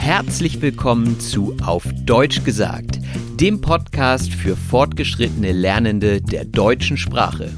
[0.00, 2.98] Herzlich willkommen zu Auf Deutsch gesagt,
[3.38, 7.52] dem Podcast für fortgeschrittene Lernende der deutschen Sprache.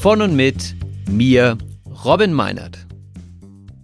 [0.00, 0.76] Von und mit
[1.10, 1.58] mir,
[2.04, 2.86] Robin Meinert.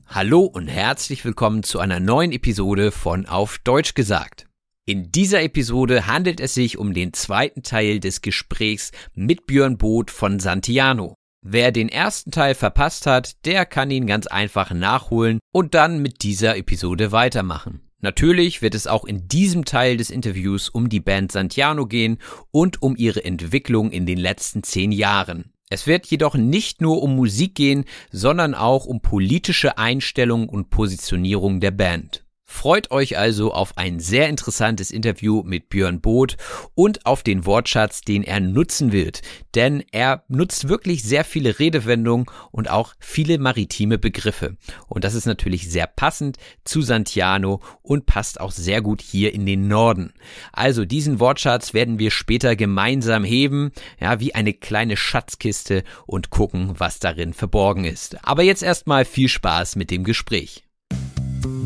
[0.06, 4.46] Hallo und herzlich willkommen zu einer neuen Episode von Auf Deutsch gesagt.
[4.86, 10.12] In dieser Episode handelt es sich um den zweiten Teil des Gesprächs mit Björn Both
[10.12, 11.16] von Santiano.
[11.44, 16.22] Wer den ersten Teil verpasst hat, der kann ihn ganz einfach nachholen und dann mit
[16.22, 17.80] dieser Episode weitermachen.
[18.00, 22.18] Natürlich wird es auch in diesem Teil des Interviews um die Band Santiano gehen
[22.52, 25.52] und um ihre Entwicklung in den letzten zehn Jahren.
[25.68, 31.58] Es wird jedoch nicht nur um Musik gehen, sondern auch um politische Einstellung und Positionierung
[31.58, 32.24] der Band.
[32.52, 36.36] Freut euch also auf ein sehr interessantes Interview mit Björn Both
[36.74, 39.22] und auf den Wortschatz, den er nutzen wird,
[39.56, 44.58] denn er nutzt wirklich sehr viele Redewendungen und auch viele maritime Begriffe.
[44.86, 49.44] Und das ist natürlich sehr passend zu Santiano und passt auch sehr gut hier in
[49.44, 50.12] den Norden.
[50.52, 56.74] Also diesen Wortschatz werden wir später gemeinsam heben, ja, wie eine kleine Schatzkiste und gucken,
[56.78, 58.24] was darin verborgen ist.
[58.24, 60.62] Aber jetzt erstmal viel Spaß mit dem Gespräch.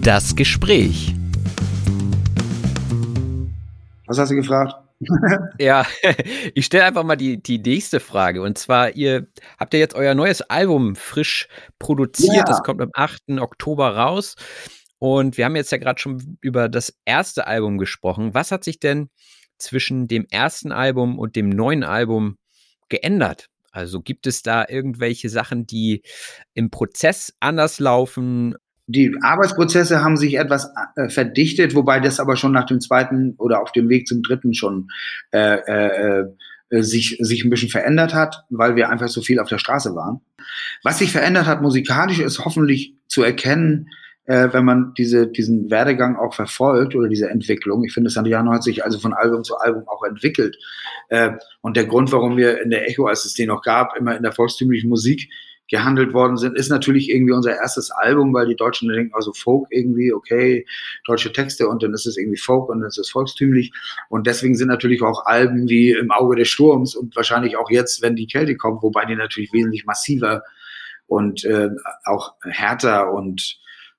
[0.06, 1.16] Das Gespräch.
[4.06, 4.72] Was hast du gefragt?
[5.58, 5.84] Ja,
[6.54, 8.40] ich stelle einfach mal die, die nächste Frage.
[8.40, 9.26] Und zwar, ihr
[9.58, 11.48] habt ja jetzt euer neues Album frisch
[11.80, 12.36] produziert.
[12.36, 12.44] Ja.
[12.44, 13.40] Das kommt am 8.
[13.40, 14.36] Oktober raus.
[15.00, 18.32] Und wir haben jetzt ja gerade schon über das erste Album gesprochen.
[18.32, 19.10] Was hat sich denn
[19.58, 22.36] zwischen dem ersten Album und dem neuen Album
[22.88, 23.48] geändert?
[23.72, 26.02] Also gibt es da irgendwelche Sachen, die
[26.54, 28.54] im Prozess anders laufen?
[28.88, 33.60] Die Arbeitsprozesse haben sich etwas äh, verdichtet, wobei das aber schon nach dem zweiten oder
[33.60, 34.88] auf dem Weg zum dritten schon
[35.32, 36.24] äh, äh,
[36.70, 39.94] äh, sich, sich ein bisschen verändert hat, weil wir einfach so viel auf der Straße
[39.94, 40.20] waren.
[40.82, 43.88] Was sich verändert hat musikalisch ist hoffentlich zu erkennen,
[44.26, 47.84] äh, wenn man diese, diesen Werdegang auch verfolgt oder diese Entwicklung.
[47.84, 50.56] Ich finde, Santiano hat sich also von Album zu Album auch entwickelt.
[51.08, 54.16] Äh, und der Grund, warum wir in der Echo, als es den noch gab, immer
[54.16, 55.30] in der volkstümlichen Musik
[55.68, 59.66] gehandelt worden sind, ist natürlich irgendwie unser erstes Album, weil die Deutschen denken, also Folk
[59.70, 60.64] irgendwie, okay,
[61.04, 63.72] deutsche Texte und dann ist es irgendwie Folk und dann ist es volkstümlich.
[64.08, 68.02] Und deswegen sind natürlich auch Alben wie Im Auge des Sturms und wahrscheinlich auch jetzt,
[68.02, 70.42] wenn die Kälte kommt, wobei die natürlich wesentlich massiver
[71.06, 71.70] und äh,
[72.04, 73.58] auch härter und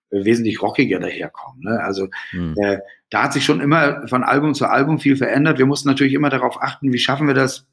[0.09, 1.61] wesentlich rockiger daherkommen.
[1.61, 1.81] Ne?
[1.81, 2.55] Also Hm.
[2.57, 2.79] äh,
[3.09, 5.59] da hat sich schon immer von Album zu Album viel verändert.
[5.59, 7.65] Wir mussten natürlich immer darauf achten, wie schaffen wir das,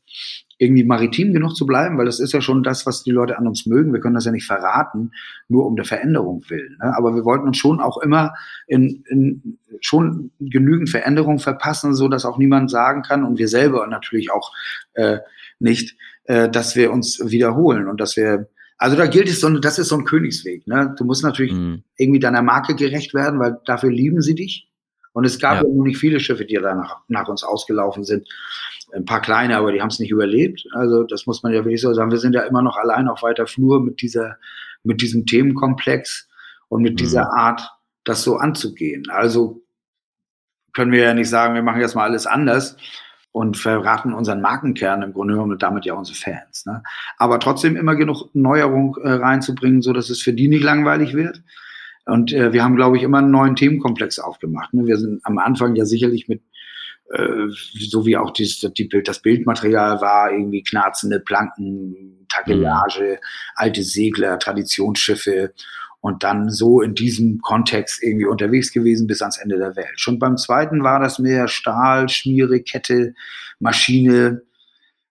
[0.59, 3.49] irgendwie maritim genug zu bleiben, weil das ist ja schon das, was die Leute an
[3.49, 3.93] uns mögen.
[3.93, 5.11] Wir können das ja nicht verraten,
[5.49, 6.79] nur um der Veränderung willen.
[6.81, 6.97] Ne?
[6.97, 8.35] Aber wir wollten uns schon auch immer
[8.69, 13.87] in, in schon genügend Veränderung verpassen, so dass auch niemand sagen kann und wir selber
[13.89, 14.53] natürlich auch
[14.93, 15.19] äh,
[15.59, 19.79] nicht, äh, dass wir uns wiederholen und dass wir also da gilt es so, das
[19.79, 20.67] ist so ein Königsweg.
[20.67, 20.95] Ne?
[20.99, 21.85] Du musst natürlich Hm.
[21.97, 24.69] irgendwie deiner Marke gerecht werden, weil dafür lieben sie dich.
[25.15, 25.63] Und es gab Ja.
[25.63, 28.29] nur nicht viele Schiffe, die danach nach uns ausgelaufen sind.
[28.93, 30.67] Ein paar kleine, aber die haben es nicht überlebt.
[30.73, 32.11] Also das muss man ja wirklich so sagen.
[32.11, 34.37] Wir sind ja immer noch allein auf weiter Flur mit dieser,
[34.83, 36.29] mit diesem Themenkomplex
[36.69, 36.97] und mit Mhm.
[36.99, 37.63] dieser Art,
[38.05, 39.09] das so anzugehen.
[39.09, 39.63] Also
[40.75, 42.77] können wir ja nicht sagen, wir machen jetzt mal alles anders.
[43.37, 46.67] und verraten unseren Markenkern im Grunde genommen und damit ja unsere Fans.
[46.67, 46.85] Ne?
[47.19, 51.43] Aber trotzdem immer genug Neuerung äh, reinzubringen, so dass es für die nicht langweilig wird.
[52.07, 54.75] Und äh, wir haben, glaube ich, immer einen neuen Themenkomplex aufgemacht.
[54.75, 54.87] Ne?
[54.87, 56.43] Wir sind am Anfang ja sicherlich mit,
[57.11, 63.27] äh, so wie auch dieses, die Bild, das Bildmaterial war, irgendwie knarzende Planken, Takelage, mhm.
[63.55, 65.53] alte Segler, Traditionsschiffe
[66.01, 69.93] und dann so in diesem Kontext irgendwie unterwegs gewesen bis ans Ende der Welt.
[69.97, 73.15] Schon beim zweiten war das mehr Stahl, Schmiere, Kette,
[73.59, 74.43] Maschine,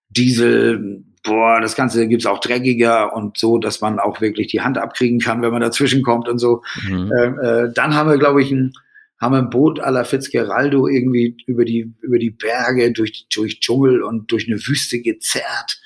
[0.09, 4.77] Diesel, boah, das Ganze gibt's auch dreckiger und so, dass man auch wirklich die Hand
[4.77, 6.61] abkriegen kann, wenn man dazwischen kommt und so.
[6.87, 7.11] Mhm.
[7.17, 8.73] Ähm, äh, dann haben wir, glaube ich, ein,
[9.19, 13.61] haben wir ein Boot à la Fitzgeraldo irgendwie über die, über die Berge, durch, durch
[13.61, 15.81] Dschungel und durch eine Wüste gezerrt,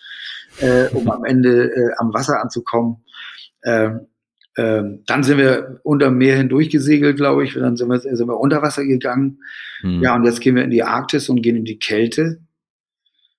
[0.60, 3.04] äh, um am Ende äh, am Wasser anzukommen.
[3.64, 4.08] Ähm,
[4.58, 7.54] ähm, dann sind wir unter Meer hindurch gesegelt, glaube ich.
[7.54, 9.40] Dann sind wir, sind wir unter Wasser gegangen.
[9.82, 10.02] Hm.
[10.02, 12.40] Ja, und jetzt gehen wir in die Arktis und gehen in die Kälte.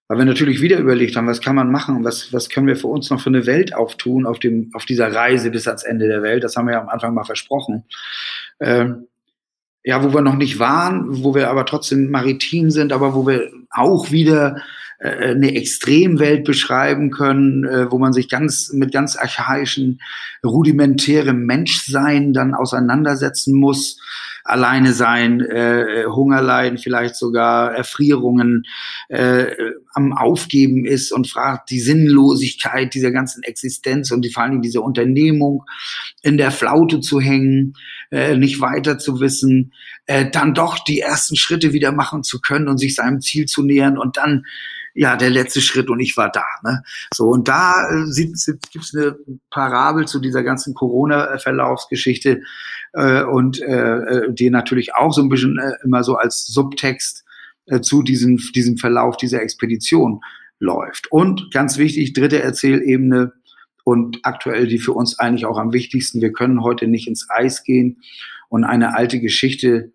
[0.09, 2.03] Weil wir natürlich wieder überlegt haben, was kann man machen?
[2.03, 5.13] Was, was können wir für uns noch für eine Welt auftun auf, dem, auf dieser
[5.13, 6.43] Reise bis ans Ende der Welt?
[6.45, 7.85] Das haben wir ja am Anfang mal versprochen.
[8.59, 9.07] Ähm,
[9.85, 13.51] ja, wo wir noch nicht waren, wo wir aber trotzdem maritim sind, aber wo wir
[13.71, 14.63] auch wieder
[14.99, 20.01] äh, eine Extremwelt beschreiben können, äh, wo man sich ganz mit ganz archaischen,
[20.45, 24.01] rudimentärem Menschsein dann auseinandersetzen muss.
[24.49, 28.65] Alleine sein, äh, Hunger leiden, vielleicht sogar Erfrierungen,
[29.09, 29.47] äh,
[29.95, 34.81] am Aufgeben ist und fragt die Sinnlosigkeit dieser ganzen Existenz und die, vor allem diese
[34.81, 35.65] Unternehmung
[36.23, 37.75] in der Flaute zu hängen,
[38.11, 39.73] äh, nicht weiter zu wissen,
[40.07, 43.63] äh, dann doch die ersten Schritte wieder machen zu können und sich seinem Ziel zu
[43.63, 44.45] nähern und dann
[44.95, 46.45] ja, der letzte Schritt und ich war da.
[46.65, 46.83] Ne?
[47.15, 49.17] So, und da äh, gibt es eine
[49.51, 52.43] Parabel zu dieser ganzen Corona-Verlaufsgeschichte
[52.99, 57.25] äh, und äh, äh, die natürlich auch so ein bisschen äh, immer so als Subtext
[57.67, 60.21] äh, zu diesem, diesem Verlauf dieser Expedition
[60.59, 61.11] läuft.
[61.13, 63.33] Und ganz wichtig, dritte Erzählebene
[63.85, 67.63] und aktuell die für uns eigentlich auch am wichtigsten, wir können heute nicht ins Eis
[67.63, 68.03] gehen
[68.49, 69.93] und eine alte Geschichte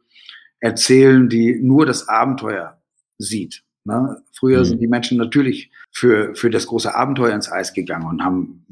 [0.60, 2.82] erzählen, die nur das Abenteuer
[3.18, 3.64] sieht.
[3.86, 4.22] Ne?
[4.32, 4.66] Früher mhm.
[4.66, 8.66] sind die Menschen natürlich für, für das große Abenteuer ins Eis gegangen und haben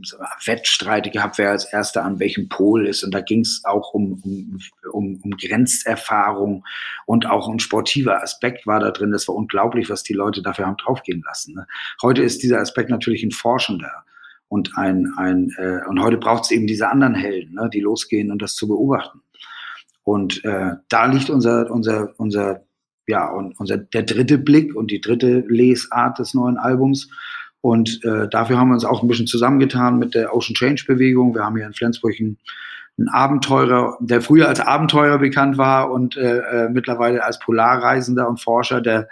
[0.45, 3.03] Wettstreite gehabt, wer als Erster an welchem Pol ist.
[3.03, 4.59] Und da ging es auch um, um,
[4.91, 6.63] um, um Grenzerfahrung
[7.05, 9.11] und auch ein sportiver Aspekt war da drin.
[9.11, 11.55] Das war unglaublich, was die Leute dafür haben draufgehen lassen.
[11.55, 11.67] Ne?
[12.01, 14.05] Heute ist dieser Aspekt natürlich ein forschender.
[14.47, 18.31] Und, ein, ein, äh, und heute braucht es eben diese anderen Helden, ne, die losgehen
[18.31, 19.21] und das zu beobachten.
[20.03, 22.65] Und äh, da liegt unser, unser, unser
[23.11, 27.09] ja, und unser, der dritte Blick und die dritte Lesart des neuen Albums.
[27.59, 31.35] Und äh, dafür haben wir uns auch ein bisschen zusammengetan mit der Ocean Change Bewegung.
[31.35, 32.37] Wir haben hier in Flensburg einen,
[32.97, 38.39] einen Abenteurer, der früher als Abenteurer bekannt war und äh, äh, mittlerweile als Polarreisender und
[38.39, 39.09] Forscher, der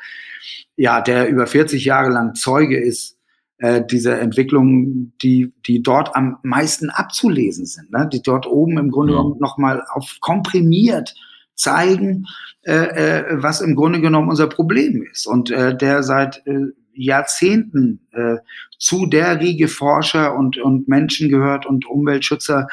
[0.78, 3.18] ja, der über 40 Jahre lang Zeuge ist
[3.58, 8.10] äh, dieser Entwicklungen, die, die dort am meisten abzulesen sind, ne?
[8.12, 9.42] die dort oben im Grunde genommen ja.
[9.42, 11.16] nochmal auf komprimiert
[11.60, 12.26] zeigen,
[12.64, 15.28] äh, äh, was im Grunde genommen unser Problem ist.
[15.28, 18.38] Und äh, der seit äh, Jahrzehnten äh,
[18.78, 22.68] zu der Riege Forscher und, und Menschen gehört und Umweltschützer,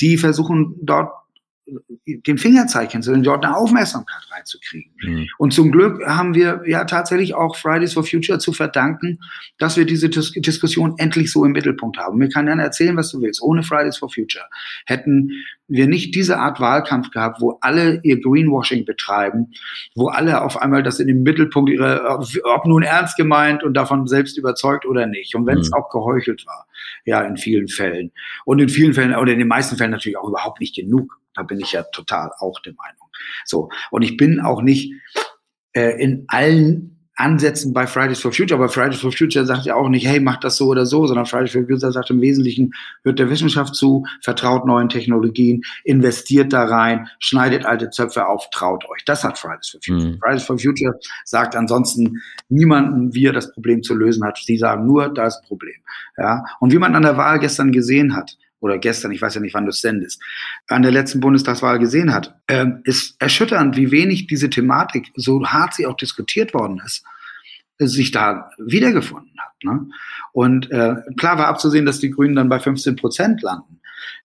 [0.00, 1.12] die versuchen dort
[2.06, 4.92] den Fingerzeichen zu, dort eine Aufmerksamkeit reinzukriegen.
[5.02, 5.28] Mhm.
[5.38, 9.20] Und zum Glück haben wir ja tatsächlich auch Fridays for Future zu verdanken,
[9.58, 12.18] dass wir diese Dis Diskussion endlich so im Mittelpunkt haben.
[12.18, 13.42] Mir kann dann erzählen, was du willst.
[13.42, 14.44] Ohne Fridays for Future
[14.86, 15.30] hätten
[15.68, 19.52] wir nicht diese Art Wahlkampf gehabt, wo alle ihr Greenwashing betreiben,
[19.94, 24.08] wo alle auf einmal das in den Mittelpunkt ihrer, ob nun ernst gemeint und davon
[24.08, 25.34] selbst überzeugt oder nicht.
[25.36, 25.74] Und wenn es mhm.
[25.74, 26.66] auch geheuchelt war,
[27.04, 28.10] ja, in vielen Fällen.
[28.44, 31.19] Und in vielen Fällen, oder in den meisten Fällen natürlich auch überhaupt nicht genug.
[31.34, 33.08] Da bin ich ja total auch der Meinung.
[33.44, 33.70] So.
[33.90, 34.92] Und ich bin auch nicht
[35.72, 39.88] äh, in allen Ansätzen bei Fridays for Future, aber Fridays for Future sagt ja auch
[39.88, 42.72] nicht, hey, mach das so oder so, sondern Fridays for Future sagt im Wesentlichen,
[43.04, 48.84] hört der Wissenschaft zu, vertraut neuen Technologien, investiert da rein, schneidet alte Zöpfe auf, traut
[48.88, 49.04] euch.
[49.04, 50.12] Das hat Fridays for Future.
[50.12, 50.18] Mhm.
[50.18, 50.94] Fridays for Future
[51.24, 54.38] sagt ansonsten niemanden, wie er das Problem zu lösen hat.
[54.38, 55.76] Sie sagen nur, da ist ein Problem.
[56.16, 56.42] Ja?
[56.58, 59.54] Und wie man an der Wahl gestern gesehen hat, oder gestern, ich weiß ja nicht,
[59.54, 60.22] wann du es sendest,
[60.68, 65.74] an der letzten Bundestagswahl gesehen hat, äh, ist erschütternd, wie wenig diese Thematik, so hart
[65.74, 67.04] sie auch diskutiert worden ist,
[67.78, 69.64] sich da wiedergefunden hat.
[69.64, 69.88] Ne?
[70.32, 73.80] Und äh, klar war abzusehen, dass die Grünen dann bei 15 Prozent landen.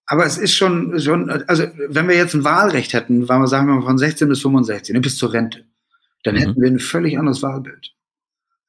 [0.06, 3.68] Aber es ist schon, schon, also wenn wir jetzt ein Wahlrecht hätten, weil wir sagen
[3.68, 5.65] wir mal von 16 bis 65, ne, bis zur Rente,
[6.24, 6.39] dann mhm.
[6.39, 7.92] hätten wir ein völlig anderes Wahlbild.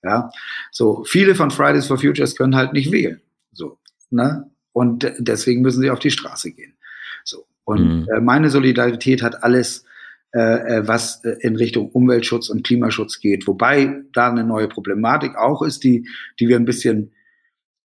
[0.03, 0.31] Ja,
[0.71, 3.21] so viele von Fridays for Futures können halt nicht wählen.
[3.53, 3.79] So,
[4.11, 4.51] ne?
[4.77, 6.75] Und deswegen müssen sie auf die Straße gehen.
[7.25, 7.47] So.
[7.65, 8.09] Und mhm.
[8.15, 9.87] äh, meine Solidarität hat alles
[10.35, 13.47] äh, äh was äh, in Richtung Umweltschutz und Klimaschutz geht.
[13.47, 16.07] Wobei da eine neue Problematik auch ist, die,
[16.39, 17.15] die wir ein bisschen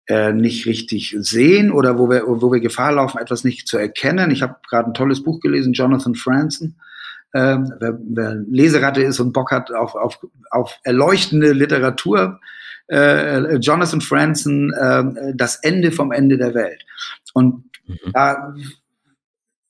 [0.09, 4.33] äh, nicht richtig sehen oder wo wir, wo wir Gefahr laufen, etwas nicht zu erkennen.
[4.33, 6.81] Ich habe gerade ein tolles Buch gelesen, Jonathan Franzen.
[7.33, 10.19] Ähm, wer, wer Leseratte ist und Bock hat auf, auf,
[10.51, 12.41] auf erleuchtende Literatur,
[12.91, 16.85] äh, Jonathan Franzen, äh, Das Ende vom Ende der Welt.
[17.33, 17.99] Und mhm.
[18.13, 18.55] da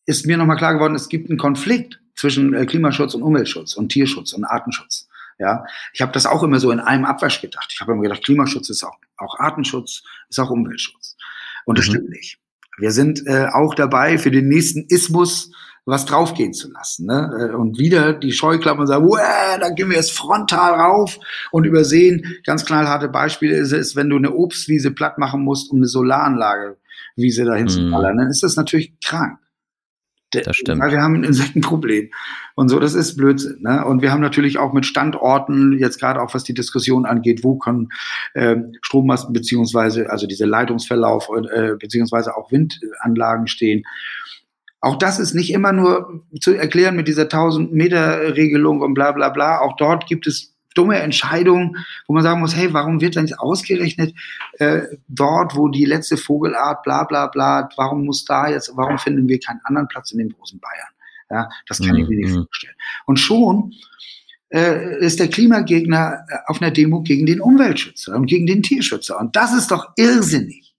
[0.06, 3.90] ist mir nochmal klar geworden, es gibt einen Konflikt zwischen äh, Klimaschutz und Umweltschutz und
[3.90, 5.08] Tierschutz und Artenschutz.
[5.38, 7.70] Ja, ich habe das auch immer so in einem Abwasch gedacht.
[7.72, 11.16] Ich habe immer gedacht, Klimaschutz ist auch, auch Artenschutz, ist auch Umweltschutz.
[11.64, 11.92] Und das mhm.
[11.92, 12.38] stimmt nicht.
[12.78, 15.52] Wir sind äh, auch dabei, für den nächsten Ismus
[15.87, 17.06] was draufgehen zu lassen.
[17.06, 17.50] Ne?
[17.52, 19.08] Äh, und wieder die Scheuklappen und sagen,
[19.60, 21.18] da gehen wir jetzt frontal rauf
[21.50, 25.78] und übersehen, ganz knallharte Beispiele ist es, wenn du eine Obstwiese platt machen musst, um
[25.78, 26.76] eine Solaranlage
[27.16, 27.70] Wiese dahin mhm.
[27.70, 29.38] zu ballern, dann ist das natürlich krank.
[30.32, 30.80] Das stimmt.
[30.80, 32.10] Weil wir haben ein Insektenproblem.
[32.54, 33.62] Und so, das ist Blödsinn.
[33.62, 33.84] Ne?
[33.84, 37.56] Und wir haben natürlich auch mit Standorten, jetzt gerade auch was die Diskussion angeht, wo
[37.58, 37.88] können
[38.34, 43.82] äh, Strommasten beziehungsweise, also dieser Leitungsverlauf äh, beziehungsweise auch Windanlagen stehen.
[44.80, 49.12] Auch das ist nicht immer nur zu erklären mit dieser 1000 Meter Regelung und bla
[49.12, 49.60] bla bla.
[49.60, 54.14] Auch dort gibt es dumme Entscheidung, wo man sagen muss, hey, warum wird denn ausgerechnet
[54.54, 59.28] äh, dort, wo die letzte Vogelart, bla bla bla, warum muss da jetzt, warum finden
[59.28, 60.88] wir keinen anderen Platz in dem großen Bayern?
[61.30, 62.02] Ja, das kann mhm.
[62.02, 62.44] ich mir nicht mhm.
[62.44, 62.75] vorstellen.
[63.06, 63.72] Und schon
[64.49, 69.18] äh, ist der Klimagegner äh, auf einer Demo gegen den Umweltschützer und gegen den Tierschützer.
[69.20, 70.75] Und das ist doch irrsinnig,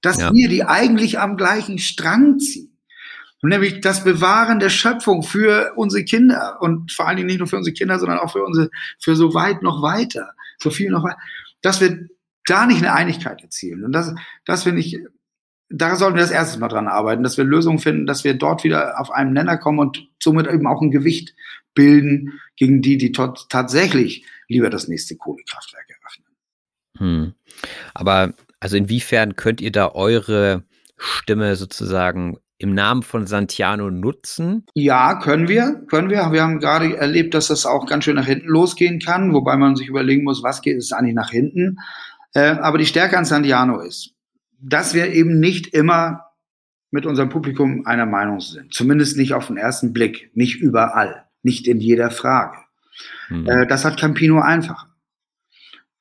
[0.00, 0.32] dass ja.
[0.32, 2.71] wir die eigentlich am gleichen Strang ziehen
[3.42, 7.56] nämlich das Bewahren der Schöpfung für unsere Kinder und vor allen Dingen nicht nur für
[7.56, 8.70] unsere Kinder, sondern auch für unsere,
[9.00, 11.18] für so weit noch weiter, so viel noch weiter,
[11.60, 12.08] dass wir
[12.46, 13.84] da nicht eine Einigkeit erzielen.
[13.84, 14.98] Und das, das finde ich,
[15.68, 18.62] da sollten wir das erste Mal dran arbeiten, dass wir Lösungen finden, dass wir dort
[18.62, 21.34] wieder auf einen Nenner kommen und somit eben auch ein Gewicht
[21.74, 26.26] bilden gegen die, die tatsächlich lieber das nächste Kohlekraftwerk eröffnen.
[26.98, 27.34] Hm.
[27.94, 30.64] Aber also inwiefern könnt ihr da eure
[30.98, 34.64] Stimme sozusagen im Namen von Santiano nutzen?
[34.74, 36.30] Ja, können wir, können wir.
[36.32, 39.76] Wir haben gerade erlebt, dass das auch ganz schön nach hinten losgehen kann, wobei man
[39.76, 41.78] sich überlegen muss, was geht es eigentlich nach hinten.
[42.34, 44.14] Äh, aber die Stärke an Santiano ist,
[44.60, 46.26] dass wir eben nicht immer
[46.90, 48.72] mit unserem Publikum einer Meinung sind.
[48.72, 52.58] Zumindest nicht auf den ersten Blick, nicht überall, nicht in jeder Frage.
[53.28, 53.48] Mhm.
[53.48, 54.91] Äh, das hat Campino einfacher.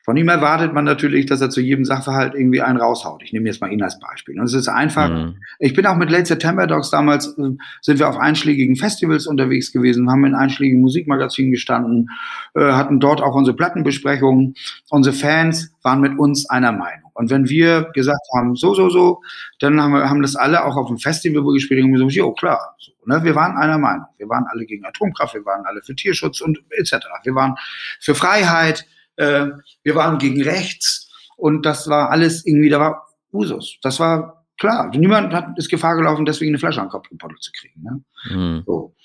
[0.04, 3.22] Von ihm erwartet man natürlich, dass er zu jedem Sachverhalt irgendwie einen raushaut.
[3.24, 4.40] Ich nehme jetzt mal ihn als Beispiel.
[4.40, 5.36] Und es ist einfach, mhm.
[5.60, 9.72] ich bin auch mit Late September Dogs damals, äh, sind wir auf einschlägigen Festivals unterwegs
[9.72, 12.10] gewesen, haben in einschlägigen Musikmagazinen gestanden,
[12.56, 14.56] äh, hatten dort auch unsere Plattenbesprechungen.
[14.90, 17.12] Unsere Fans waren mit uns einer Meinung.
[17.14, 19.22] Und wenn wir gesagt haben, so, so, so,
[19.60, 22.76] dann haben, wir, haben das alle auch auf dem Festival, gespielt haben, gesagt, jo, klar.
[22.80, 23.24] So, ne?
[23.24, 24.08] Wir waren einer Meinung.
[24.18, 27.06] Wir waren alle gegen Atomkraft, wir waren alle für Tierschutz und etc.
[27.24, 27.56] Wir waren
[28.00, 28.88] für Freiheit,
[29.18, 29.48] äh,
[29.84, 33.78] wir waren gegen rechts und das war alles irgendwie, da war Usus.
[33.82, 34.92] Das war klar.
[34.96, 37.82] Niemand hat ist Gefahr gelaufen, deswegen eine Flasche an den Kopf gepottelt zu kriegen.
[37.82, 38.04] Ne?
[38.30, 38.64] Mhm.
[38.66, 38.96] So.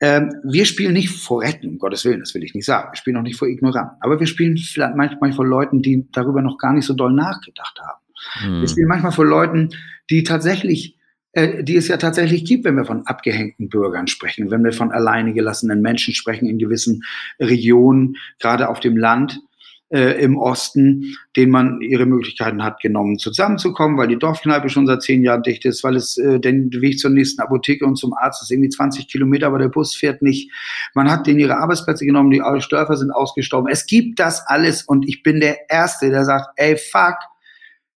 [0.00, 2.92] Ähm, wir spielen nicht vor Retten, um Gottes Willen, das will ich nicht sagen.
[2.92, 3.96] Wir spielen auch nicht vor Ignoranten.
[4.00, 7.80] Aber wir spielen vielleicht manchmal vor Leuten, die darüber noch gar nicht so doll nachgedacht
[7.80, 8.00] haben.
[8.44, 8.60] Mhm.
[8.60, 9.70] Wir spielen manchmal vor Leuten,
[10.10, 10.95] die tatsächlich
[11.36, 14.90] äh, die es ja tatsächlich gibt, wenn wir von abgehängten Bürgern sprechen, wenn wir von
[14.90, 17.02] alleine gelassenen Menschen sprechen in gewissen
[17.38, 19.40] Regionen, gerade auf dem Land.
[19.88, 25.02] Äh, im Osten, denen man ihre Möglichkeiten hat genommen, zusammenzukommen, weil die Dorfkneipe schon seit
[25.02, 28.42] zehn Jahren dicht ist, weil es äh, den Weg zur nächsten Apotheke und zum Arzt
[28.42, 30.50] ist irgendwie 20 Kilometer, aber der Bus fährt nicht.
[30.94, 33.70] Man hat denen ihre Arbeitsplätze genommen, die Störfer sind ausgestorben.
[33.70, 37.18] Es gibt das alles und ich bin der Erste, der sagt, ey, fuck,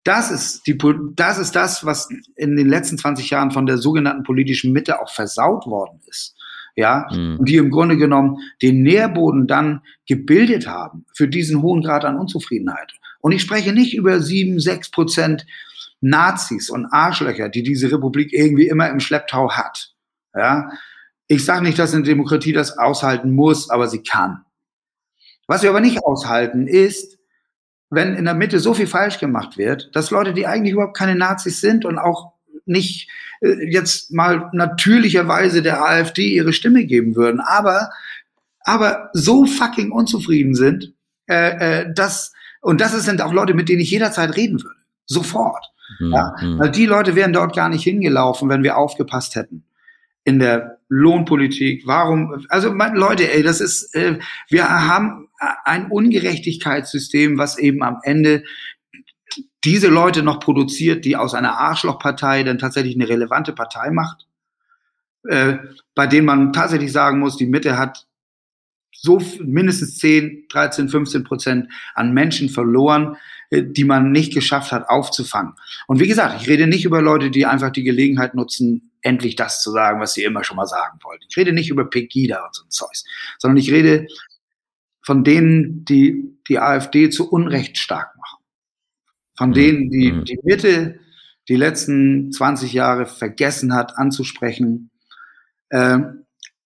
[0.03, 0.77] das ist, die,
[1.15, 5.09] das ist das, was in den letzten 20 Jahren von der sogenannten politischen Mitte auch
[5.09, 6.35] versaut worden ist.
[6.75, 7.37] Ja, mhm.
[7.39, 12.17] und die im Grunde genommen den Nährboden dann gebildet haben für diesen hohen Grad an
[12.17, 12.93] Unzufriedenheit.
[13.19, 15.45] Und ich spreche nicht über sieben, sechs Prozent
[16.01, 19.93] Nazis und Arschlöcher, die diese Republik irgendwie immer im Schlepptau hat.
[20.35, 20.69] Ja,
[21.27, 24.45] ich sage nicht, dass eine Demokratie das aushalten muss, aber sie kann.
[25.47, 27.16] Was wir aber nicht aushalten, ist,
[27.89, 31.15] wenn in der Mitte so viel falsch gemacht wird, dass Leute, die eigentlich überhaupt keine
[31.15, 32.33] Nazis sind und auch
[32.65, 33.09] nicht
[33.41, 37.89] äh, jetzt mal natürlicherweise der AfD ihre Stimme geben würden, aber,
[38.61, 40.93] aber so fucking unzufrieden sind,
[41.27, 44.75] äh, äh, dass, und das sind auch Leute, mit denen ich jederzeit reden würde.
[45.05, 45.71] Sofort.
[45.99, 46.11] Mhm.
[46.11, 46.35] Ja?
[46.41, 46.59] Mhm.
[46.59, 49.63] Weil die Leute wären dort gar nicht hingelaufen, wenn wir aufgepasst hätten
[50.25, 51.85] in der Lohnpolitik.
[51.85, 52.45] Warum?
[52.49, 55.27] Also Leute, ey, das ist, äh, wir haben
[55.65, 58.43] ein Ungerechtigkeitssystem, was eben am Ende
[59.63, 64.25] diese Leute noch produziert, die aus einer Arschlochpartei dann tatsächlich eine relevante Partei macht.
[65.27, 65.57] äh,
[65.95, 68.07] bei denen man tatsächlich sagen muss, die Mitte hat
[68.93, 73.17] so mindestens 10, 13, 15 Prozent an Menschen verloren,
[73.49, 75.53] äh, die man nicht geschafft hat aufzufangen.
[75.87, 79.61] Und wie gesagt, ich rede nicht über Leute, die einfach die Gelegenheit nutzen, endlich das
[79.61, 81.25] zu sagen, was sie immer schon mal sagen wollten.
[81.29, 83.05] Ich rede nicht über Pegida und so ein Zeugs,
[83.39, 84.07] sondern ich rede
[85.01, 88.43] von denen, die die AfD zu Unrecht stark machen.
[89.37, 90.25] Von denen, die Mhm.
[90.25, 90.99] die Mitte
[91.47, 94.89] die letzten 20 Jahre vergessen hat anzusprechen,
[95.69, 95.99] äh,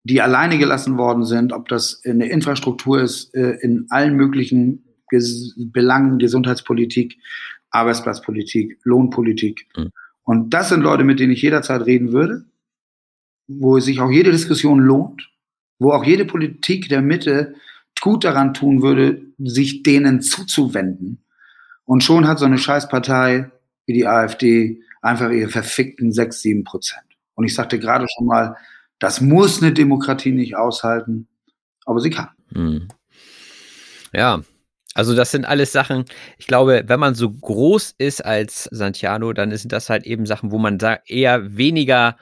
[0.05, 4.85] die alleine gelassen worden sind, ob das in der Infrastruktur ist, äh, in allen möglichen
[5.11, 7.19] Ges Belangen, Gesundheitspolitik,
[7.71, 9.67] Arbeitsplatzpolitik, Lohnpolitik.
[9.77, 9.91] Mhm.
[10.29, 12.45] Und das sind Leute, mit denen ich jederzeit reden würde,
[13.47, 15.31] wo sich auch jede Diskussion lohnt,
[15.79, 17.55] wo auch jede Politik der Mitte
[18.03, 21.25] gut daran tun würde, sich denen zuzuwenden.
[21.87, 23.51] Und schon hat so eine Scheißpartei
[23.87, 27.07] wie die AfD einfach ihre verfickten 6, 7 Prozent.
[27.33, 28.55] Und ich sagte gerade schon mal,
[28.99, 31.27] das muss eine Demokratie nicht aushalten,
[31.87, 32.29] aber sie kann.
[32.53, 32.89] Hm.
[34.13, 34.43] Ja,
[34.99, 36.07] also das sind alles Sachen,
[36.39, 40.51] ich glaube, wenn man so groß ist als Santiano, dann sind das halt eben Sachen,
[40.51, 40.77] wo man
[41.07, 42.17] eher weniger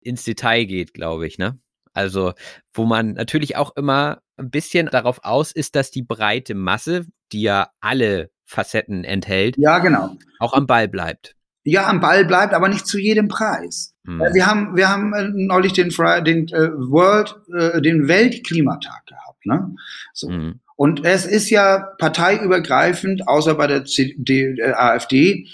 [0.00, 1.58] ins Detail geht, glaube ich, ne?
[1.92, 2.34] Also,
[2.72, 7.42] wo man natürlich auch immer ein bisschen darauf aus ist, dass die breite Masse, die
[7.42, 10.16] ja alle Facetten enthält, Ja, genau.
[10.38, 11.34] auch am Ball bleibt.
[11.64, 13.92] Ja, am Ball bleibt, aber nicht zu jedem Preis.
[14.06, 14.20] Hm.
[14.32, 19.46] Wir haben, wir haben äh, neulich den, den äh, World, äh, den Weltklimatag gehabt.
[19.46, 19.74] Ne?
[20.14, 20.28] So.
[20.28, 20.60] Hm.
[20.80, 25.46] Und es ist ja parteiübergreifend, außer bei der CD, äh, AfD,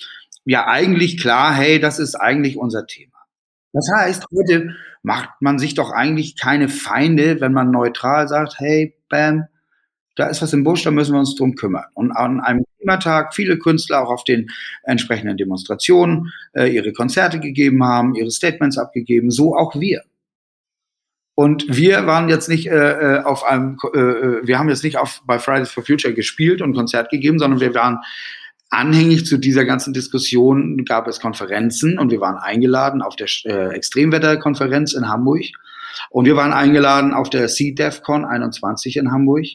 [0.44, 3.18] ja eigentlich klar, hey, das ist eigentlich unser Thema.
[3.72, 8.94] Das heißt, heute macht man sich doch eigentlich keine Feinde, wenn man neutral sagt, hey,
[9.08, 9.46] bam,
[10.14, 11.86] da ist was im Busch, da müssen wir uns drum kümmern.
[11.94, 14.48] Und an einem Klimatag viele Künstler auch auf den
[14.84, 20.04] entsprechenden Demonstrationen äh, ihre Konzerte gegeben haben, ihre Statements abgegeben, so auch wir.
[21.36, 24.96] Und wir waren jetzt nicht äh, äh, auf einem, äh, äh, wir haben jetzt nicht
[24.96, 27.98] auf bei Fridays for Future gespielt und Konzert gegeben, sondern wir waren
[28.70, 33.74] anhängig zu dieser ganzen Diskussion gab es Konferenzen und wir waren eingeladen auf der äh,
[33.74, 35.44] Extremwetterkonferenz in Hamburg
[36.10, 39.46] und wir waren eingeladen auf der CDEFCON 21 in Hamburg,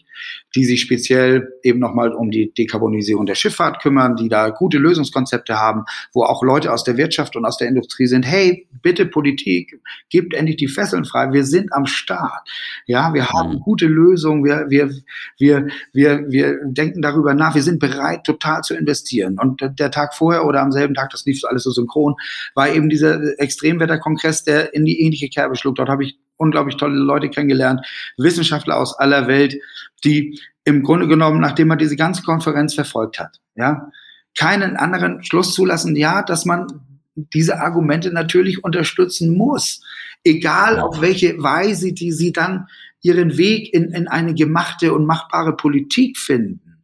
[0.56, 5.58] die sich speziell eben nochmal um die Dekarbonisierung der Schifffahrt kümmern, die da gute Lösungskonzepte
[5.58, 9.80] haben, wo auch Leute aus der Wirtschaft und aus der Industrie sind, hey, bitte Politik,
[10.10, 12.48] gebt endlich die Fesseln frei, wir sind am Start.
[12.86, 13.60] Ja, wir haben Mhm.
[13.60, 14.92] gute Lösungen, wir, wir,
[15.38, 19.38] wir, wir, wir denken darüber nach, wir sind bereit, total zu investieren.
[19.40, 22.16] Und der Tag vorher oder am selben Tag, das lief alles so synchron,
[22.56, 25.76] war eben dieser Extremwetterkongress, der in die ähnliche Kerbe schlug.
[25.76, 27.86] Dort habe ich unglaublich tolle Leute kennengelernt,
[28.18, 29.56] Wissenschaftler aus aller Welt,
[30.04, 33.90] die im Grunde genommen, nachdem man diese ganze Konferenz verfolgt hat, ja,
[34.38, 36.68] keinen anderen Schluss zulassen, ja, dass man
[37.16, 39.82] diese Argumente natürlich unterstützen muss,
[40.24, 42.68] egal auf welche Weise die sie dann
[43.02, 46.84] ihren Weg in, in eine gemachte und machbare Politik finden.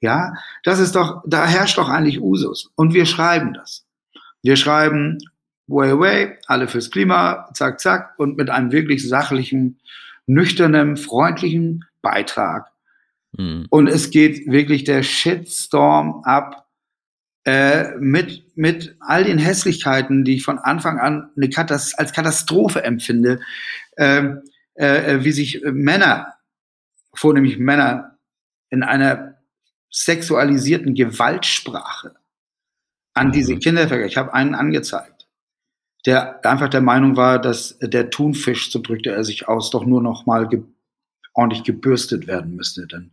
[0.00, 0.32] Ja,
[0.64, 2.70] das ist doch, da herrscht doch eigentlich Usus.
[2.76, 3.84] Und wir schreiben das.
[4.42, 5.18] Wir schreiben
[5.68, 9.78] way away, alle fürs Klima, zack, zack, und mit einem wirklich sachlichen,
[10.26, 12.70] nüchternen, freundlichen Beitrag.
[13.36, 13.66] Hm.
[13.70, 16.66] Und es geht wirklich der Shitstorm ab
[17.44, 22.82] äh, mit, mit all den Hässlichkeiten, die ich von Anfang an eine Katas als Katastrophe
[22.82, 23.40] empfinde,
[23.96, 24.34] äh,
[24.74, 26.34] äh, wie sich äh, Männer,
[27.14, 28.18] vornehmlich Männer,
[28.70, 29.38] in einer
[29.90, 32.16] sexualisierten Gewaltsprache
[33.14, 33.60] an diese Mhm.
[33.60, 34.10] Kinder vergleichen.
[34.10, 35.17] Ich habe einen angezeigt,
[36.08, 40.02] der einfach der Meinung war, dass der Thunfisch, so drückte er sich aus, doch nur
[40.02, 40.62] noch mal ge
[41.34, 42.88] ordentlich gebürstet werden müsste.
[42.88, 43.12] Dann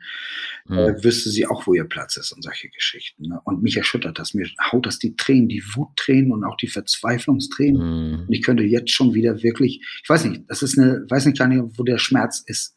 [0.67, 0.77] Hm.
[0.77, 3.27] äh, wüsste sie auch, wo ihr Platz ist und solche Geschichten.
[3.27, 3.39] Ne?
[3.43, 7.81] Und mich erschüttert das, mir haut das die Tränen, die Wuttränen und auch die Verzweiflungstränen.
[7.81, 8.19] Hm.
[8.27, 11.37] Und ich könnte jetzt schon wieder wirklich, ich weiß nicht, das ist eine, weiß nicht
[11.37, 12.75] gar nicht, wo der Schmerz ist.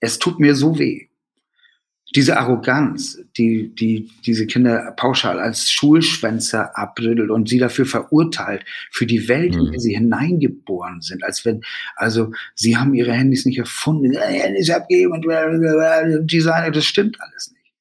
[0.00, 1.08] Es tut mir so weh.
[2.14, 9.06] Diese Arroganz, die, die diese Kinder pauschal als Schulschwänzer abbüttelt und sie dafür verurteilt, für
[9.06, 9.70] die Welt, in Mhm.
[9.72, 11.62] der sie hineingeboren sind, als wenn,
[11.96, 17.72] also sie haben ihre Handys nicht erfunden, Handys abgeben und Designer, das stimmt alles nicht.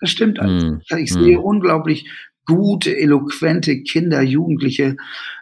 [0.00, 0.76] Das stimmt alles Mhm.
[0.76, 0.92] nicht.
[0.92, 1.24] Ich Mhm.
[1.24, 2.08] sehe unglaublich
[2.46, 4.96] gute, eloquente Kinder, Jugendliche,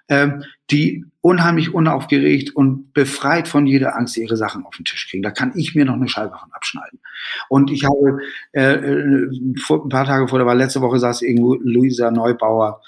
[0.08, 5.22] ähm, die unheimlich unaufgeregt und befreit von jeder Angst ihre Sachen auf den Tisch kriegen.
[5.22, 7.00] Da kann ich mir noch eine Scheibe von abschneiden.
[7.48, 8.20] Und ich habe
[8.52, 12.80] äh, äh, vor, ein paar Tage vor, da war letzte Woche saß irgendwo Luisa Neubauer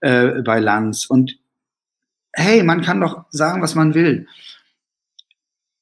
[0.00, 1.38] äh, bei Lanz und
[2.32, 4.28] hey, man kann doch sagen, was man will.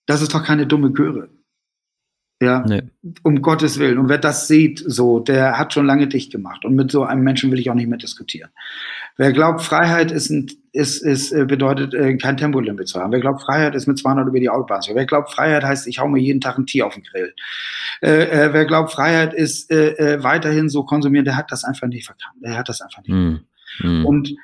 [0.06, 1.28] Das ist doch keine dumme Göre.
[2.42, 2.82] Ja, Nee.
[3.22, 3.96] um Gottes Willen.
[3.98, 6.66] Und wer das sieht, so, der hat schon lange dicht gemacht.
[6.66, 8.50] Und mit so einem Menschen will ich auch nicht mehr diskutieren.
[9.16, 13.10] Wer glaubt, Freiheit ist, ein, ist, ist, äh, bedeutet, äh, kein Tempolimit zu haben.
[13.12, 15.98] Wer glaubt, Freiheit ist mit 200 über die Autobahn zu Wer glaubt, Freiheit heißt, ich
[15.98, 17.32] hau mir jeden Tag ein Tier auf den Grill.
[18.02, 21.88] Äh, äh, wer glaubt, Freiheit ist äh, äh, weiterhin so konsumieren, der hat das einfach
[21.88, 22.36] nicht verkannt.
[22.42, 23.40] Der hat das einfach nicht.
[23.78, 24.04] Hm.
[24.04, 24.34] Und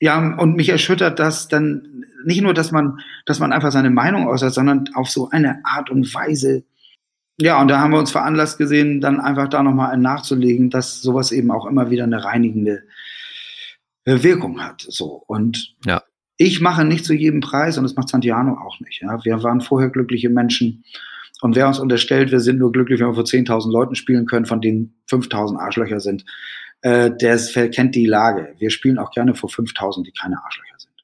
[0.00, 4.26] ja, und mich erschüttert das dann nicht nur, dass man, dass man einfach seine Meinung
[4.26, 6.64] äußert, sondern auf so eine Art und Weise.
[7.38, 11.32] Ja, und da haben wir uns veranlasst gesehen, dann einfach da nochmal nachzulegen, dass sowas
[11.32, 12.82] eben auch immer wieder eine reinigende
[14.04, 14.86] äh, Wirkung hat.
[14.88, 15.22] So.
[15.26, 16.02] Und Ja.
[16.38, 19.02] ich mache nicht zu jedem Preis und das macht Santiano auch nicht.
[19.02, 19.22] Ja.
[19.24, 20.84] Wir waren vorher glückliche Menschen.
[21.42, 24.46] Und wer uns unterstellt, wir sind nur glücklich, wenn wir vor 10.000 Leuten spielen können,
[24.46, 26.24] von denen 5.000 Arschlöcher sind,
[26.80, 28.54] äh, der verkennt die Lage.
[28.58, 30.94] Wir spielen auch gerne vor 5.000, die keine Arschlöcher sind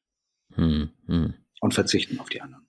[0.54, 0.88] Hm.
[1.06, 1.34] Hm.
[1.60, 2.64] und verzichten auf die anderen.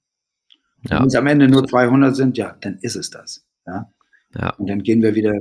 [0.89, 0.99] Ja.
[0.99, 3.45] Wenn es am Ende nur 200 sind, ja, dann ist es das.
[3.67, 3.89] Ja.
[4.35, 4.49] Ja.
[4.55, 5.33] Und dann gehen wir wieder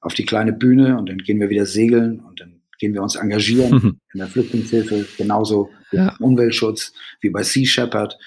[0.00, 3.16] auf die kleine Bühne und dann gehen wir wieder segeln und dann gehen wir uns
[3.16, 6.14] engagieren in der Flüchtlingshilfe, genauso wie Ja.
[6.18, 8.18] im Umweltschutz, wie bei Sea Shepherd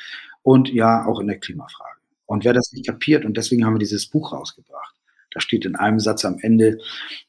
[0.43, 1.97] und ja, auch in der Klimafrage.
[2.25, 4.95] Und wer das nicht kapiert, und deswegen haben wir dieses Buch rausgebracht,
[5.31, 6.77] da steht in einem Satz am Ende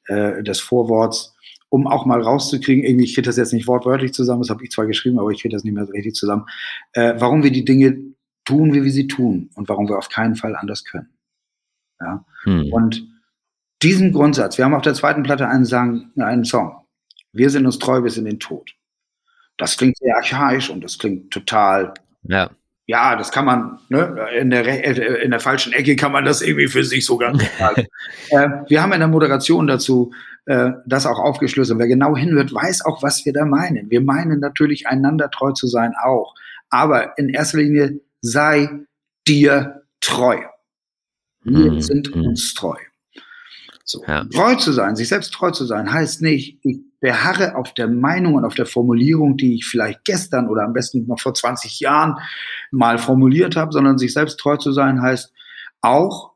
[0.06, 1.34] äh, des Vorworts,
[1.70, 4.70] um auch mal rauszukriegen, irgendwie, ich kriege das jetzt nicht wortwörtlich zusammen, das habe ich
[4.70, 6.44] zwar geschrieben, aber ich kriege das nicht mehr so richtig zusammen,
[6.92, 7.96] äh, warum wir die Dinge
[8.44, 11.08] tun, wie wir sie tun und warum wir auf keinen Fall anders können.
[12.00, 12.24] Ja?
[12.44, 12.72] Hm.
[12.72, 13.06] Und
[13.82, 16.74] diesen Grundsatz, wir haben auf der zweiten Platte einen, Sang, einen Song,
[17.32, 18.72] wir sind uns treu bis in den Tod.
[19.56, 22.50] Das klingt sehr archaisch und das klingt total, Ja.
[22.86, 26.42] ja, das kann man, ne, in der, äh, in der falschen Ecke kann man das
[26.42, 27.86] irgendwie für sich so ganz total.
[28.30, 30.12] äh, Wir haben in der Moderation dazu
[30.46, 31.78] äh, das auch aufgeschlüsselt.
[31.78, 33.90] Wer genau hinhört, weiß auch, was wir da meinen.
[33.90, 36.34] Wir meinen natürlich, einander treu zu sein auch.
[36.70, 38.68] Aber in erster Linie sei
[39.26, 40.38] dir treu.
[41.44, 41.80] Wir Mhm.
[41.80, 42.26] sind Mhm.
[42.26, 42.76] uns treu.
[43.86, 44.02] So.
[44.06, 44.24] Ja.
[44.24, 48.34] Treu zu sein, sich selbst treu zu sein, heißt nicht, ich beharre auf der Meinung
[48.34, 52.16] und auf der Formulierung, die ich vielleicht gestern oder am besten noch vor 20 Jahren
[52.70, 55.32] mal formuliert habe, sondern sich selbst treu zu sein heißt
[55.82, 56.32] auch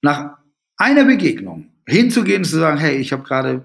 [0.00, 0.38] nach
[0.78, 3.64] einer Begegnung hinzugehen und zu sagen, hey, ich habe gerade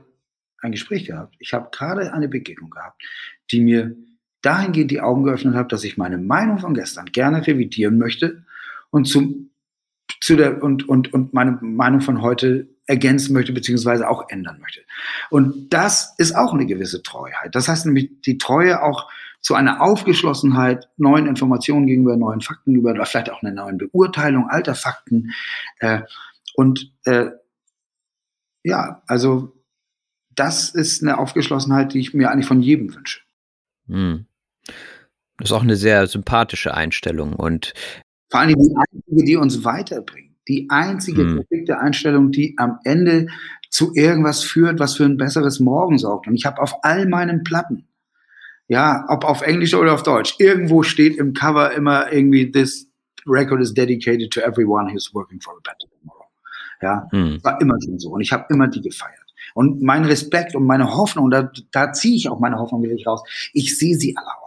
[0.60, 3.02] ein Gespräch gehabt, ich habe gerade eine Begegnung gehabt,
[3.52, 3.96] die mir
[4.42, 8.44] dahingehend die Augen geöffnet hat, dass ich meine Meinung von gestern gerne revidieren möchte
[8.90, 9.50] und zum
[10.22, 14.82] zu der und, und, und meine Meinung von heute ergänzen möchte, beziehungsweise auch ändern möchte.
[15.30, 17.54] Und das ist auch eine gewisse Treuheit.
[17.54, 19.10] Das heißt nämlich die Treue auch
[19.42, 24.50] zu einer Aufgeschlossenheit neuen Informationen gegenüber, neuen Fakten gegenüber, oder vielleicht auch einer neuen Beurteilung
[24.50, 25.32] alter Fakten.
[25.80, 26.02] Äh,
[26.56, 27.28] und äh,
[28.64, 29.54] ja, also
[30.30, 33.22] das ist eine Aufgeschlossenheit, die ich mir eigentlich von jedem wünsche.
[33.88, 34.26] Hm.
[35.38, 37.74] Das ist auch eine sehr sympathische Einstellung und
[38.30, 40.36] Vor allem die einzige, die uns weiterbringt.
[40.48, 41.36] Die einzige Hm.
[41.38, 43.28] perfekte Einstellung, die am Ende
[43.70, 46.28] zu irgendwas führt, was für ein besseres Morgen sorgt.
[46.28, 47.88] Und ich habe auf all meinen Platten,
[48.70, 52.88] ja, ob auf Englisch oder auf Deutsch, irgendwo steht im Cover immer irgendwie, this
[53.26, 56.26] record is dedicated to everyone who's working for a better tomorrow.
[56.82, 57.40] Ja, hm.
[57.44, 58.12] war immer schon so.
[58.12, 59.20] Und ich habe immer die gefeiert.
[59.54, 63.24] Und mein Respekt und meine Hoffnung, da, da ziehe ich auch meine Hoffnung wieder raus.
[63.54, 64.47] Ich sehe sie aller Orten.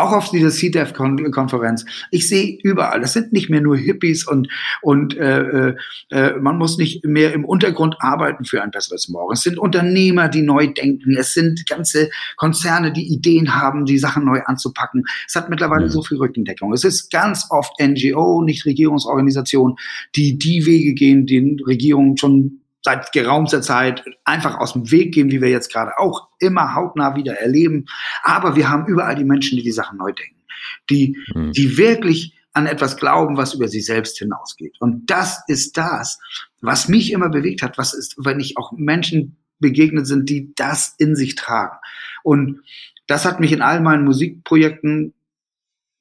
[0.00, 1.84] Auch auf dieser CDF-Konferenz.
[2.10, 3.00] Ich sehe überall.
[3.00, 4.48] Das sind nicht mehr nur Hippies und,
[4.80, 5.74] und äh,
[6.10, 9.34] äh, man muss nicht mehr im Untergrund arbeiten für ein besseres Morgen.
[9.34, 11.16] Es sind Unternehmer, die neu denken.
[11.16, 15.04] Es sind ganze Konzerne, die Ideen haben, die Sachen neu anzupacken.
[15.28, 15.90] Es hat mittlerweile Mhm.
[15.90, 16.72] so viel Rückendeckung.
[16.72, 19.76] Es ist ganz oft NGO, Nichtregierungsorganisationen,
[20.16, 25.30] die die Wege gehen, den Regierungen schon seit geraumer Zeit einfach aus dem Weg gehen,
[25.30, 27.86] wie wir jetzt gerade auch immer hautnah wieder erleben.
[28.22, 30.40] Aber wir haben überall die Menschen, die die Sachen neu denken,
[30.88, 31.52] die, Hm.
[31.52, 34.76] die wirklich an etwas glauben, was über sie selbst hinausgeht.
[34.80, 36.18] Und das ist das,
[36.60, 37.78] was mich immer bewegt hat.
[37.78, 41.76] Was ist, wenn ich auch Menschen begegnet sind, die das in sich tragen.
[42.22, 42.62] Und
[43.06, 45.14] das hat mich in all meinen Musikprojekten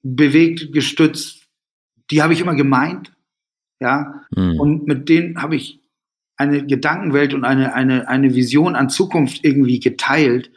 [0.02, 1.48] bewegt, gestützt.
[2.10, 3.12] Die habe ich immer gemeint,
[3.80, 4.24] ja.
[4.36, 4.60] Hm.
[4.60, 5.79] Und mit denen habe ich
[6.40, 10.50] eine Gedankenwelt und eine, eine, eine Vision an Zukunft irgendwie geteilt,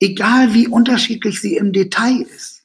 [0.00, 2.60] egal wie unterschiedlich sie im Detail ist.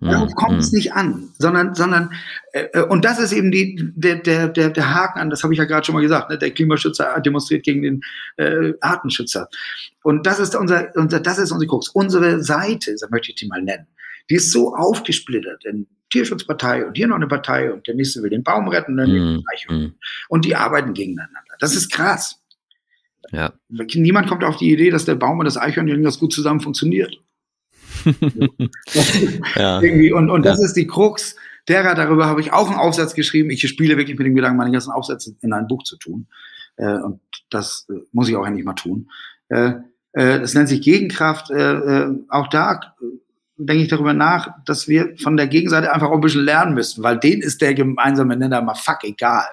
[0.00, 0.76] Darauf kommt es Hm.
[0.76, 2.10] nicht an, sondern, sondern
[2.52, 5.54] äh, äh, und das ist eben die, der, der, der, der Haken an, das habe
[5.54, 6.36] ich ja gerade schon mal gesagt, ne?
[6.36, 8.00] der Klimaschützer demonstriert gegen den
[8.36, 9.48] äh, Artenschützer.
[10.02, 11.88] Und das ist unser, unser, das ist unsere Krux.
[11.88, 13.86] Unsere Seite, so möchte ich die mal nennen,
[14.28, 18.30] die ist so aufgesplittert in Tierschutzpartei und hier noch eine Partei und der nächste will
[18.30, 18.98] den Baum retten.
[19.00, 19.68] Eichhörnchen.
[19.68, 19.94] Hm.
[20.28, 21.40] Und die arbeiten gegeneinander.
[21.58, 22.40] Das ist krass.
[23.32, 23.52] Ja.
[23.68, 27.18] Niemand kommt auf die Idee, dass der Baum und das Eichhörnchen das gut zusammen funktioniert.
[29.56, 29.78] ja.
[29.78, 30.64] Und, und das Ja.
[30.64, 31.36] ist die Krux
[31.68, 33.50] derer, darüber habe ich auch einen Aufsatz geschrieben.
[33.50, 36.28] Ich spiele wirklich mit dem Gedanken, meine ganzen Aufsätze in ein Buch zu tun.
[36.76, 39.10] Äh, und das äh, muss ich auch endlich mal tun.
[39.48, 39.72] Äh,
[40.12, 41.50] äh, das nennt sich Gegenkraft.
[41.50, 42.94] Äh, äh, auch da
[43.56, 47.02] denke ich darüber nach, dass wir von der Gegenseite einfach auch ein bisschen lernen müssen,
[47.02, 49.48] weil denen ist der gemeinsame Nenner mal fuck egal.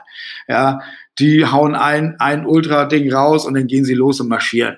[0.48, 0.82] Ja,
[1.20, 4.78] die hauen ein, ein Ultra-Ding raus und dann gehen sie los und marschieren.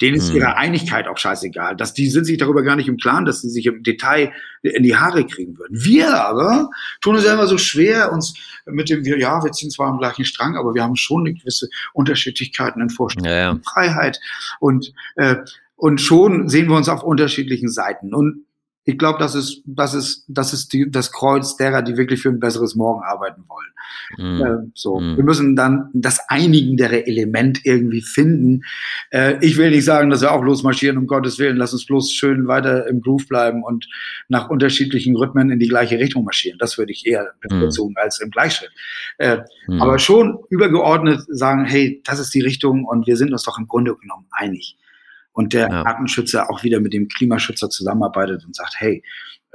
[0.00, 0.36] Denen ist hm.
[0.36, 1.76] ihre Einigkeit auch scheißegal.
[1.76, 4.82] Dass die sind sich darüber gar nicht im Klaren, dass sie sich im Detail in
[4.82, 5.76] die Haare kriegen würden.
[5.78, 6.70] Wir aber
[7.02, 10.24] tun es immer so schwer, uns mit dem, wir, ja, wir ziehen zwar am gleichen
[10.24, 13.60] Strang, aber wir haben schon eine gewisse Unterschiedlichkeiten in Vorstellungen, ja, ja.
[13.62, 14.20] Freiheit
[14.58, 15.36] und, äh,
[15.76, 18.14] und schon sehen wir uns auf unterschiedlichen Seiten.
[18.14, 18.44] Und
[18.84, 22.30] ich glaube, das ist, das ist, das ist die, das Kreuz derer, die wirklich für
[22.30, 23.70] ein besseres Morgen arbeiten wollen.
[24.16, 24.42] Mm.
[24.42, 25.16] Äh, so, mm.
[25.18, 28.62] wir müssen dann das einigendere Element irgendwie finden.
[29.10, 31.56] Äh, ich will nicht sagen, dass wir auch losmarschieren, um Gottes Willen.
[31.56, 33.86] Lass uns bloß schön weiter im Groove bleiben und
[34.28, 36.58] nach unterschiedlichen Rhythmen in die gleiche Richtung marschieren.
[36.58, 37.48] Das würde ich eher mm.
[37.48, 38.02] bevorzugen mm.
[38.02, 38.70] als im Gleichschritt.
[39.18, 39.82] Äh, mm.
[39.82, 43.68] aber schon übergeordnet sagen, hey, das ist die Richtung und wir sind uns doch im
[43.68, 44.76] Grunde genommen einig
[45.40, 45.86] und der ja.
[45.86, 49.02] Artenschützer auch wieder mit dem Klimaschützer zusammenarbeitet und sagt, hey,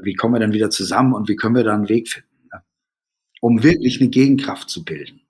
[0.01, 2.63] wie kommen wir dann wieder zusammen und wie können wir da einen Weg finden, ne?
[3.39, 5.21] um wirklich eine Gegenkraft zu bilden,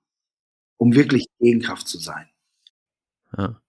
[0.78, 2.30] um wirklich Gegenkraft zu sein.
[3.38, 3.60] Ja.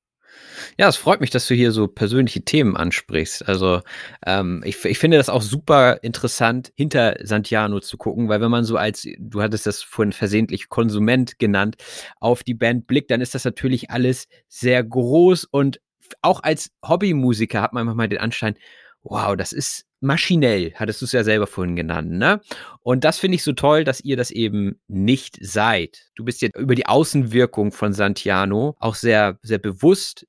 [0.79, 3.49] Ja, es freut mich, dass du hier so persönliche Themen ansprichst.
[3.49, 3.81] Also
[4.25, 8.65] ähm, ich, ich finde das auch super interessant, hinter Santiano zu gucken, weil wenn man
[8.65, 11.77] so als, du hattest das vorhin versehentlich Konsument genannt,
[12.21, 15.81] auf die Band blickt, dann ist das natürlich alles sehr groß und
[16.23, 18.57] auch als Hobbymusiker hat man manchmal den Anschein,
[19.03, 22.41] wow, das ist maschinell, hattest du es ja selber vorhin genannt, ne?
[22.83, 26.11] Und das finde ich so toll, dass ihr das eben nicht seid.
[26.15, 30.27] Du bist jetzt über die Außenwirkung von Santiano auch sehr, sehr bewusst.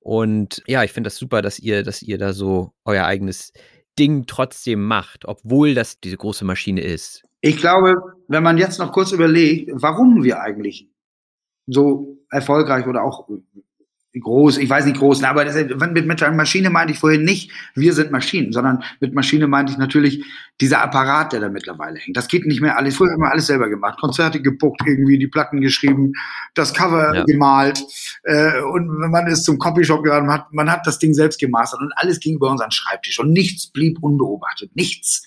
[0.00, 3.52] Und ja, ich finde das super, dass ihr, dass ihr da so euer eigenes
[3.98, 7.22] Ding trotzdem macht, obwohl das diese große Maschine ist.
[7.40, 7.94] Ich glaube,
[8.28, 10.88] wenn man jetzt noch kurz überlegt, warum wir eigentlich
[11.66, 13.28] so erfolgreich oder auch
[14.20, 17.92] groß, ich weiß nicht groß, aber das, mit, mit Maschine meinte ich vorhin nicht, wir
[17.92, 20.24] sind Maschinen, sondern mit Maschine meinte ich natürlich
[20.60, 22.16] dieser Apparat, der da mittlerweile hängt.
[22.16, 22.96] Das geht nicht mehr alles.
[22.96, 24.00] Früher haben wir alles selber gemacht.
[24.00, 26.12] Konzerte gebuckt, irgendwie die Platten geschrieben,
[26.54, 27.24] das Cover ja.
[27.24, 27.84] gemalt
[28.22, 31.80] äh, und man ist zum Copyshop gegangen, man hat, man hat das Ding selbst gemastert
[31.80, 35.26] und alles ging über unseren Schreibtisch und nichts blieb unbeobachtet, nichts.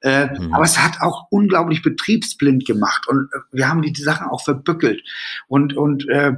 [0.00, 0.54] Äh, mhm.
[0.54, 4.42] Aber es hat auch unglaublich betriebsblind gemacht und äh, wir haben die, die Sachen auch
[4.42, 5.02] verbückelt
[5.48, 6.32] und und äh,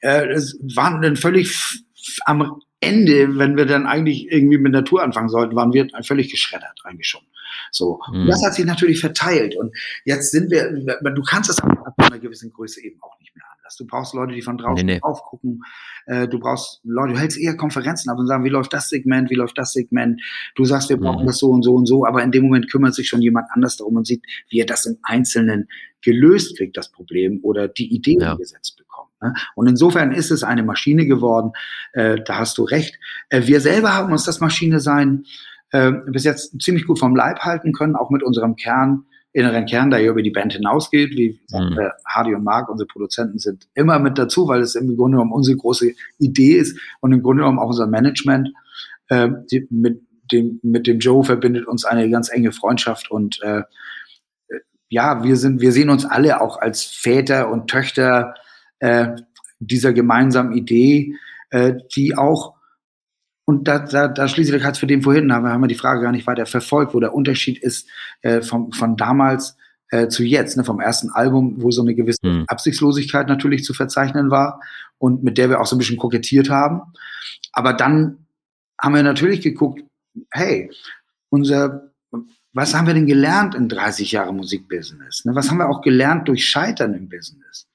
[0.00, 1.82] äh, es waren dann völlig
[2.24, 6.80] am Ende, wenn wir dann eigentlich irgendwie mit Natur anfangen sollten, waren wir völlig geschreddert
[6.84, 7.20] eigentlich schon.
[7.70, 8.00] So.
[8.10, 8.22] Mhm.
[8.22, 9.56] Und das hat sich natürlich verteilt.
[9.56, 13.44] Und jetzt sind wir, du kannst das ab einer gewissen Größe eben auch nicht mehr
[13.54, 13.76] anders.
[13.76, 15.02] Du brauchst Leute, die von draußen nee, nee.
[15.02, 15.62] aufgucken.
[16.06, 19.30] Äh, du brauchst Leute, du hältst eher Konferenzen ab und sagen, wie läuft das Segment,
[19.30, 20.20] wie läuft das Segment.
[20.54, 21.26] Du sagst, wir brauchen mhm.
[21.26, 23.76] das so und so und so, aber in dem Moment kümmert sich schon jemand anders
[23.76, 25.68] darum und sieht, wie er das im Einzelnen
[26.02, 28.32] gelöst kriegt, das Problem oder die Idee ja.
[28.32, 28.89] umgesetzt bekommt.
[29.54, 31.52] Und insofern ist es eine Maschine geworden.
[31.92, 32.98] Äh, da hast du recht.
[33.28, 35.24] Äh, wir selber haben uns das Maschine sein
[35.72, 39.90] äh, bis jetzt ziemlich gut vom Leib halten können, auch mit unserem Kern, inneren Kern,
[39.90, 41.10] der ja über die Band hinausgeht.
[41.10, 41.78] Wie gesagt, mhm.
[41.78, 45.32] Äh, Hardy und Mark, unsere Produzenten, sind immer mit dazu, weil es im Grunde genommen
[45.32, 48.48] unsere große Idee ist und im Grunde genommen auch unser Management.
[49.08, 50.02] Äh, die, mit,
[50.32, 53.40] dem, mit dem Joe verbindet uns eine ganz enge Freundschaft und
[54.92, 58.34] ja, wir sind, wir sehen uns alle auch als Väter und Töchter
[58.80, 59.16] äh,
[59.58, 61.14] dieser gemeinsamen Idee,
[61.50, 62.54] äh, die auch,
[63.44, 65.74] und da, da, da schließe ich halt für den vorhin, haben wir, haben wir die
[65.74, 67.88] Frage gar nicht weiter verfolgt, wo der Unterschied ist
[68.22, 69.56] äh, von, von damals
[69.90, 72.44] äh, zu jetzt, ne, vom ersten Album, wo so eine gewisse mhm.
[72.46, 74.60] Absichtslosigkeit natürlich zu verzeichnen war
[74.98, 76.92] und mit der wir auch so ein bisschen kokettiert haben.
[77.52, 78.26] Aber dann
[78.80, 79.82] haben wir natürlich geguckt,
[80.30, 80.70] hey,
[81.28, 81.92] unser,
[82.52, 85.24] was haben wir denn gelernt in 30 Jahren Musikbusiness?
[85.24, 85.34] Ne?
[85.34, 87.66] Was haben wir auch gelernt durch Scheitern im Business?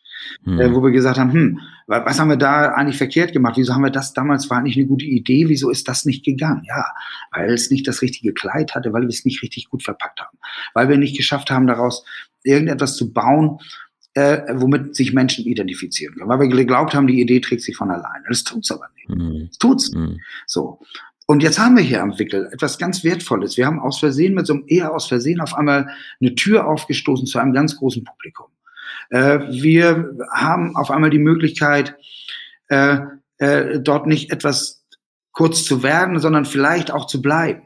[0.43, 0.59] Mhm.
[0.59, 3.57] äh, wo wir gesagt haben, hm, was haben wir da eigentlich verkehrt gemacht?
[3.57, 6.63] Wieso haben wir das damals, war nicht eine gute Idee, wieso ist das nicht gegangen?
[6.67, 6.85] Ja,
[7.31, 10.37] weil es nicht das richtige Kleid hatte, weil wir es nicht richtig gut verpackt haben,
[10.73, 12.03] weil wir nicht geschafft haben, daraus
[12.43, 13.59] irgendetwas zu bauen,
[14.15, 17.91] äh, womit sich Menschen identifizieren können, weil wir geglaubt haben, die Idee trägt sich von
[17.91, 18.25] alleine.
[18.27, 19.09] Das tut's aber nicht.
[19.09, 19.47] Mhm.
[19.47, 19.91] Das tut's.
[19.91, 20.21] Mhm.
[20.47, 20.79] So.
[21.27, 23.57] Und jetzt haben wir hier am Wickel etwas ganz Wertvolles.
[23.57, 25.89] Wir haben aus Versehen mit so einem eher aus Versehen auf einmal
[26.21, 28.47] eine Tür aufgestoßen zu einem ganz großen Publikum.
[29.09, 31.95] Äh, wir haben auf einmal die Möglichkeit,
[32.67, 32.97] äh,
[33.37, 34.85] äh, dort nicht etwas
[35.31, 37.61] kurz zu werden, sondern vielleicht auch zu bleiben.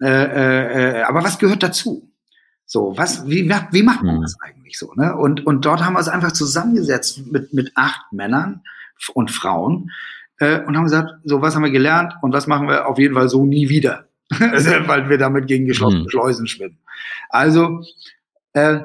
[0.00, 2.12] Aber was gehört dazu?
[2.66, 4.22] So, was, wie, wie macht man mhm.
[4.22, 4.92] das eigentlich so?
[4.94, 5.14] Ne?
[5.14, 8.62] Und, und dort haben wir es einfach zusammengesetzt mit, mit acht Männern
[9.14, 9.90] und Frauen
[10.38, 13.14] äh, und haben gesagt, so, was haben wir gelernt und was machen wir auf jeden
[13.14, 16.08] Fall so nie wieder, weil wir damit gegen geschlossene mhm.
[16.08, 16.78] Schleusen schwimmen.
[17.28, 17.84] Also,
[18.54, 18.80] äh,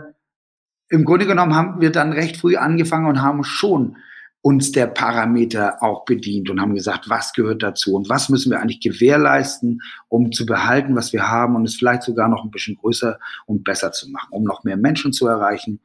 [0.90, 3.98] im Grunde genommen haben wir dann recht früh angefangen und haben schon
[4.42, 8.62] uns der Parameter auch bedient und haben gesagt, was gehört dazu und was müssen wir
[8.62, 12.78] eigentlich gewährleisten, um zu behalten, was wir haben und es vielleicht sogar noch ein bisschen
[12.78, 15.82] größer und besser zu machen, um noch mehr Menschen zu erreichen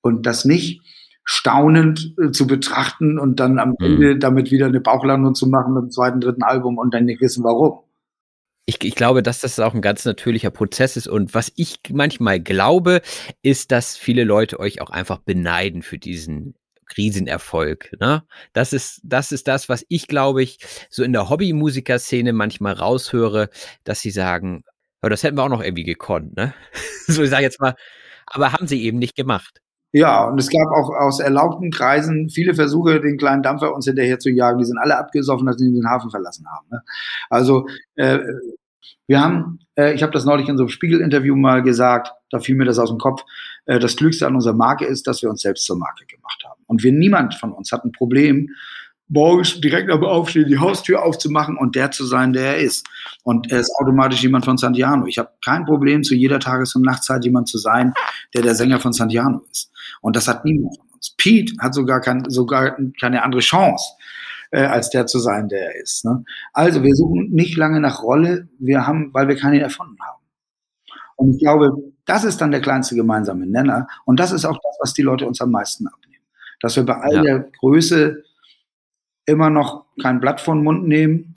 [0.00, 0.80] und das nicht
[1.24, 3.84] staunend äh, zu betrachten und dann am mhm.
[3.84, 7.20] Ende damit wieder eine Bauchlandung zu machen mit dem zweiten, dritten Album und dann nicht
[7.20, 7.80] wissen, warum.
[8.68, 11.08] Ich, ich, glaube, dass das auch ein ganz natürlicher Prozess ist.
[11.08, 13.00] Und was ich manchmal glaube,
[13.40, 16.54] ist, dass viele Leute euch auch einfach beneiden für diesen
[16.94, 17.96] Riesenerfolg.
[17.98, 18.24] Ne?
[18.52, 20.58] Das ist, das ist das, was ich, glaube ich,
[20.90, 23.48] so in der Hobbymusiker-Szene manchmal raushöre,
[23.84, 24.64] dass sie sagen,
[25.02, 26.52] oh, das hätten wir auch noch irgendwie gekonnt, ne?
[27.06, 27.74] so, ich sage jetzt mal,
[28.26, 29.62] aber haben sie eben nicht gemacht.
[29.92, 34.18] Ja, und es gab auch aus erlaubten Kreisen viele Versuche, den kleinen Dampfer uns hinterher
[34.18, 34.58] zu jagen.
[34.58, 36.66] Die sind alle abgesoffen, dass sie den Hafen verlassen haben.
[36.70, 36.82] Ne?
[37.30, 38.18] Also äh,
[39.06, 42.56] wir haben, äh, ich habe das neulich in so einem Spiegel-Interview mal gesagt, da fiel
[42.56, 43.24] mir das aus dem Kopf,
[43.66, 46.60] äh, das Klügste an unserer Marke ist, dass wir uns selbst zur Marke gemacht haben.
[46.66, 48.50] Und wir, niemand von uns hat ein Problem,
[49.08, 52.86] morgens direkt am Aufstehen die Haustür aufzumachen und der zu sein, der er ist.
[53.22, 55.06] Und er ist automatisch jemand von Santiano.
[55.06, 57.94] Ich habe kein Problem, zu jeder Tages- und Nachtzeit jemand zu sein,
[58.34, 59.72] der der Sänger von Santiano ist.
[60.00, 61.14] Und das hat niemand von uns.
[61.16, 63.94] Pete hat sogar, kein, sogar keine andere Chance,
[64.50, 66.04] äh, als der zu sein, der er ist.
[66.04, 66.24] Ne?
[66.52, 70.22] Also wir suchen nicht lange nach Rolle, wir haben, weil wir keine erfunden haben.
[71.16, 71.72] Und ich glaube,
[72.04, 73.88] das ist dann der kleinste gemeinsame Nenner.
[74.04, 76.24] Und das ist auch das, was die Leute uns am meisten abnehmen.
[76.60, 77.22] Dass wir bei all ja.
[77.22, 78.22] der Größe
[79.26, 81.36] immer noch kein Blatt von Mund nehmen,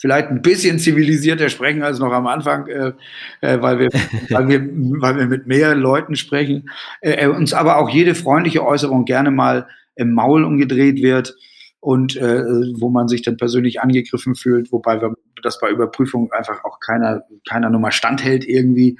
[0.00, 2.92] vielleicht ein bisschen zivilisierter sprechen als noch am Anfang, äh,
[3.40, 3.88] äh, weil, wir,
[4.30, 4.60] weil, wir,
[5.00, 6.70] weil wir mit mehr Leuten sprechen,
[7.00, 11.34] äh, äh, uns aber auch jede freundliche Äußerung gerne mal im Maul umgedreht wird
[11.80, 12.44] und äh,
[12.78, 17.22] wo man sich dann persönlich angegriffen fühlt, wobei wir, das bei Überprüfung einfach auch keiner,
[17.48, 18.98] keiner Nummer standhält irgendwie.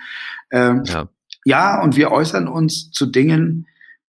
[0.51, 1.09] Ähm, ja.
[1.45, 3.67] ja, und wir äußern uns zu Dingen,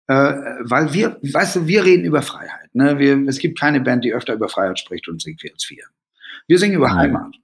[0.09, 2.75] äh, weil wir, weißt du, wir reden über Freiheit.
[2.75, 2.99] Ne?
[2.99, 5.85] Wir, es gibt keine Band, die öfter über Freiheit spricht und singt wie uns vier.
[6.47, 6.95] Wir singen über.
[6.95, 7.37] Heimat,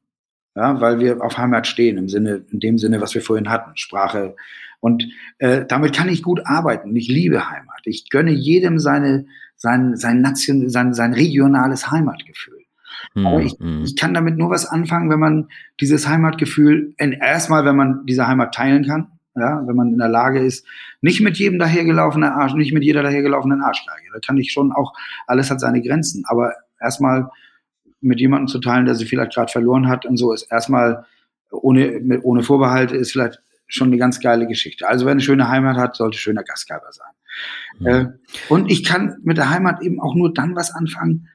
[0.56, 3.76] ja, weil wir auf Heimat stehen, im Sinne, in dem Sinne, was wir vorhin hatten,
[3.76, 4.34] Sprache.
[4.80, 6.94] Und äh, damit kann ich gut arbeiten.
[6.96, 7.80] Ich liebe Heimat.
[7.84, 12.64] Ich gönne jedem seine, sein, sein, Nation, sein, sein regionales Heimatgefühl.
[13.14, 13.26] Mhm.
[13.26, 13.82] Aber ich, mhm.
[13.84, 15.48] ich kann damit nur was anfangen, wenn man
[15.80, 20.40] dieses Heimatgefühl, erstmal, wenn man diese Heimat teilen kann, ja, wenn man in der Lage
[20.40, 20.66] ist,
[21.02, 24.08] nicht mit jedem dahergelaufenen Arsch, nicht mit jeder dahergelaufenen Arschgeige.
[24.12, 24.94] Da kann ich schon auch,
[25.26, 26.24] alles hat seine Grenzen.
[26.26, 27.30] Aber erstmal
[28.00, 31.04] mit jemandem zu teilen, der sie vielleicht gerade verloren hat und so, ist erstmal
[31.50, 34.88] ohne, ohne Vorbehalte, ist vielleicht schon eine ganz geile Geschichte.
[34.88, 37.12] Also wer eine schöne Heimat hat, sollte schöner Gastgeber sein.
[37.78, 37.86] Mhm.
[37.86, 38.06] Äh,
[38.48, 41.28] und ich kann mit der Heimat eben auch nur dann was anfangen,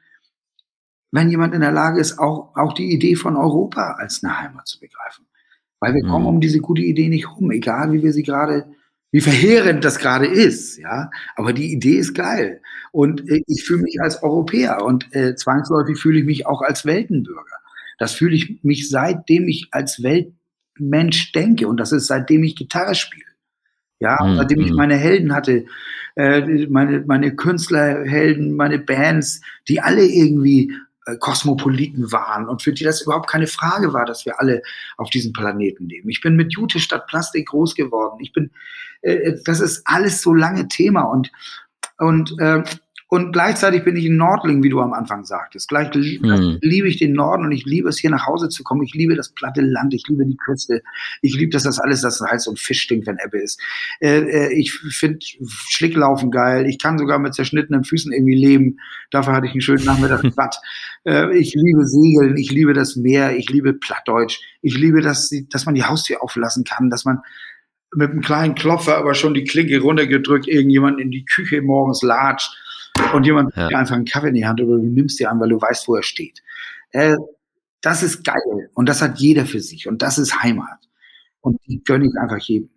[1.12, 4.68] wenn jemand in der Lage ist, auch, auch die Idee von Europa als eine Heimat
[4.68, 5.26] zu begreifen.
[5.80, 6.10] Weil wir mhm.
[6.10, 8.68] kommen um diese gute Idee nicht rum, egal wie wir sie gerade,
[9.12, 11.12] wie verheerend das gerade ist, ja.
[11.36, 12.62] Aber die Idee ist geil.
[12.92, 16.86] Und äh, ich fühle mich als Europäer und äh, zwangsläufig fühle ich mich auch als
[16.86, 17.58] Weltenbürger.
[18.00, 22.96] Das fühle ich mich seitdem ich als Weltmensch denke und das ist seitdem ich Gitarre
[22.96, 23.31] spiele.
[24.02, 24.36] Ja, mhm.
[24.36, 24.78] seitdem ich mhm.
[24.78, 25.66] meine Helden hatte,
[26.16, 30.74] äh, meine, meine Künstlerhelden, meine Bands, die alle irgendwie
[31.06, 34.64] äh, Kosmopoliten waren und für die das überhaupt keine Frage war, dass wir alle
[34.98, 36.10] auf diesem Planeten leben.
[36.10, 38.18] Ich bin mit Jute statt Plastik groß geworden.
[38.22, 38.50] Ich bin,
[39.02, 41.32] äh, äh das ist alles so lange Thema und
[42.00, 42.64] und äh,
[43.13, 45.67] und gleichzeitig bin ich ein Nordling, wie du am Anfang sagtest.
[45.67, 46.60] Gleich hm.
[46.62, 48.84] liebe ich den Norden und ich liebe es, hier nach Hause zu kommen.
[48.84, 50.82] Ich liebe das platte Land, ich liebe die Küste.
[51.21, 53.60] Ich liebe, dass das alles, das heißt, so ein Fisch stinkt, wenn Ebbe ist.
[54.00, 56.65] Äh, äh, ich finde Schlicklaufen geil.
[56.67, 58.78] Ich kann sogar mit zerschnittenen Füßen irgendwie leben.
[59.12, 60.56] Dafür hatte ich einen schönen Nachmittag im Bad.
[61.04, 64.39] Äh, ich liebe Segeln, ich liebe das Meer, ich liebe Plattdeutsch.
[64.62, 67.21] Ich liebe, dass, dass man die Haustür auflassen kann, dass man
[67.95, 72.56] mit einem kleinen Klopfer aber schon die Klinke runtergedrückt irgendjemand in die Küche morgens latscht
[73.14, 73.68] und jemand ja.
[73.68, 75.88] dir einfach einen Kaffee in die Hand oder du nimmst dir an, weil du weißt,
[75.88, 76.42] wo er steht.
[76.92, 77.18] Äh,
[77.82, 80.80] das ist geil und das hat jeder für sich und das ist Heimat.
[81.40, 82.70] Und die gönne ich einfach jedem.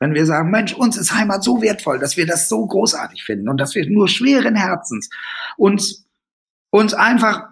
[0.00, 3.48] Wenn wir sagen, Mensch, uns ist Heimat so wertvoll, dass wir das so großartig finden
[3.48, 5.08] und dass wir nur schweren Herzens
[5.56, 6.08] uns,
[6.70, 7.51] uns einfach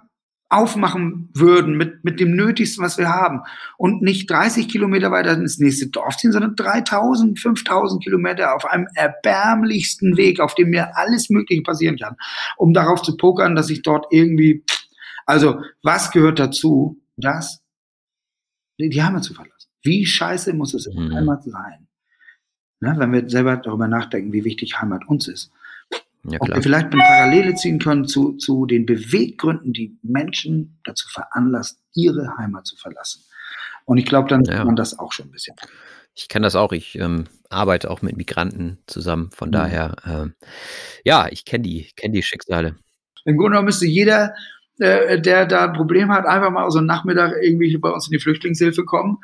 [0.51, 3.41] aufmachen würden mit, mit dem Nötigsten, was wir haben
[3.79, 8.89] und nicht 30 Kilometer weiter ins nächste Dorf ziehen, sondern 3000, 5000 Kilometer auf einem
[8.95, 12.17] erbärmlichsten Weg, auf dem mir alles Mögliche passieren kann,
[12.57, 14.65] um darauf zu pokern, dass ich dort irgendwie,
[15.25, 17.63] also was gehört dazu, das,
[18.79, 19.69] die Heimat zu verlassen.
[19.83, 21.15] Wie scheiße muss es in mhm.
[21.15, 21.87] Heimat sein?
[22.81, 25.53] Ne, wenn wir selber darüber nachdenken, wie wichtig Heimat uns ist.
[26.25, 31.09] Ja, Ob wir vielleicht eine Parallele ziehen können zu, zu den Beweggründen, die Menschen dazu
[31.09, 33.25] veranlasst, ihre Heimat zu verlassen.
[33.87, 34.59] Und ich glaube, dann ja.
[34.59, 35.57] kann man das auch schon ein bisschen.
[36.15, 36.73] Ich kenne das auch.
[36.73, 39.31] Ich ähm, arbeite auch mit Migranten zusammen.
[39.33, 39.53] Von mhm.
[39.53, 40.35] daher, ähm,
[41.05, 42.77] ja, ich kenne die, kenne die Schicksale.
[43.25, 44.35] Im Grunde genommen müsste jeder,
[44.81, 48.13] äh, der da ein Problem hat, einfach mal so einen Nachmittag irgendwie bei uns in
[48.13, 49.19] die Flüchtlingshilfe kommen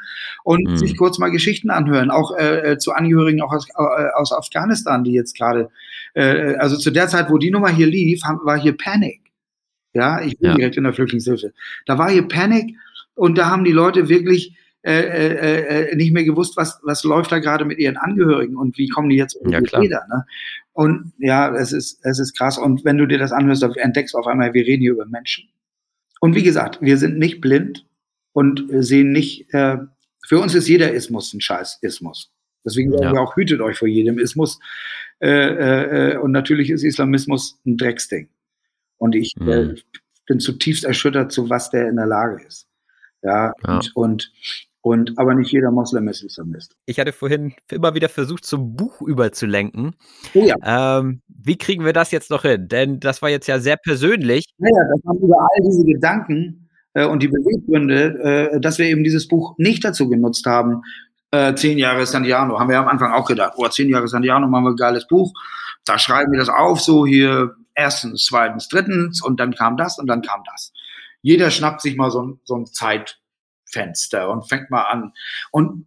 [0.44, 0.76] und mhm.
[0.76, 5.04] sich kurz mal Geschichten anhören, auch äh, äh zu Angehörigen auch aus, äh, aus Afghanistan,
[5.04, 5.70] die jetzt gerade,
[6.14, 9.20] äh, also zu der Zeit, wo die Nummer hier lief, war hier Panic.
[9.92, 10.56] Ja, ich bin ja.
[10.56, 11.52] direkt in der Flüchtlingshilfe.
[11.86, 12.76] Da war hier Panic
[13.14, 17.32] und da haben die Leute wirklich äh, äh, äh, nicht mehr gewusst, was, was läuft
[17.32, 19.82] da gerade mit ihren Angehörigen und wie kommen die jetzt ja, klar.
[19.82, 20.06] wieder.
[20.08, 20.24] Ne?
[20.76, 22.58] Und ja, es ist, es ist krass.
[22.58, 25.06] Und wenn du dir das anhörst, dann entdeckst du auf einmal, wir reden hier über
[25.06, 25.48] Menschen.
[26.20, 27.86] Und wie gesagt, wir sind nicht blind
[28.34, 29.78] und sehen nicht, äh,
[30.26, 32.30] für uns ist jeder Ismus ein scheiß Ismus.
[32.62, 33.12] Deswegen sagen ja.
[33.14, 34.58] wir auch, hütet euch vor jedem Ismus.
[35.18, 38.28] Äh, äh, äh und natürlich ist Islamismus ein Drecksding.
[38.98, 39.48] Und ich mhm.
[39.48, 39.74] äh,
[40.26, 42.68] bin zutiefst erschüttert, zu was der in der Lage ist.
[43.22, 43.76] Ja, ja.
[43.76, 44.32] Und, und,
[44.86, 46.76] und, aber nicht jeder Moslem ist Islamist.
[46.86, 49.96] Ich hatte vorhin immer wieder versucht, zum Buch überzulenken.
[50.32, 50.54] Oh ja.
[50.62, 52.68] Ähm, wie kriegen wir das jetzt noch hin?
[52.68, 54.44] Denn das war jetzt ja sehr persönlich.
[54.58, 59.02] Naja, das haben über all diese Gedanken äh, und die Beweggründe, äh, dass wir eben
[59.02, 60.82] dieses Buch nicht dazu genutzt haben,
[61.32, 62.60] äh, zehn Jahre Sandiano.
[62.60, 65.32] Haben wir am Anfang auch gedacht, oh, zehn Jahre Sandiano, machen wir ein geiles Buch.
[65.84, 70.06] Da schreiben wir das auf, so hier erstens, zweitens, drittens und dann kam das und
[70.06, 70.72] dann kam das.
[71.22, 72.66] Jeder schnappt sich mal so ein, so ein
[73.76, 75.12] Zeitfenster und fängt mal an.
[75.50, 75.86] Und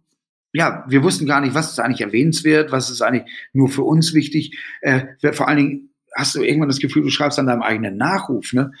[0.52, 4.14] ja, wir wussten gar nicht, was ist eigentlich erwähnenswert, was ist eigentlich nur für uns
[4.14, 4.58] wichtig.
[4.80, 8.52] Äh, vor allen Dingen hast du irgendwann das Gefühl, du schreibst an deinem eigenen Nachruf,
[8.52, 8.72] ne?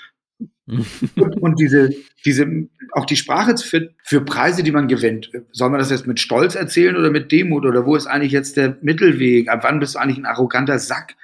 [0.66, 1.90] und, und, diese,
[2.24, 2.46] diese,
[2.92, 5.30] auch die Sprache für, für Preise, die man gewinnt.
[5.52, 7.66] Soll man das jetzt mit Stolz erzählen oder mit Demut?
[7.66, 9.48] Oder wo ist eigentlich jetzt der Mittelweg?
[9.48, 11.16] Ab wann bist du eigentlich ein arroganter Sack?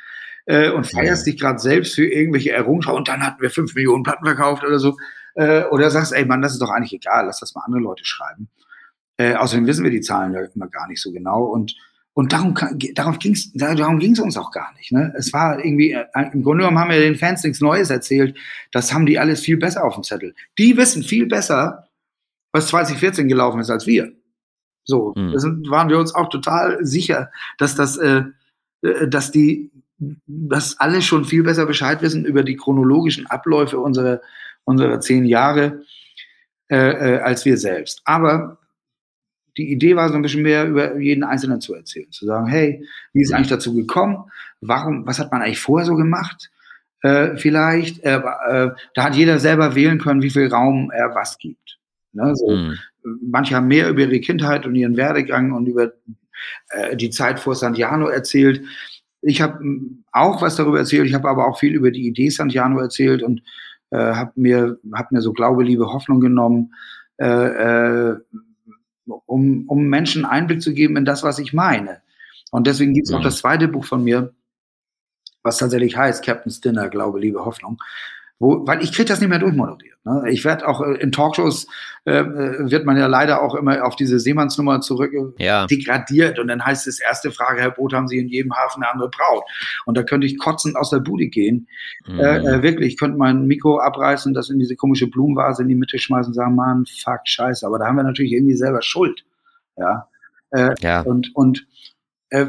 [0.47, 4.05] äh, und feierst dich gerade selbst für irgendwelche Errungenschaften und dann hatten wir fünf Millionen
[4.05, 4.97] Platten verkauft oder so.
[5.37, 8.05] Äh, oder sagst, ey Mann, das ist doch eigentlich egal, lass das mal andere Leute
[8.05, 8.49] schreiben.
[9.19, 11.77] Äh, außerdem wissen wir die Zahlen ja immer gar nicht so genau und
[12.19, 12.55] und darum,
[12.95, 14.91] darum ging es darum ging's uns auch gar nicht.
[14.91, 15.13] Ne?
[15.19, 18.35] Es war irgendwie, äh, im Grunde genommen haben wir den Fans nichts Neues erzählt.
[18.73, 20.35] Das haben die alles viel besser auf dem Zettel.
[20.57, 21.89] Die wissen viel besser,
[22.53, 24.13] was 2014 gelaufen ist, als wir.
[24.85, 25.35] So, mhm.
[25.35, 28.23] da waren wir uns auch total sicher, dass das, äh,
[28.81, 34.21] äh dass die dass alle schon viel besser Bescheid wissen über die chronologischen Abläufe unserer,
[34.67, 35.83] unserer zehn Jahre
[36.69, 38.03] äh, äh, als wir selbst.
[38.05, 38.59] Aber
[39.57, 42.85] die Idee war so ein bisschen mehr über jeden Einzelnen zu erzählen, zu sagen, hey,
[43.13, 44.25] wie ist eigentlich dazu gekommen?
[44.61, 46.51] Warum, was hat man eigentlich vorher so gemacht?
[47.03, 51.39] Äh, vielleicht, äh, äh, da hat jeder selber wählen können, wie viel Raum er was
[51.39, 51.79] gibt.
[52.13, 52.35] Ne?
[52.35, 52.79] So, mhm.
[53.23, 55.93] Manche haben mehr über ihre Kindheit und ihren Werdegang und über
[56.71, 58.63] äh, die Zeit vor Santiano erzählt.
[59.23, 62.29] Ich habe hm, auch was darüber erzählt, ich habe aber auch viel über die Idee
[62.29, 63.43] Santiano erzählt und
[63.91, 66.75] äh, habe mir, hab mir so Glaube, Liebe, Hoffnung genommen,
[67.19, 68.17] äh, äh,
[69.27, 72.03] um, um Menschen Einblick zu geben in das, was ich meine.
[72.51, 73.19] Und deswegen gibt es mhm.
[73.19, 74.35] auch das zweite Buch von mir,
[75.43, 77.81] was tatsächlich heißt Captain's Dinner, Glaube, Liebe, Hoffnung
[78.39, 79.99] wo, weil ich kriege das nicht mehr durchmoderiert.
[80.05, 80.25] Ne?
[80.29, 81.67] Ich werde auch äh, in Talkshows
[82.05, 85.67] äh, äh, wird man ja leider auch immer auf diese Seemannsnummer zurück äh, ja.
[85.67, 88.93] degradiert und dann heißt es erste Frage, Herr Boot, haben Sie in jedem Hafen eine
[88.93, 89.45] andere Braut?
[89.87, 91.67] Und da könnte ich kotzend aus der Bude gehen.
[92.07, 92.21] Mhm.
[92.21, 95.99] Äh, wirklich, ich könnte mein Mikro abreißen, das in diese komische Blumenvase in die Mitte
[95.99, 97.67] schmeißen und sagen, Mann, fuck, scheiße.
[97.67, 99.25] Aber da haben wir natürlich irgendwie selber Schuld.
[99.77, 100.09] Ja.
[100.51, 101.01] Äh, ja.
[101.01, 101.67] Und, und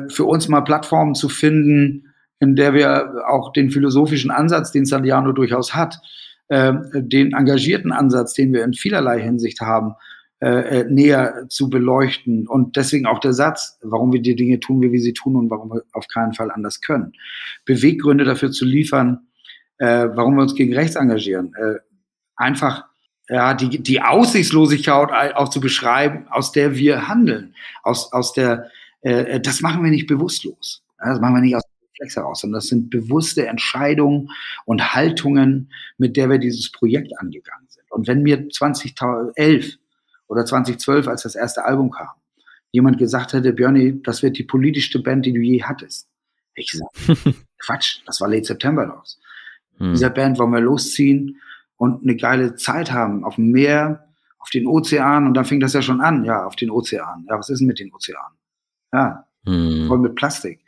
[0.09, 2.06] für uns mal Plattformen zu finden,
[2.39, 5.99] in der wir auch den philosophischen Ansatz, den Saliano durchaus hat,
[6.49, 9.95] äh, den engagierten Ansatz, den wir in vielerlei Hinsicht haben,
[10.39, 12.47] äh, äh, näher zu beleuchten.
[12.47, 15.49] Und deswegen auch der Satz, warum wir die Dinge tun, wie wir sie tun und
[15.49, 17.13] warum wir auf keinen Fall anders können.
[17.65, 19.27] Beweggründe dafür zu liefern,
[19.79, 21.53] äh, warum wir uns gegen rechts engagieren.
[21.55, 21.79] Äh,
[22.35, 22.85] einfach
[23.29, 27.55] ja, die, die Aussichtslosigkeit auch zu beschreiben, aus der wir handeln.
[27.81, 28.69] Aus, aus der,
[29.01, 30.83] äh, das machen wir nicht bewusstlos.
[30.99, 31.63] Das machen wir nicht aus
[31.97, 34.29] Reflex heraus, sondern das sind bewusste Entscheidungen
[34.65, 37.89] und Haltungen, mit der wir dieses Projekt angegangen sind.
[37.91, 39.77] Und wenn mir 2011
[40.27, 42.09] oder 2012, als das erste Album kam,
[42.71, 46.07] jemand gesagt hätte, Björni, das wird die politischste Band, die du je hattest.
[46.55, 46.95] Ich gesagt,
[47.59, 49.19] Quatsch, das war Late September Dogs.
[49.77, 49.93] Hm.
[49.93, 51.39] Dieser Band wollen wir losziehen
[51.77, 54.07] und eine geile Zeit haben auf dem Meer,
[54.39, 57.25] auf den Ozean und dann fing das ja schon an, ja, auf den Ozean.
[57.29, 58.37] Ja, was ist denn mit den Ozeanen?
[58.91, 59.87] Ja, hm.
[59.87, 60.59] voll mit Plastik.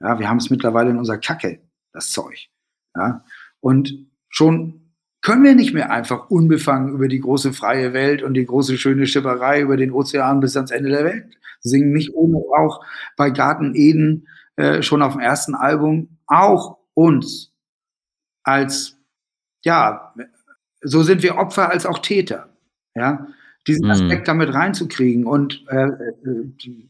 [0.00, 1.60] Ja, wir haben es mittlerweile in unserer Kacke,
[1.92, 2.48] das Zeug.
[2.94, 3.24] Ja,
[3.60, 4.92] und schon
[5.22, 9.06] können wir nicht mehr einfach unbefangen über die große freie Welt und die große schöne
[9.06, 11.92] Schipperei über den Ozean bis ans Ende der Welt singen.
[11.92, 12.84] Nicht ohne auch
[13.16, 17.52] bei Garten Eden äh, schon auf dem ersten Album auch uns
[18.42, 18.96] als,
[19.64, 20.14] ja,
[20.80, 22.48] so sind wir Opfer als auch Täter.
[22.94, 23.26] Ja,
[23.66, 23.90] diesen mhm.
[23.90, 24.26] Aspekt mhm.
[24.26, 25.90] damit reinzukriegen und äh, äh,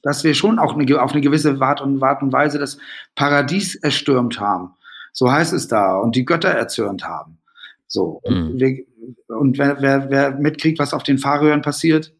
[0.02, 2.78] dass wir schon auch eine, auf eine gewisse Art und, Art und Weise das
[3.14, 4.74] Paradies erstürmt haben.
[5.12, 7.38] So heißt es da und die Götter erzürnt haben.
[7.86, 8.20] So.
[8.22, 8.60] Und, mhm.
[8.60, 8.84] wir,
[9.28, 12.12] und wer, wer, wer mitkriegt, was auf den Fahrröhren passiert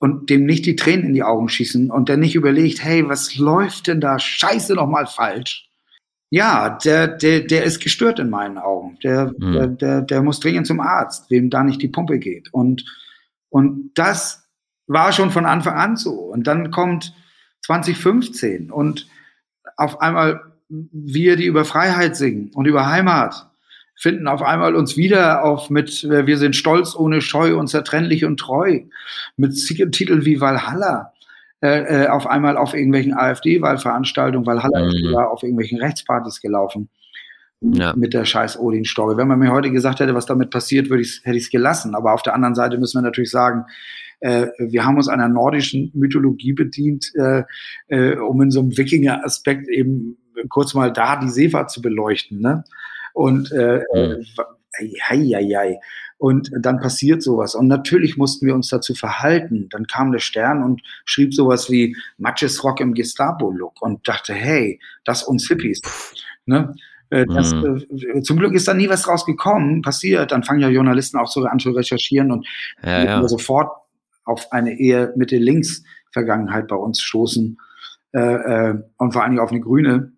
[0.00, 3.36] und dem nicht die Tränen in die Augen schießen und der nicht überlegt, hey, was
[3.36, 5.68] läuft denn da scheiße nochmal falsch?
[6.30, 8.98] Ja, der, der, der ist gestört in meinen Augen.
[9.04, 9.52] Der, mhm.
[9.52, 12.52] der, der, der muss dringend zum Arzt, wem da nicht die Pumpe geht.
[12.52, 12.84] Und,
[13.54, 14.48] und das
[14.88, 16.10] war schon von Anfang an so.
[16.10, 17.14] Und dann kommt
[17.64, 19.06] 2015 und
[19.76, 23.48] auf einmal wir, die über Freiheit singen und über Heimat,
[23.94, 28.80] finden auf einmal uns wieder auf mit Wir sind stolz, ohne Scheu, unzertrennlich und treu,
[29.36, 31.12] mit Titeln wie Valhalla.
[31.62, 34.88] Äh, äh, auf einmal auf irgendwelchen AfD-Wahlveranstaltungen, Valhalla mhm.
[34.88, 36.88] ist auf irgendwelchen Rechtspartys gelaufen.
[37.72, 37.94] Ja.
[37.96, 39.16] Mit der scheiß Odin-Story.
[39.16, 41.94] Wenn man mir heute gesagt hätte, was damit passiert, würde ich, hätte ich es gelassen.
[41.94, 43.64] Aber auf der anderen Seite müssen wir natürlich sagen,
[44.20, 47.44] äh, wir haben uns einer nordischen Mythologie bedient, äh,
[47.88, 52.40] äh, um in so einem Wikinger-Aspekt eben kurz mal da die Seefahrt zu beleuchten.
[52.40, 52.64] Ne?
[53.14, 54.26] Und äh, mhm.
[54.78, 55.80] hei, hei, hei.
[56.18, 57.54] Und dann passiert sowas.
[57.54, 59.68] Und natürlich mussten wir uns dazu verhalten.
[59.70, 64.80] Dann kam der Stern und schrieb sowas wie Matches Rock im Gestapo-Look und dachte, hey,
[65.04, 65.80] das uns Hippies.
[66.46, 66.74] Ne?
[67.10, 67.84] Das, mhm.
[67.90, 70.32] äh, zum Glück ist da nie was rausgekommen, passiert.
[70.32, 72.46] Dann fangen ja Journalisten auch so an zu recherchieren und
[72.82, 73.28] ja, ja.
[73.28, 73.70] sofort
[74.24, 77.58] auf eine eher Mitte-Links-Vergangenheit bei uns stoßen
[78.14, 80.12] äh, äh, und vor allen Dingen auf eine grüne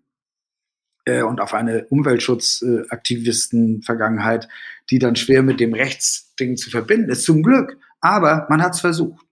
[1.05, 4.47] äh, und auf eine Umweltschutzaktivisten-Vergangenheit,
[4.89, 7.23] die dann schwer mit dem Rechtsding zu verbinden ist.
[7.23, 7.77] Zum Glück.
[7.99, 9.25] Aber man hat es versucht.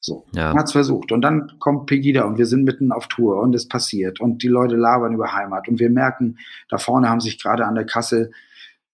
[0.00, 0.48] So, ja.
[0.48, 1.12] man hat es versucht.
[1.12, 4.48] Und dann kommt Pegida und wir sind mitten auf Tour und es passiert und die
[4.48, 6.38] Leute labern über Heimat und wir merken,
[6.68, 8.30] da vorne haben sich gerade an der Kasse,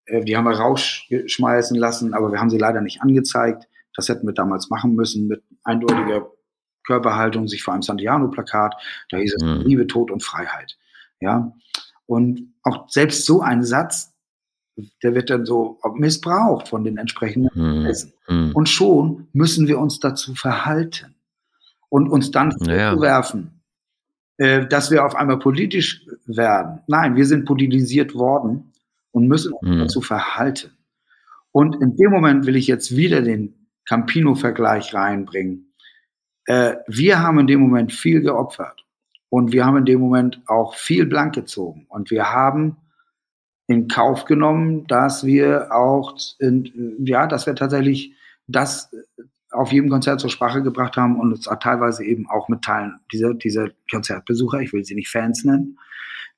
[0.05, 3.67] äh, die haben wir rausschmeißen lassen, aber wir haben sie leider nicht angezeigt.
[3.95, 6.29] Das hätten wir damals machen müssen mit eindeutiger
[6.85, 8.75] Körperhaltung, sich vor einem Santiano-Plakat.
[9.09, 9.61] Da hieß es mhm.
[9.61, 10.77] Liebe, Tod und Freiheit.
[11.19, 11.53] Ja,
[12.05, 14.13] und auch selbst so ein Satz,
[15.03, 18.13] der wird dann so missbraucht von den entsprechenden Preisen.
[18.25, 18.51] Hm.
[18.53, 21.15] Und schon müssen wir uns dazu verhalten
[21.89, 22.93] und uns dann ja.
[24.37, 26.79] äh, dass wir auf einmal politisch werden.
[26.87, 28.71] Nein, wir sind politisiert worden
[29.11, 29.79] und müssen uns hm.
[29.79, 30.71] dazu verhalten.
[31.51, 35.73] Und in dem Moment will ich jetzt wieder den Campino-Vergleich reinbringen.
[36.45, 38.85] Äh, wir haben in dem Moment viel geopfert.
[39.29, 41.85] Und wir haben in dem Moment auch viel blank gezogen.
[41.89, 42.77] Und wir haben
[43.67, 48.13] in Kauf genommen, dass wir auch, ja, dass wir tatsächlich
[48.47, 48.89] das
[49.51, 52.99] auf jedem Konzert zur Sprache gebracht haben und uns auch teilweise eben auch mit Teilen
[53.11, 55.77] dieser, dieser Konzertbesucher, ich will sie nicht Fans nennen,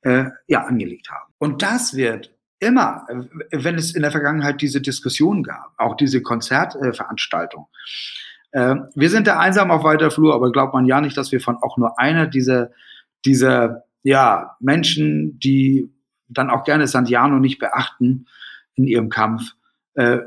[0.01, 1.31] äh, ja, angelegt haben.
[1.37, 3.05] Und das wird immer,
[3.51, 7.67] wenn es in der Vergangenheit diese Diskussion gab, auch diese Konzertveranstaltung,
[8.51, 11.41] äh, wir sind da einsam auf weiter Flur, aber glaubt man ja nicht, dass wir
[11.41, 12.71] von auch nur einer dieser,
[13.25, 15.91] dieser ja, Menschen, die
[16.29, 18.27] dann auch gerne Santiano nicht beachten
[18.75, 19.53] in ihrem Kampf,
[19.95, 20.19] äh,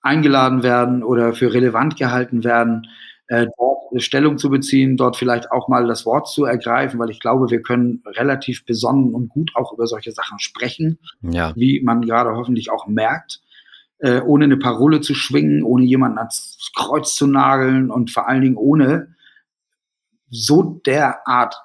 [0.00, 2.86] eingeladen werden oder für relevant gehalten werden,
[3.26, 7.20] äh, dort Stellung zu beziehen, dort vielleicht auch mal das Wort zu ergreifen, weil ich
[7.20, 11.52] glaube, wir können relativ besonnen und gut auch über solche Sachen sprechen, ja.
[11.56, 13.40] wie man gerade hoffentlich auch merkt
[13.98, 18.42] äh, ohne eine Parole zu schwingen, ohne jemanden ans Kreuz zu nageln und vor allen
[18.42, 19.14] Dingen ohne
[20.30, 21.56] so derart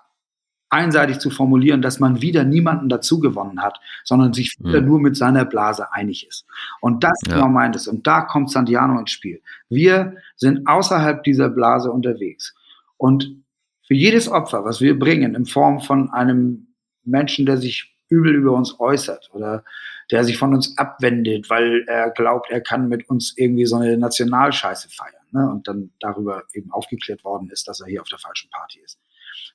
[0.73, 4.87] einseitig zu formulieren, dass man wieder niemanden dazu gewonnen hat, sondern sich wieder mhm.
[4.87, 6.45] nur mit seiner Blase einig ist.
[6.81, 7.35] Und das ja.
[7.35, 7.87] genau meint es.
[7.87, 9.41] Und da kommt Santiano ins Spiel.
[9.69, 12.55] Wir sind außerhalb dieser Blase unterwegs.
[12.97, 13.43] Und
[13.85, 16.67] für jedes Opfer, was wir bringen, in Form von einem
[17.03, 19.63] Menschen, der sich übel über uns äußert oder
[20.11, 23.97] der sich von uns abwendet, weil er glaubt, er kann mit uns irgendwie so eine
[23.97, 25.49] Nationalscheiße feiern ne?
[25.49, 28.99] und dann darüber eben aufgeklärt worden ist, dass er hier auf der falschen Party ist.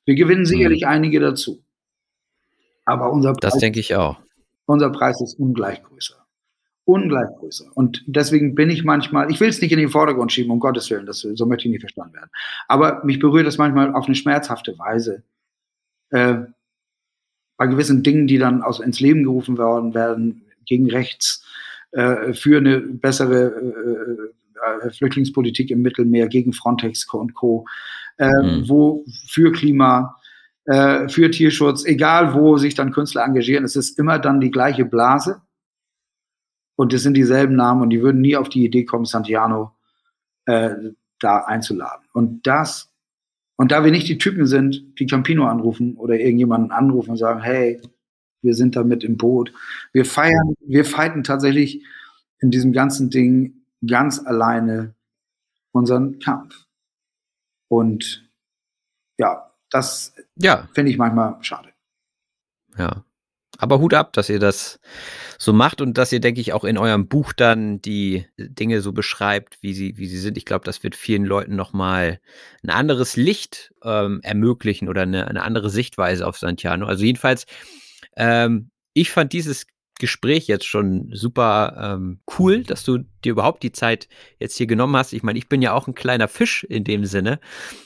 [0.04, 0.88] Wir gewinnen sicherlich mhm.
[0.88, 1.62] einige dazu.
[2.84, 4.18] Aber unser Preis, das denke ich auch.
[4.66, 6.14] Unser Preis ist ungleich größer.
[6.84, 7.66] Ungleich größer.
[7.74, 10.88] Und deswegen bin ich manchmal, ich will es nicht in den Vordergrund schieben, um Gottes
[10.90, 12.30] Willen, das, so möchte ich nicht verstanden werden.
[12.66, 15.22] Aber mich berührt das manchmal auf eine schmerzhafte Weise.
[16.10, 16.44] Äh,
[17.58, 21.44] bei gewissen Dingen, die dann aus, ins Leben gerufen worden werden, gegen rechts,
[21.90, 27.66] äh, für eine bessere äh, äh, Flüchtlingspolitik im Mittelmeer, gegen Frontex und Co.,
[28.18, 28.68] äh, mhm.
[28.68, 30.16] wo für Klima,
[30.64, 34.84] äh, für Tierschutz, egal wo sich dann Künstler engagieren, es ist immer dann die gleiche
[34.84, 35.40] Blase
[36.76, 39.72] und es sind dieselben Namen und die würden nie auf die Idee kommen, Santiano
[40.46, 40.74] äh,
[41.20, 42.06] da einzuladen.
[42.12, 42.88] Und das
[43.60, 47.40] und da wir nicht die Typen sind, die Campino anrufen oder irgendjemanden anrufen und sagen,
[47.40, 47.80] hey,
[48.40, 49.52] wir sind da mit im Boot.
[49.92, 51.84] Wir feiern, wir fighten tatsächlich
[52.38, 54.94] in diesem ganzen Ding ganz alleine
[55.72, 56.67] unseren Kampf.
[57.68, 58.28] Und
[59.18, 60.68] ja, das ja.
[60.74, 61.72] finde ich manchmal schade.
[62.76, 63.04] Ja.
[63.60, 64.78] Aber Hut ab, dass ihr das
[65.36, 68.92] so macht und dass ihr, denke ich, auch in eurem Buch dann die Dinge so
[68.92, 70.38] beschreibt, wie sie, wie sie sind.
[70.38, 72.20] Ich glaube, das wird vielen Leuten nochmal
[72.62, 76.86] ein anderes Licht ähm, ermöglichen oder eine, eine andere Sichtweise auf Santiano.
[76.86, 77.46] Also jedenfalls,
[78.16, 79.66] ähm, ich fand dieses
[79.98, 84.96] Gespräch jetzt schon super ähm, cool, dass du dir überhaupt die Zeit jetzt hier genommen
[84.96, 85.12] hast.
[85.12, 87.40] Ich meine, ich bin ja auch ein kleiner Fisch in dem Sinne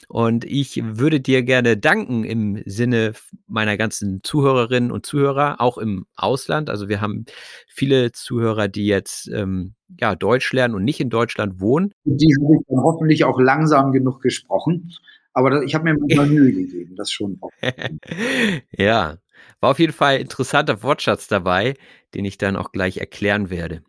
[0.07, 3.13] und ich würde dir gerne danken im Sinne
[3.47, 6.69] meiner ganzen Zuhörerinnen und Zuhörer, auch im Ausland.
[6.69, 7.25] Also wir haben
[7.67, 11.93] viele Zuhörer, die jetzt ähm, ja Deutsch lernen und nicht in Deutschland wohnen.
[12.05, 14.91] Die habe ich dann hoffentlich auch langsam genug gesprochen.
[15.33, 17.39] Aber ich habe mir manchmal Mühe gegeben, das schon.
[18.77, 19.17] ja,
[19.59, 21.75] war auf jeden Fall interessanter Wortschatz dabei,
[22.13, 23.83] den ich dann auch gleich erklären werde.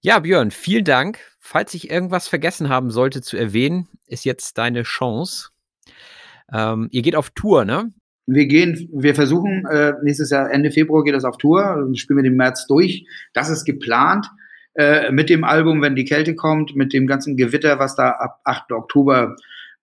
[0.00, 1.18] Ja, Björn, vielen Dank.
[1.40, 5.48] Falls ich irgendwas vergessen haben sollte zu erwähnen, ist jetzt deine Chance.
[6.52, 7.92] Ähm, ihr geht auf Tour, ne?
[8.26, 12.22] Wir gehen, wir versuchen, äh, nächstes Jahr, Ende Februar geht das auf Tour, spielen wir
[12.22, 13.06] den März durch.
[13.32, 14.26] Das ist geplant
[14.74, 18.40] äh, mit dem Album, wenn die Kälte kommt, mit dem ganzen Gewitter, was da ab
[18.44, 18.72] 8.
[18.72, 19.34] Oktober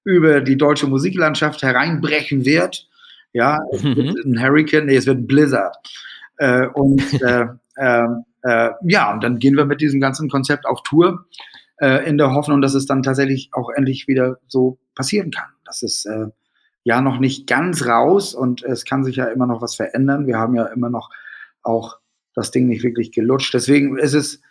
[0.04, 2.88] über die deutsche Musiklandschaft hereinbrechen wird.
[3.36, 4.16] Ja, mhm.
[4.24, 5.76] ein Hurricane, nee, es wird ein Blizzard.
[6.38, 8.08] Äh, und äh, äh,
[8.44, 11.26] äh, ja, und dann gehen wir mit diesem ganzen Konzept auf Tour,
[11.82, 15.50] äh, in der Hoffnung, dass es dann tatsächlich auch endlich wieder so passieren kann.
[15.66, 16.28] Das ist äh,
[16.86, 20.28] ja noch nicht ganz raus und es kann sich ja immer noch was verändern.
[20.28, 21.10] Wir haben ja immer noch
[21.62, 21.98] auch
[22.36, 23.54] das Ding nicht wirklich gelutscht.
[23.54, 24.42] Deswegen ist es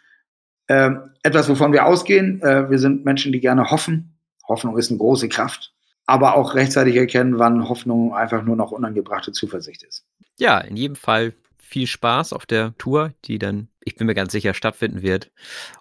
[0.66, 0.90] äh,
[1.22, 2.42] etwas, wovon wir ausgehen.
[2.42, 4.18] Äh, wir sind Menschen, die gerne hoffen.
[4.46, 5.73] Hoffnung ist eine große Kraft
[6.06, 10.04] aber auch rechtzeitig erkennen, wann Hoffnung einfach nur noch unangebrachte Zuversicht ist.
[10.38, 11.32] Ja, in jedem Fall
[11.74, 15.32] viel Spaß auf der Tour, die dann, ich bin mir ganz sicher, stattfinden wird.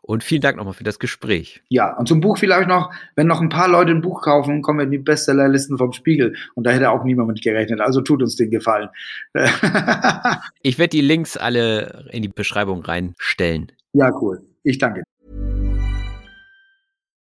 [0.01, 1.61] Und vielen Dank nochmal für das Gespräch.
[1.69, 4.79] Ja, und zum Buch vielleicht noch, wenn noch ein paar Leute ein Buch kaufen, kommen
[4.79, 6.35] wir in die Bestsellerlisten vom Spiegel.
[6.55, 7.79] Und da hätte auch niemand mit gerechnet.
[7.79, 8.89] Also tut uns den Gefallen.
[10.63, 13.71] ich werde die Links alle in die Beschreibung reinstellen.
[13.91, 14.41] Ja, cool.
[14.63, 15.03] Ich danke.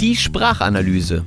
[0.00, 1.24] Die Sprachanalyse.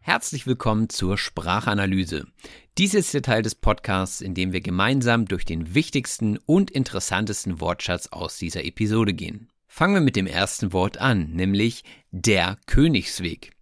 [0.00, 2.26] Herzlich willkommen zur Sprachanalyse.
[2.78, 7.60] Dies ist der Teil des Podcasts, in dem wir gemeinsam durch den wichtigsten und interessantesten
[7.60, 9.48] Wortschatz aus dieser Episode gehen.
[9.66, 13.52] Fangen wir mit dem ersten Wort an, nämlich der Königsweg.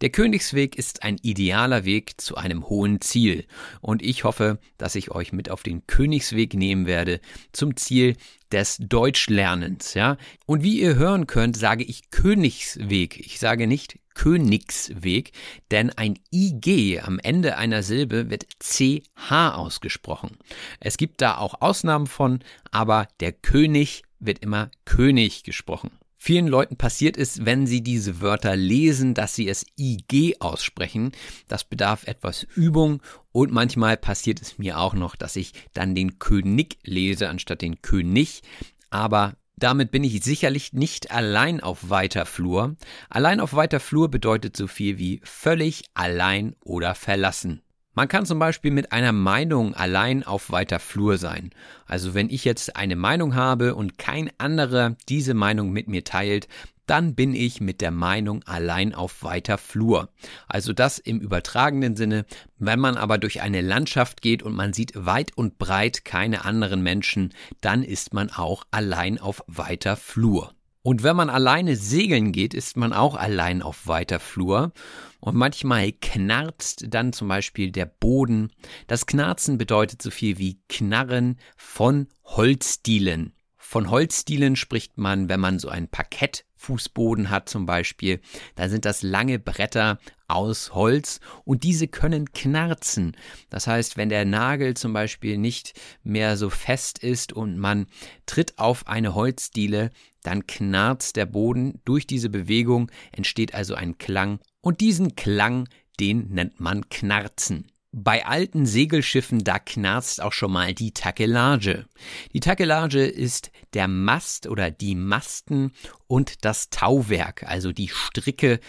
[0.00, 3.46] Der Königsweg ist ein idealer Weg zu einem hohen Ziel
[3.80, 7.20] und ich hoffe, dass ich euch mit auf den Königsweg nehmen werde
[7.52, 8.16] zum Ziel
[8.52, 10.16] des Deutschlernens, ja?
[10.46, 13.18] Und wie ihr hören könnt, sage ich Königsweg.
[13.18, 15.32] Ich sage nicht Königsweg,
[15.70, 20.38] denn ein IG am Ende einer Silbe wird CH ausgesprochen.
[20.80, 22.40] Es gibt da auch Ausnahmen von,
[22.70, 25.90] aber der König wird immer König gesprochen.
[26.20, 31.12] Vielen Leuten passiert es, wenn sie diese Wörter lesen, dass sie es IG aussprechen.
[31.46, 33.00] Das bedarf etwas Übung
[33.30, 37.82] und manchmal passiert es mir auch noch, dass ich dann den König lese anstatt den
[37.82, 38.42] König.
[38.90, 42.76] Aber damit bin ich sicherlich nicht allein auf weiter Flur.
[43.08, 47.62] Allein auf weiter Flur bedeutet so viel wie völlig allein oder verlassen.
[47.98, 51.50] Man kann zum Beispiel mit einer Meinung allein auf weiter Flur sein.
[51.84, 56.46] Also wenn ich jetzt eine Meinung habe und kein anderer diese Meinung mit mir teilt,
[56.86, 60.10] dann bin ich mit der Meinung allein auf weiter Flur.
[60.46, 62.24] Also das im übertragenen Sinne.
[62.56, 66.84] Wenn man aber durch eine Landschaft geht und man sieht weit und breit keine anderen
[66.84, 70.54] Menschen, dann ist man auch allein auf weiter Flur.
[70.82, 74.72] Und wenn man alleine segeln geht, ist man auch allein auf weiter Flur.
[75.20, 78.52] Und manchmal knarzt dann zum Beispiel der Boden.
[78.86, 83.32] Das Knarzen bedeutet so viel wie Knarren von Holzdielen.
[83.70, 88.20] Von Holzdielen spricht man, wenn man so ein Parkettfußboden hat zum Beispiel.
[88.54, 93.14] Da sind das lange Bretter aus Holz und diese können knarzen.
[93.50, 97.88] Das heißt, wenn der Nagel zum Beispiel nicht mehr so fest ist und man
[98.24, 99.90] tritt auf eine Holzdiele,
[100.22, 101.82] dann knarzt der Boden.
[101.84, 105.68] Durch diese Bewegung entsteht also ein Klang und diesen Klang,
[106.00, 107.70] den nennt man Knarzen.
[107.90, 111.86] Bei alten Segelschiffen, da knarzt auch schon mal die Takelage.
[112.34, 115.72] Die Takelage ist der Mast oder die Masten
[116.06, 118.60] und das Tauwerk, also die Stricke,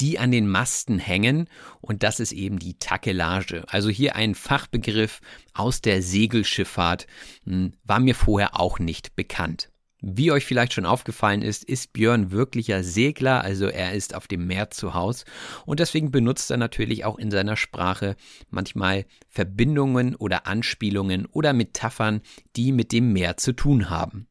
[0.00, 1.48] die an den Masten hängen
[1.80, 3.64] und das ist eben die Takelage.
[3.68, 5.20] Also hier ein Fachbegriff
[5.54, 7.06] aus der Segelschifffahrt,
[7.44, 9.71] hm, war mir vorher auch nicht bekannt.
[10.04, 14.48] Wie euch vielleicht schon aufgefallen ist, ist Björn wirklicher Segler, also er ist auf dem
[14.48, 15.24] Meer zu Hause
[15.64, 18.16] und deswegen benutzt er natürlich auch in seiner Sprache
[18.50, 22.20] manchmal Verbindungen oder Anspielungen oder Metaphern,
[22.56, 24.26] die mit dem Meer zu tun haben.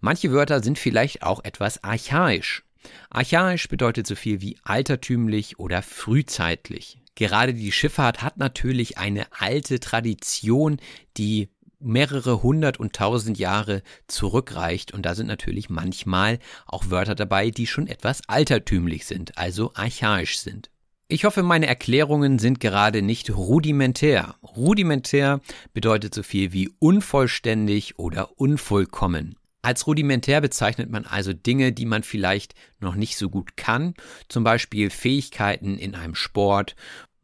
[0.00, 2.62] Manche Wörter sind vielleicht auch etwas archaisch.
[3.08, 7.00] Archaisch bedeutet so viel wie altertümlich oder frühzeitlich.
[7.14, 10.76] Gerade die Schifffahrt hat natürlich eine alte Tradition,
[11.16, 11.48] die
[11.78, 17.66] mehrere hundert und tausend Jahre zurückreicht und da sind natürlich manchmal auch Wörter dabei, die
[17.66, 20.70] schon etwas altertümlich sind, also archaisch sind.
[21.08, 24.34] Ich hoffe, meine Erklärungen sind gerade nicht rudimentär.
[24.42, 25.40] Rudimentär
[25.72, 29.36] bedeutet so viel wie unvollständig oder unvollkommen.
[29.62, 33.94] Als rudimentär bezeichnet man also Dinge, die man vielleicht noch nicht so gut kann,
[34.28, 36.74] zum Beispiel Fähigkeiten in einem Sport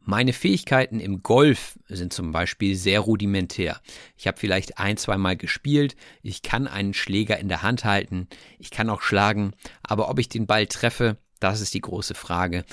[0.04, 3.80] meine Fähigkeiten im Golf sind zum Beispiel sehr rudimentär.
[4.16, 8.28] Ich habe vielleicht ein, zweimal gespielt, ich kann einen Schläger in der Hand halten,
[8.58, 12.64] ich kann auch schlagen, aber ob ich den Ball treffe, das ist die große Frage.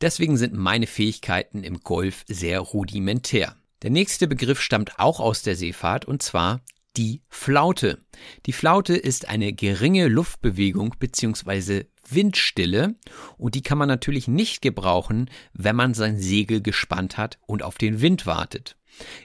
[0.00, 3.56] Deswegen sind meine Fähigkeiten im Golf sehr rudimentär.
[3.82, 6.60] Der nächste Begriff stammt auch aus der Seefahrt und zwar
[6.96, 7.98] die Flaute.
[8.46, 11.84] Die Flaute ist eine geringe Luftbewegung bzw.
[12.08, 12.94] Windstille
[13.38, 17.78] und die kann man natürlich nicht gebrauchen, wenn man sein Segel gespannt hat und auf
[17.78, 18.76] den Wind wartet.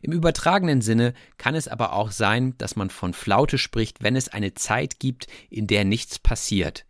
[0.01, 4.28] Im übertragenen Sinne kann es aber auch sein, dass man von Flaute spricht, wenn es
[4.30, 6.86] eine Zeit gibt, in der nichts passiert.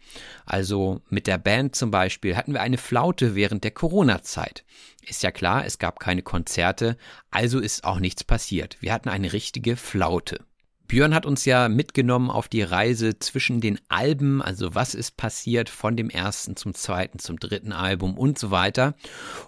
[0.46, 4.64] Also mit der Band zum Beispiel hatten wir eine Flaute während der Corona-Zeit.
[5.06, 6.98] Ist ja klar, es gab keine Konzerte,
[7.32, 8.78] also ist auch nichts passiert.
[8.80, 10.46] Wir hatten eine richtige Flaute.
[10.90, 15.70] Björn hat uns ja mitgenommen auf die Reise zwischen den Alben, also was ist passiert
[15.70, 18.96] von dem ersten zum zweiten, zum dritten Album und so weiter.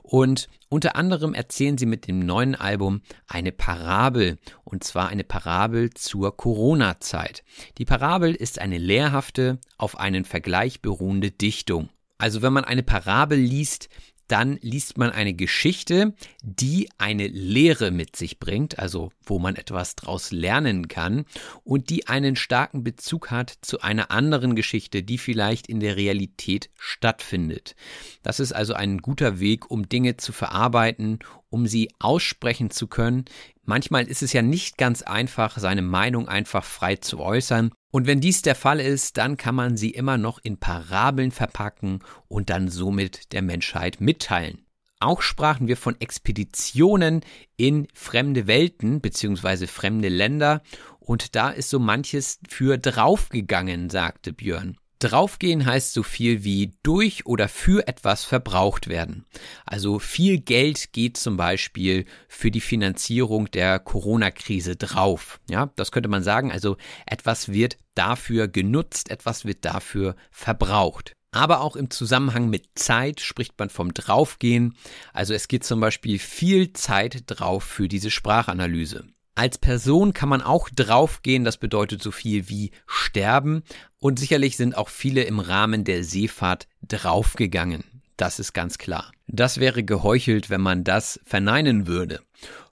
[0.03, 5.89] Und unter anderem erzählen sie mit dem neuen Album eine Parabel, und zwar eine Parabel
[5.89, 7.43] zur Corona-Zeit.
[7.79, 11.89] Die Parabel ist eine lehrhafte, auf einen Vergleich beruhende Dichtung.
[12.19, 13.89] Also wenn man eine Parabel liest,
[14.31, 19.97] dann liest man eine Geschichte, die eine Lehre mit sich bringt, also wo man etwas
[19.97, 21.25] daraus lernen kann
[21.65, 26.69] und die einen starken Bezug hat zu einer anderen Geschichte, die vielleicht in der Realität
[26.77, 27.75] stattfindet.
[28.23, 31.19] Das ist also ein guter Weg, um Dinge zu verarbeiten,
[31.51, 33.25] um sie aussprechen zu können.
[33.63, 37.71] Manchmal ist es ja nicht ganz einfach, seine Meinung einfach frei zu äußern.
[37.91, 41.99] Und wenn dies der Fall ist, dann kann man sie immer noch in Parabeln verpacken
[42.27, 44.65] und dann somit der Menschheit mitteilen.
[44.99, 47.21] Auch sprachen wir von Expeditionen
[47.57, 49.67] in fremde Welten bzw.
[49.67, 50.61] fremde Länder
[50.99, 54.77] und da ist so manches für draufgegangen, sagte Björn.
[55.01, 59.25] Draufgehen heißt so viel wie durch oder für etwas verbraucht werden.
[59.65, 65.39] Also viel Geld geht zum Beispiel für die Finanzierung der Corona-Krise drauf.
[65.49, 66.51] Ja, das könnte man sagen.
[66.51, 66.77] Also
[67.07, 71.15] etwas wird dafür genutzt, etwas wird dafür verbraucht.
[71.31, 74.75] Aber auch im Zusammenhang mit Zeit spricht man vom Draufgehen.
[75.13, 79.07] Also es geht zum Beispiel viel Zeit drauf für diese Sprachanalyse.
[79.35, 83.63] Als Person kann man auch draufgehen, das bedeutet so viel wie sterben.
[83.99, 87.83] Und sicherlich sind auch viele im Rahmen der Seefahrt draufgegangen.
[88.17, 89.11] Das ist ganz klar.
[89.27, 92.19] Das wäre geheuchelt, wenn man das verneinen würde.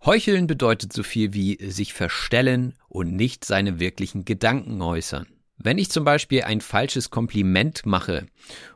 [0.06, 5.28] Heucheln bedeutet so viel wie sich verstellen und nicht seine wirklichen Gedanken äußern.
[5.58, 8.28] Wenn ich zum Beispiel ein falsches Kompliment mache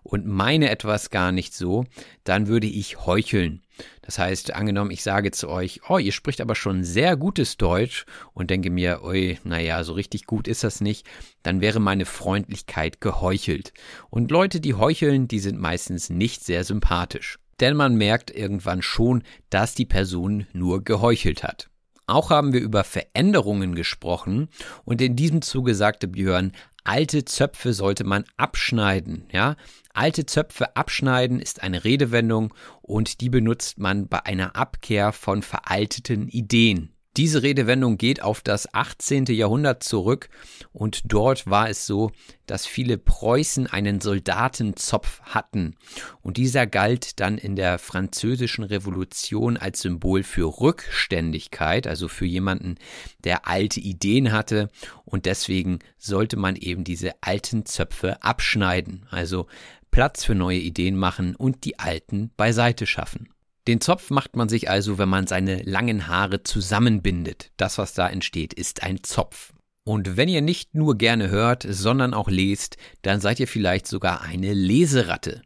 [0.04, 1.86] und meine etwas gar nicht so,
[2.26, 3.63] dann würde ich heucheln.
[4.02, 8.06] Das heißt, angenommen, ich sage zu euch, oh, ihr spricht aber schon sehr gutes Deutsch
[8.34, 11.08] und denke mir, oi, naja, so richtig gut ist das nicht,
[11.42, 13.74] dann wäre meine Freundlichkeit geheuchelt.
[14.10, 17.40] Und Leute, die heucheln, die sind meistens nicht sehr sympathisch.
[17.60, 21.70] Denn man merkt irgendwann schon, dass die Person nur geheuchelt hat.
[22.06, 24.50] Auch haben wir über Veränderungen gesprochen
[24.84, 26.52] und in diesem Zuge sagte Björn,
[26.84, 29.56] alte Zöpfe sollte man abschneiden, ja?
[29.94, 36.28] Alte Zöpfe abschneiden ist eine Redewendung und die benutzt man bei einer Abkehr von veralteten
[36.28, 36.93] Ideen.
[37.16, 39.26] Diese Redewendung geht auf das 18.
[39.26, 40.30] Jahrhundert zurück
[40.72, 42.12] und dort war es so,
[42.48, 45.76] dass viele Preußen einen Soldatenzopf hatten
[46.22, 52.78] und dieser galt dann in der französischen Revolution als Symbol für Rückständigkeit, also für jemanden,
[53.24, 54.70] der alte Ideen hatte
[55.06, 59.46] und deswegen sollte man eben diese alten Zöpfe abschneiden, also
[59.92, 63.33] Platz für neue Ideen machen und die alten beiseite schaffen.
[63.68, 67.52] Den Zopf macht man sich also, wenn man seine langen Haare zusammenbindet.
[67.56, 69.53] Das, was da entsteht, ist ein Zopf.
[69.86, 74.22] Und wenn ihr nicht nur gerne hört, sondern auch lest, dann seid ihr vielleicht sogar
[74.22, 75.42] eine Leseratte.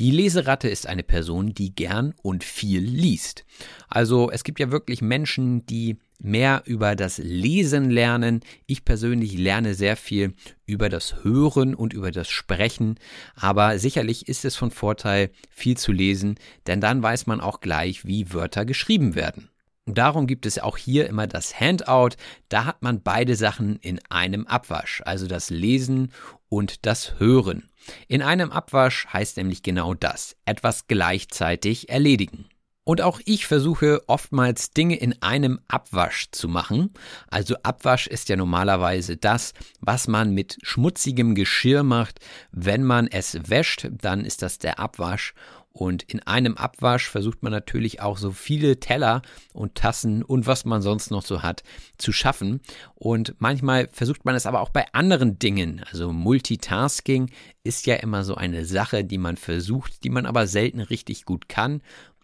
[0.00, 3.44] Die Leseratte ist eine Person, die gern und viel liest.
[3.88, 8.40] Also es gibt ja wirklich Menschen, die mehr über das Lesen lernen.
[8.66, 10.34] Ich persönlich lerne sehr viel
[10.64, 12.98] über das Hören und über das Sprechen,
[13.34, 18.04] aber sicherlich ist es von Vorteil, viel zu lesen, denn dann weiß man auch gleich,
[18.04, 19.50] wie Wörter geschrieben werden.
[19.86, 22.16] Und darum gibt es auch hier immer das Handout.
[22.48, 26.12] Da hat man beide Sachen in einem Abwasch, also das Lesen
[26.48, 27.70] und das Hören.
[28.08, 32.46] In einem Abwasch heißt nämlich genau das, etwas gleichzeitig erledigen.
[32.88, 36.92] Und auch ich versuche oftmals Dinge in einem Abwasch zu machen.
[37.28, 42.20] Also Abwasch ist ja normalerweise das, was man mit schmutzigem Geschirr macht.
[42.52, 45.34] Wenn man es wäscht, dann ist das der Abwasch.
[45.76, 49.20] Und in einem Abwasch versucht man natürlich auch so viele Teller
[49.52, 51.64] und Tassen und was man sonst noch so hat
[51.98, 52.62] zu schaffen.
[52.94, 55.84] Und manchmal versucht man es aber auch bei anderen Dingen.
[55.90, 57.30] Also Multitasking
[57.62, 61.46] ist ja immer so eine Sache, die man versucht, die man aber selten richtig gut
[61.46, 61.82] kann.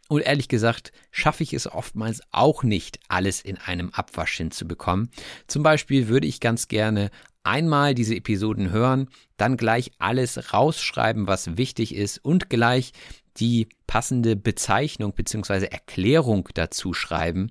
[0.09, 5.11] Und ehrlich gesagt schaffe ich es oftmals auch nicht, alles in einem Abwasch hinzubekommen.
[5.47, 7.11] Zum Beispiel würde ich ganz gerne
[7.45, 12.93] einmal diese Episoden hören, dann gleich alles rausschreiben, was wichtig ist und gleich
[13.39, 15.67] die passende Bezeichnung bzw.
[15.67, 17.51] Erklärung dazu schreiben,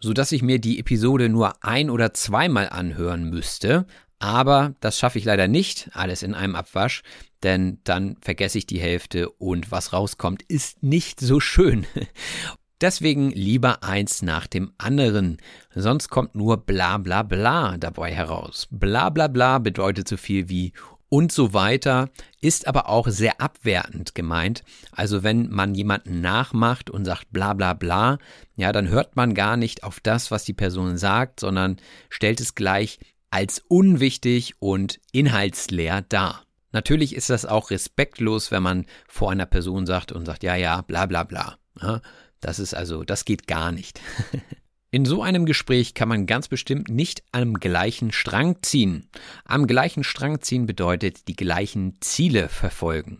[0.00, 3.86] so dass ich mir die Episode nur ein oder zweimal anhören müsste.
[4.18, 7.02] Aber das schaffe ich leider nicht, alles in einem Abwasch,
[7.42, 11.86] denn dann vergesse ich die Hälfte und was rauskommt, ist nicht so schön.
[12.80, 15.38] Deswegen lieber eins nach dem anderen,
[15.74, 18.68] sonst kommt nur bla bla bla dabei heraus.
[18.70, 20.74] Bla bla bla bedeutet so viel wie
[21.16, 22.10] und so weiter,
[22.42, 24.64] ist aber auch sehr abwertend gemeint.
[24.92, 28.18] Also wenn man jemanden nachmacht und sagt bla bla bla,
[28.54, 31.78] ja, dann hört man gar nicht auf das, was die Person sagt, sondern
[32.10, 32.98] stellt es gleich
[33.30, 36.42] als unwichtig und inhaltsleer dar.
[36.72, 40.82] Natürlich ist das auch respektlos, wenn man vor einer Person sagt und sagt, ja, ja,
[40.82, 41.56] bla bla bla.
[41.80, 42.02] Ja,
[42.40, 44.02] das ist also, das geht gar nicht.
[44.96, 49.10] In so einem Gespräch kann man ganz bestimmt nicht am gleichen Strang ziehen.
[49.44, 53.18] Am gleichen Strang ziehen bedeutet die gleichen Ziele verfolgen.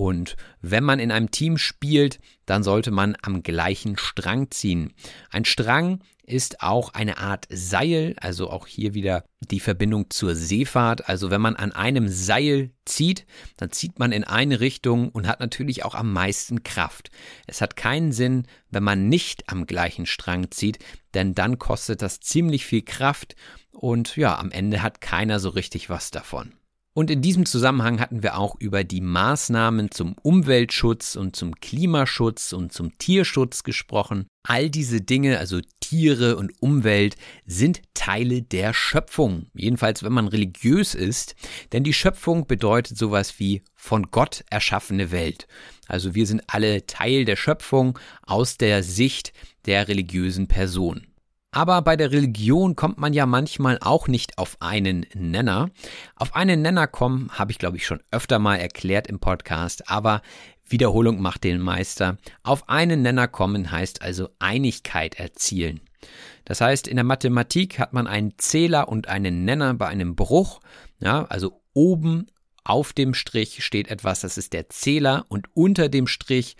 [0.00, 4.94] Und wenn man in einem Team spielt, dann sollte man am gleichen Strang ziehen.
[5.28, 11.06] Ein Strang ist auch eine Art Seil, also auch hier wieder die Verbindung zur Seefahrt.
[11.06, 13.26] Also wenn man an einem Seil zieht,
[13.58, 17.10] dann zieht man in eine Richtung und hat natürlich auch am meisten Kraft.
[17.46, 20.78] Es hat keinen Sinn, wenn man nicht am gleichen Strang zieht,
[21.12, 23.36] denn dann kostet das ziemlich viel Kraft
[23.70, 26.54] und ja, am Ende hat keiner so richtig was davon.
[26.92, 32.52] Und in diesem Zusammenhang hatten wir auch über die Maßnahmen zum Umweltschutz und zum Klimaschutz
[32.52, 34.26] und zum Tierschutz gesprochen.
[34.42, 37.14] All diese Dinge, also Tiere und Umwelt,
[37.46, 39.46] sind Teile der Schöpfung.
[39.54, 41.36] Jedenfalls, wenn man religiös ist.
[41.72, 45.46] Denn die Schöpfung bedeutet sowas wie von Gott erschaffene Welt.
[45.86, 49.32] Also wir sind alle Teil der Schöpfung aus der Sicht
[49.66, 51.06] der religiösen Person.
[51.52, 55.70] Aber bei der Religion kommt man ja manchmal auch nicht auf einen Nenner.
[56.14, 60.22] Auf einen Nenner kommen, habe ich glaube ich schon öfter mal erklärt im Podcast, aber
[60.64, 62.18] Wiederholung macht den Meister.
[62.44, 65.80] Auf einen Nenner kommen heißt also Einigkeit erzielen.
[66.44, 70.60] Das heißt, in der Mathematik hat man einen Zähler und einen Nenner bei einem Bruch.
[71.00, 72.28] Ja, also oben
[72.62, 76.56] auf dem Strich steht etwas, das ist der Zähler und unter dem Strich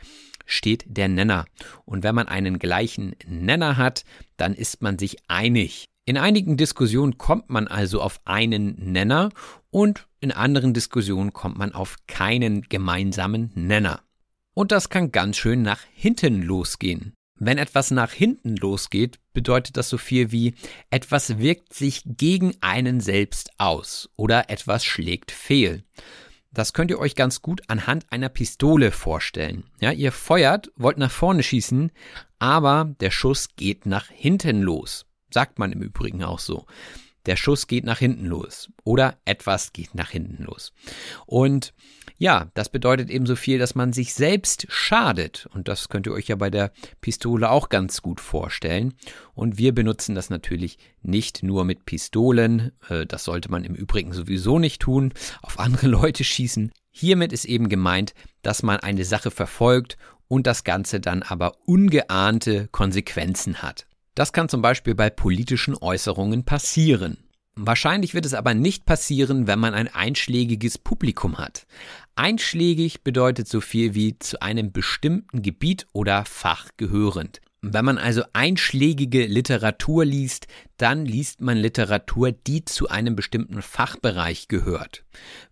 [0.51, 1.47] steht der Nenner.
[1.85, 4.05] Und wenn man einen gleichen Nenner hat,
[4.37, 5.87] dann ist man sich einig.
[6.07, 9.31] In einigen Diskussionen kommt man also auf einen Nenner
[9.71, 14.03] und in anderen Diskussionen kommt man auf keinen gemeinsamen Nenner.
[14.55, 17.15] Und das kann ganz schön nach hinten losgehen.
[17.39, 20.55] Wenn etwas nach hinten losgeht, bedeutet das so viel wie
[20.91, 25.83] etwas wirkt sich gegen einen selbst aus oder etwas schlägt fehl.
[26.53, 29.65] Das könnt ihr euch ganz gut anhand einer Pistole vorstellen.
[29.81, 31.93] Ja, ihr feuert, wollt nach vorne schießen,
[32.41, 35.07] aber der Schuss geht nach hinten los.
[35.33, 36.67] Sagt man im Übrigen auch so.
[37.27, 40.73] Der Schuss geht nach hinten los oder etwas geht nach hinten los.
[41.27, 41.73] Und
[42.19, 45.49] ja, das bedeutet eben so viel, dass man sich selbst schadet.
[45.55, 48.93] Und das könnt ihr euch ja bei der Pistole auch ganz gut vorstellen.
[49.33, 52.73] Und wir benutzen das natürlich nicht nur mit Pistolen.
[52.91, 55.15] Äh, das sollte man im Übrigen sowieso nicht tun.
[55.41, 56.73] Auf andere Leute schießen.
[56.91, 58.13] Hiermit ist eben gemeint,
[58.43, 59.97] dass man eine Sache verfolgt
[60.29, 63.87] und das Ganze dann aber ungeahnte Konsequenzen hat.
[64.21, 67.17] Das kann zum Beispiel bei politischen Äußerungen passieren.
[67.55, 71.67] Wahrscheinlich wird es aber nicht passieren, wenn man ein einschlägiges Publikum hat.
[72.17, 77.41] Einschlägig bedeutet so viel wie zu einem bestimmten Gebiet oder Fach gehörend.
[77.63, 80.47] Wenn man also einschlägige Literatur liest,
[80.79, 85.05] dann liest man Literatur, die zu einem bestimmten Fachbereich gehört.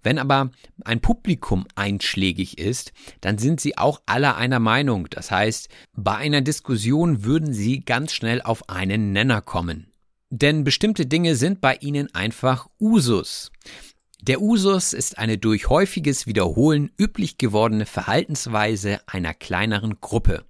[0.02, 0.50] Wenn aber
[0.84, 5.08] ein Publikum einschlägig ist, dann sind sie auch alle einer Meinung.
[5.10, 9.92] Das heißt, bei einer Diskussion würden sie ganz schnell auf einen Nenner kommen.
[10.30, 13.50] Denn bestimmte Dinge sind bei ihnen einfach Usus.
[14.22, 20.44] Der Usus ist eine durch häufiges Wiederholen üblich gewordene Verhaltensweise einer kleineren Gruppe.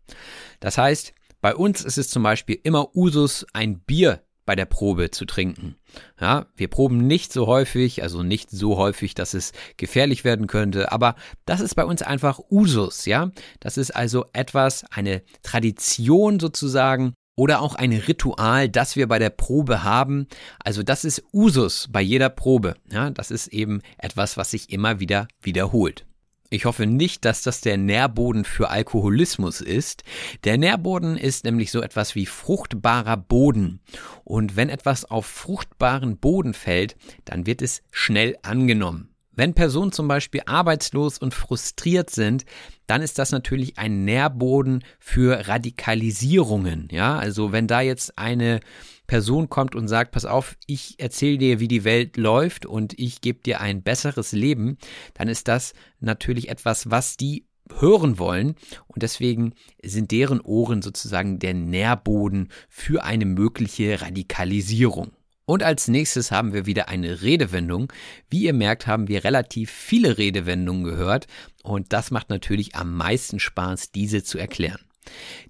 [0.61, 5.11] Das heißt, bei uns ist es zum Beispiel immer Usus, ein Bier bei der Probe
[5.11, 5.77] zu trinken.
[6.19, 10.91] Ja, wir proben nicht so häufig, also nicht so häufig, dass es gefährlich werden könnte,
[10.91, 13.31] aber das ist bei uns einfach Usus, ja?
[13.61, 19.31] Das ist also etwas, eine Tradition sozusagen oder auch ein Ritual, das wir bei der
[19.31, 20.27] Probe haben.
[20.65, 22.75] Also das ist Usus bei jeder Probe.
[22.91, 26.05] Ja, das ist eben etwas, was sich immer wieder wiederholt.
[26.51, 30.03] Ich hoffe nicht, dass das der Nährboden für Alkoholismus ist.
[30.45, 33.81] Der Nährboden ist nämlich so etwas wie fruchtbarer Boden.
[34.25, 36.97] Und wenn etwas auf fruchtbaren Boden fällt,
[37.27, 39.11] dann wird es schnell angenommen.
[39.33, 42.45] Wenn Personen zum Beispiel arbeitslos und frustriert sind,
[42.87, 46.89] dann ist das natürlich ein Nährboden für Radikalisierungen.
[46.91, 48.61] Ja, also wenn da jetzt eine
[49.09, 53.21] Person kommt und sagt, pass auf, ich erzähle dir, wie die Welt läuft und ich
[53.21, 54.79] gebe dir ein besseres Leben,
[55.15, 57.47] dann ist das natürlich etwas, was die
[57.81, 58.55] hören wollen
[58.87, 65.13] und deswegen sind deren Ohren sozusagen der Nährboden für eine mögliche Radikalisierung.
[65.47, 67.91] Und als nächstes haben wir wieder eine Redewendung.
[68.29, 71.27] Wie ihr merkt, haben wir relativ viele Redewendungen gehört
[71.63, 74.88] und das macht natürlich am meisten Spaß, diese zu erklären.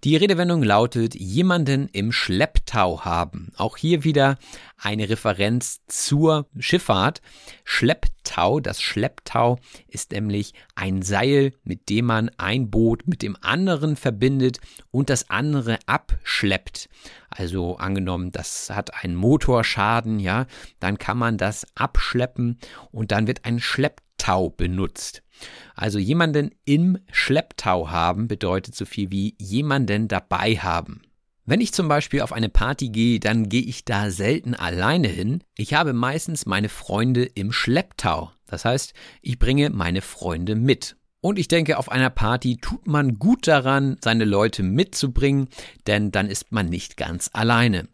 [0.05, 3.51] Die Redewendung lautet jemanden im Schlepptau haben.
[3.57, 4.39] Auch hier wieder
[4.77, 7.21] eine Referenz zur Schifffahrt.
[7.65, 13.97] Schlepptau, das Schlepptau ist nämlich ein Seil, mit dem man ein Boot mit dem anderen
[13.97, 16.89] verbindet und das andere abschleppt.
[17.31, 20.47] Also angenommen, das hat einen Motorschaden, ja,
[20.81, 22.59] dann kann man das abschleppen
[22.91, 24.08] und dann wird ein Schlepptau
[24.57, 25.23] benutzt.
[25.75, 31.03] Also jemanden im Schlepptau haben bedeutet so viel wie jemanden dabei haben.
[31.47, 35.43] Wenn ich zum Beispiel auf eine Party gehe, dann gehe ich da selten alleine hin.
[35.57, 38.33] Ich habe meistens meine Freunde im Schlepptau.
[38.45, 38.93] Das heißt,
[39.23, 40.97] ich bringe meine Freunde mit.
[41.23, 45.49] Und ich denke, auf einer Party tut man gut daran, seine Leute mitzubringen,
[45.87, 47.89] denn dann ist man nicht ganz alleine.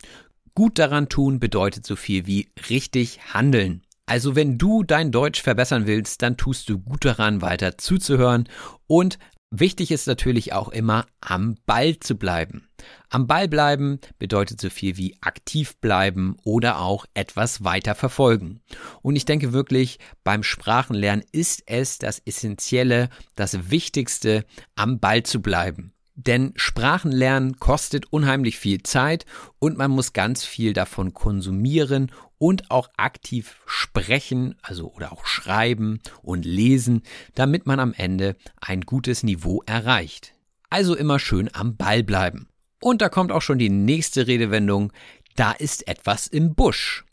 [0.57, 3.83] Gut daran tun bedeutet so viel wie richtig handeln.
[4.07, 8.49] Also wenn du dein Deutsch verbessern willst, dann tust du gut daran, weiter zuzuhören
[8.87, 9.19] und
[9.57, 12.69] Wichtig ist natürlich auch immer, am Ball zu bleiben.
[13.09, 18.63] Am Ball bleiben bedeutet so viel wie aktiv bleiben oder auch etwas weiter verfolgen.
[19.01, 24.45] Und ich denke wirklich, beim Sprachenlernen ist es das Essentielle, das Wichtigste,
[24.75, 25.94] am Ball zu bleiben.
[26.17, 29.27] Denn Sprachenlernen kostet unheimlich viel Zeit
[29.59, 36.01] und man muss ganz viel davon konsumieren und auch aktiv sprechen, also oder auch schreiben
[36.23, 37.03] und lesen,
[37.35, 40.35] damit man am Ende ein gutes Niveau erreicht.
[40.71, 42.49] Also immer schön am Ball bleiben.
[42.81, 44.93] Und da kommt auch schon die nächste Redewendung,
[45.37, 47.05] da ist etwas im Busch.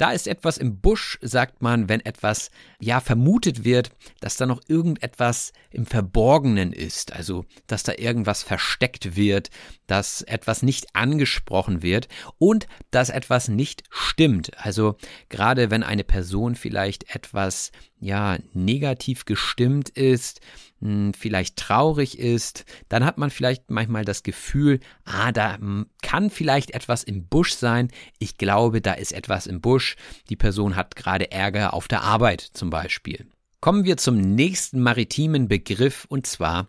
[0.00, 3.90] Da ist etwas im Busch, sagt man, wenn etwas ja vermutet wird,
[4.20, 9.50] dass da noch irgendetwas im Verborgenen ist, also dass da irgendwas versteckt wird,
[9.86, 14.52] dass etwas nicht angesprochen wird und dass etwas nicht stimmt.
[14.56, 14.96] Also
[15.28, 17.70] gerade wenn eine Person vielleicht etwas
[18.00, 20.40] ja negativ gestimmt ist,
[20.80, 26.30] hm, vielleicht traurig ist, dann hat man vielleicht manchmal das Gefühl, ah, da hm, kann
[26.30, 27.88] vielleicht etwas im Busch sein.
[28.18, 29.96] Ich glaube, da ist etwas im Busch.
[30.30, 33.26] Die Person hat gerade Ärger auf der Arbeit zum Beispiel.
[33.60, 36.68] Kommen wir zum nächsten maritimen Begriff und zwar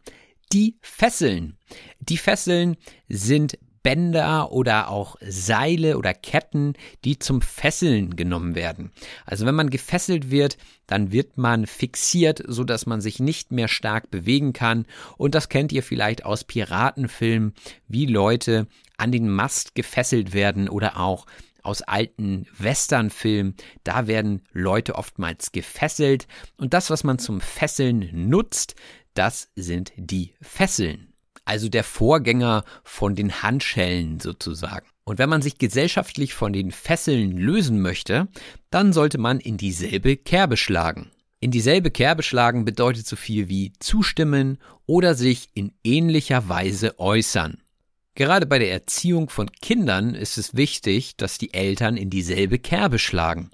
[0.52, 1.58] die Fesseln.
[2.00, 2.76] Die Fesseln
[3.08, 6.74] sind Bänder oder auch Seile oder Ketten,
[7.04, 8.92] die zum Fesseln genommen werden.
[9.26, 10.58] Also wenn man gefesselt wird,
[10.88, 14.86] dann wird man fixiert, so dass man sich nicht mehr stark bewegen kann.
[15.18, 17.54] Und das kennt ihr vielleicht aus Piratenfilmen,
[17.88, 18.68] wie Leute
[18.98, 21.26] an den Mast gefesselt werden oder auch
[21.64, 23.56] aus alten Westernfilmen.
[23.84, 26.28] Da werden Leute oftmals gefesselt
[26.58, 28.76] und das, was man zum Fesseln nutzt,
[29.14, 31.11] das sind die Fesseln.
[31.46, 34.88] Also der Vorgänger von den Handschellen sozusagen.
[35.04, 38.28] Und wenn man sich gesellschaftlich von den Fesseln lösen möchte,
[38.70, 41.12] dann sollte man in dieselbe Kerbe schlagen.
[41.40, 47.58] In dieselbe Kerbe schlagen bedeutet so viel wie zustimmen oder sich in ähnlicher Weise äußern.
[48.14, 53.00] Gerade bei der Erziehung von Kindern ist es wichtig, dass die Eltern in dieselbe Kerbe
[53.00, 53.52] schlagen.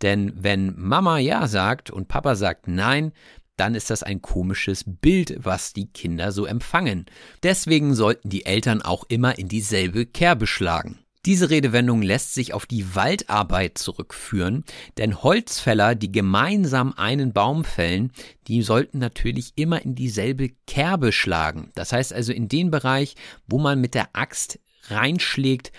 [0.00, 3.12] Denn wenn Mama Ja sagt und Papa sagt Nein,
[3.56, 7.06] dann ist das ein komisches Bild, was die Kinder so empfangen.
[7.42, 10.98] Deswegen sollten die Eltern auch immer in dieselbe Kerbe schlagen.
[11.26, 14.62] Diese Redewendung lässt sich auf die Waldarbeit zurückführen,
[14.96, 18.12] denn Holzfäller, die gemeinsam einen Baum fällen,
[18.46, 21.72] die sollten natürlich immer in dieselbe Kerbe schlagen.
[21.74, 23.16] Das heißt also in den Bereich,
[23.48, 25.72] wo man mit der Axt reinschlägt,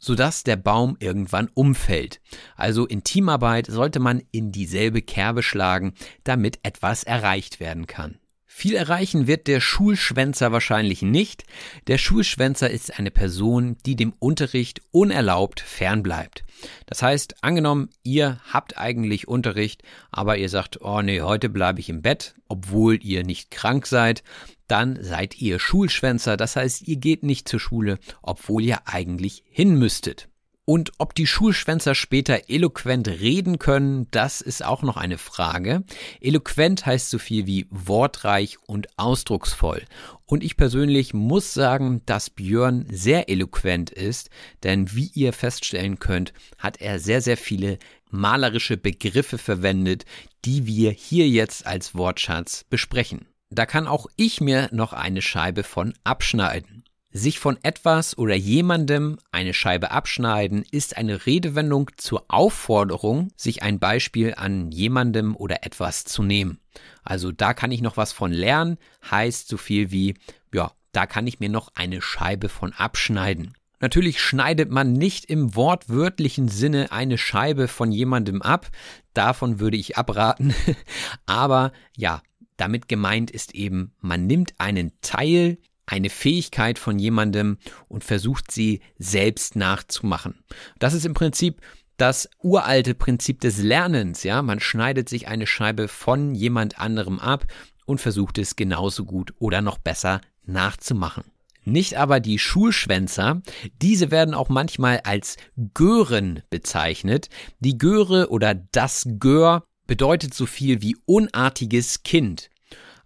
[0.00, 2.20] sodass der Baum irgendwann umfällt.
[2.56, 5.94] Also in Teamarbeit sollte man in dieselbe Kerbe schlagen,
[6.24, 8.18] damit etwas erreicht werden kann.
[8.52, 11.44] Viel erreichen wird der Schulschwänzer wahrscheinlich nicht.
[11.86, 16.44] Der Schulschwänzer ist eine Person, die dem Unterricht unerlaubt fernbleibt.
[16.84, 21.88] Das heißt, angenommen, ihr habt eigentlich Unterricht, aber ihr sagt, oh nee, heute bleibe ich
[21.88, 24.24] im Bett, obwohl ihr nicht krank seid,
[24.70, 26.36] dann seid ihr Schulschwänzer.
[26.36, 30.28] Das heißt, ihr geht nicht zur Schule, obwohl ihr eigentlich hin müsstet.
[30.72, 35.82] Und ob die Schulschwänzer später eloquent reden können, das ist auch noch eine Frage.
[36.20, 39.82] Eloquent heißt so viel wie wortreich und ausdrucksvoll.
[40.26, 44.30] Und ich persönlich muss sagen, dass Björn sehr eloquent ist,
[44.62, 50.04] denn wie ihr feststellen könnt, hat er sehr, sehr viele malerische Begriffe verwendet,
[50.44, 53.29] die wir hier jetzt als Wortschatz besprechen.
[53.50, 56.84] Da kann auch ich mir noch eine Scheibe von abschneiden.
[57.12, 63.80] Sich von etwas oder jemandem eine Scheibe abschneiden ist eine Redewendung zur Aufforderung, sich ein
[63.80, 66.60] Beispiel an jemandem oder etwas zu nehmen.
[67.02, 68.78] Also da kann ich noch was von lernen,
[69.10, 70.14] heißt so viel wie,
[70.54, 73.54] ja, da kann ich mir noch eine Scheibe von abschneiden.
[73.80, 78.68] Natürlich schneidet man nicht im wortwörtlichen Sinne eine Scheibe von jemandem ab,
[79.14, 80.54] davon würde ich abraten,
[81.26, 82.22] aber ja,
[82.60, 87.58] damit gemeint ist eben, man nimmt einen Teil eine Fähigkeit von jemandem
[87.88, 90.44] und versucht sie selbst nachzumachen.
[90.78, 91.60] Das ist im Prinzip
[91.96, 97.44] das uralte Prinzip des Lernens, ja, man schneidet sich eine Scheibe von jemand anderem ab
[97.84, 101.24] und versucht es genauso gut oder noch besser nachzumachen.
[101.64, 103.42] Nicht aber die Schulschwänzer,
[103.82, 105.36] diese werden auch manchmal als
[105.74, 107.28] Gören bezeichnet.
[107.58, 112.49] Die Göre oder das Gör bedeutet so viel wie unartiges Kind.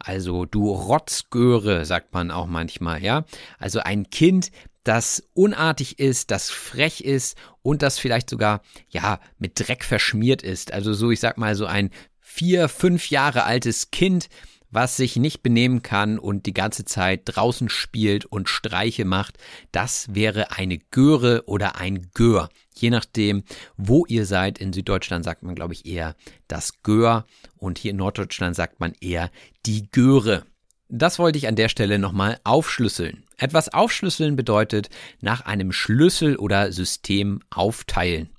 [0.04, 3.24] Also du Rotzgöre, sagt man auch manchmal, ja.
[3.58, 4.50] Also ein Kind,
[4.84, 10.72] das unartig ist, das frech ist und das vielleicht sogar, ja, mit Dreck verschmiert ist.
[10.72, 11.90] Also so, ich sag mal, so ein
[12.20, 14.28] vier, fünf Jahre altes Kind,
[14.74, 19.38] was sich nicht benehmen kann und die ganze Zeit draußen spielt und Streiche macht,
[19.72, 22.48] das wäre eine Göre oder ein Gör.
[22.74, 23.44] Je nachdem,
[23.76, 24.58] wo ihr seid.
[24.58, 26.16] In Süddeutschland sagt man, glaube ich, eher
[26.48, 27.24] das Gör
[27.56, 29.30] und hier in Norddeutschland sagt man eher
[29.64, 30.44] die Göre.
[30.88, 33.24] Das wollte ich an der Stelle nochmal aufschlüsseln.
[33.38, 38.30] Etwas aufschlüsseln bedeutet nach einem Schlüssel oder System aufteilen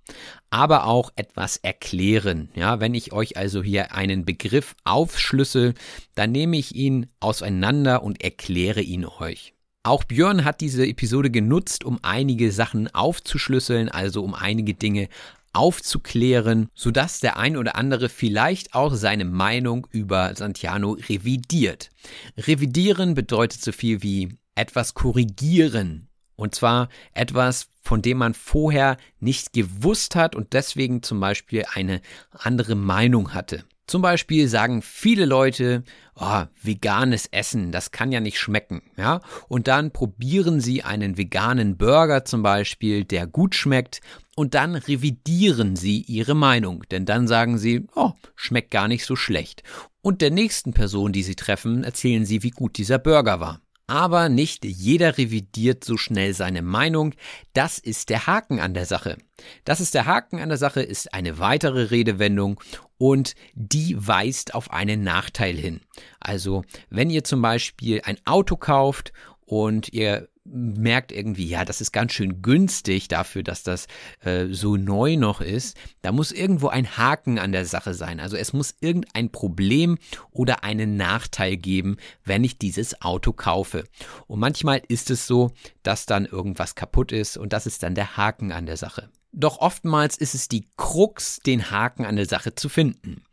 [0.49, 2.49] aber auch etwas erklären.
[2.55, 5.73] Ja, wenn ich euch also hier einen Begriff aufschlüssel,
[6.15, 9.53] dann nehme ich ihn auseinander und erkläre ihn euch.
[9.83, 15.09] Auch Björn hat diese Episode genutzt, um einige Sachen aufzuschlüsseln, also um einige Dinge
[15.53, 21.91] aufzuklären, sodass der ein oder andere vielleicht auch seine Meinung über Santiano revidiert.
[22.37, 26.07] Revidieren bedeutet so viel wie etwas korrigieren.
[26.35, 32.01] Und zwar etwas, von dem man vorher nicht gewusst hat und deswegen zum Beispiel eine
[32.31, 33.63] andere Meinung hatte.
[33.87, 35.83] Zum Beispiel sagen viele Leute,
[36.15, 39.21] oh, veganes Essen, das kann ja nicht schmecken, ja.
[39.47, 44.01] Und dann probieren sie einen veganen Burger zum Beispiel, der gut schmeckt,
[44.35, 49.15] und dann revidieren sie ihre Meinung, denn dann sagen sie, oh, schmeckt gar nicht so
[49.15, 49.61] schlecht.
[50.01, 53.61] Und der nächsten Person, die sie treffen, erzählen sie, wie gut dieser Burger war.
[53.87, 57.13] Aber nicht jeder revidiert so schnell seine Meinung.
[57.53, 59.17] Das ist der Haken an der Sache.
[59.63, 62.59] Das ist der Haken an der Sache, ist eine weitere Redewendung
[62.97, 65.81] und die weist auf einen Nachteil hin.
[66.19, 69.13] Also, wenn ihr zum Beispiel ein Auto kauft
[69.45, 73.87] und ihr merkt irgendwie, ja, das ist ganz schön günstig dafür, dass das
[74.21, 75.75] äh, so neu noch ist.
[76.01, 78.19] Da muss irgendwo ein Haken an der Sache sein.
[78.19, 79.97] Also es muss irgendein Problem
[80.31, 83.83] oder einen Nachteil geben, wenn ich dieses Auto kaufe.
[84.27, 85.51] Und manchmal ist es so,
[85.83, 89.09] dass dann irgendwas kaputt ist und das ist dann der Haken an der Sache.
[89.37, 93.23] Doch oftmals ist es die Krux, den Haken an der Sache zu finden.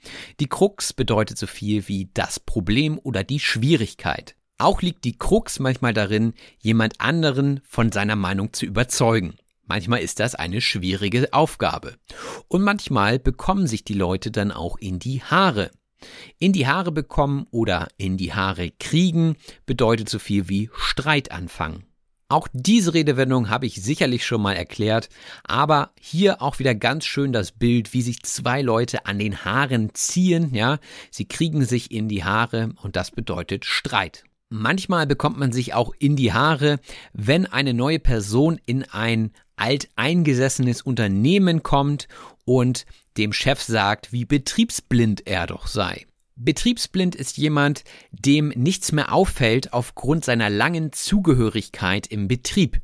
[0.41, 4.35] Die Krux bedeutet so viel wie das Problem oder die Schwierigkeit.
[4.63, 9.35] Auch liegt die Krux manchmal darin, jemand anderen von seiner Meinung zu überzeugen.
[9.65, 11.97] Manchmal ist das eine schwierige Aufgabe.
[12.47, 15.73] Und manchmal bekommen sich die Leute dann auch in die Haare.
[16.39, 19.35] In die Haare bekommen oder in die Haare kriegen
[19.67, 21.85] bedeutet so viel wie Streit anfangen.
[22.29, 25.09] Auch diese Redewendung habe ich sicherlich schon mal erklärt,
[25.43, 29.93] aber hier auch wieder ganz schön das Bild, wie sich zwei Leute an den Haaren
[29.93, 30.79] ziehen, ja,
[31.11, 34.23] sie kriegen sich in die Haare und das bedeutet Streit.
[34.55, 36.79] Manchmal bekommt man sich auch in die Haare,
[37.15, 42.07] wenn eine neue Person in ein alteingesessenes Unternehmen kommt
[42.45, 42.85] und
[43.17, 46.05] dem Chef sagt, wie betriebsblind er doch sei.
[46.37, 52.79] Betriebsblind ist jemand, dem nichts mehr auffällt aufgrund seiner langen Zugehörigkeit im Betrieb.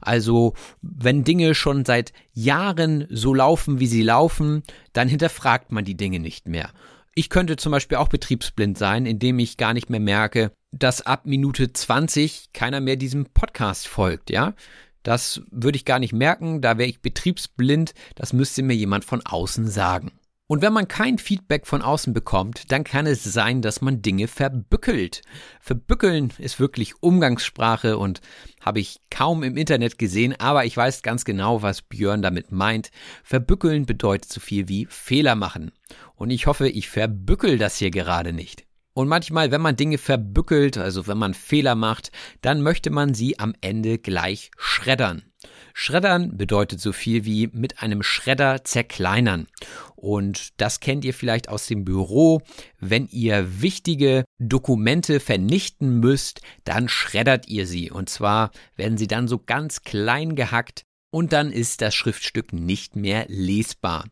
[0.00, 4.62] Also wenn Dinge schon seit Jahren so laufen, wie sie laufen,
[4.92, 6.70] dann hinterfragt man die Dinge nicht mehr.
[7.16, 11.26] Ich könnte zum Beispiel auch betriebsblind sein, indem ich gar nicht mehr merke, dass ab
[11.26, 14.54] Minute 20 keiner mehr diesem Podcast folgt, ja?
[15.02, 19.24] Das würde ich gar nicht merken, da wäre ich betriebsblind, das müsste mir jemand von
[19.24, 20.12] außen sagen.
[20.50, 24.28] Und wenn man kein Feedback von außen bekommt, dann kann es sein, dass man Dinge
[24.28, 25.20] verbückelt.
[25.60, 28.22] Verbückeln ist wirklich Umgangssprache und
[28.62, 32.90] habe ich kaum im Internet gesehen, aber ich weiß ganz genau, was Björn damit meint.
[33.22, 35.70] Verbückeln bedeutet so viel wie Fehler machen.
[36.16, 38.67] Und ich hoffe, ich verbückel das hier gerade nicht.
[38.98, 42.10] Und manchmal, wenn man Dinge verbückelt, also wenn man Fehler macht,
[42.40, 45.22] dann möchte man sie am Ende gleich schreddern.
[45.72, 49.46] Schreddern bedeutet so viel wie mit einem Schredder zerkleinern.
[49.94, 52.42] Und das kennt ihr vielleicht aus dem Büro.
[52.80, 57.92] Wenn ihr wichtige Dokumente vernichten müsst, dann schreddert ihr sie.
[57.92, 62.96] Und zwar werden sie dann so ganz klein gehackt und dann ist das Schriftstück nicht
[62.96, 64.04] mehr lesbar.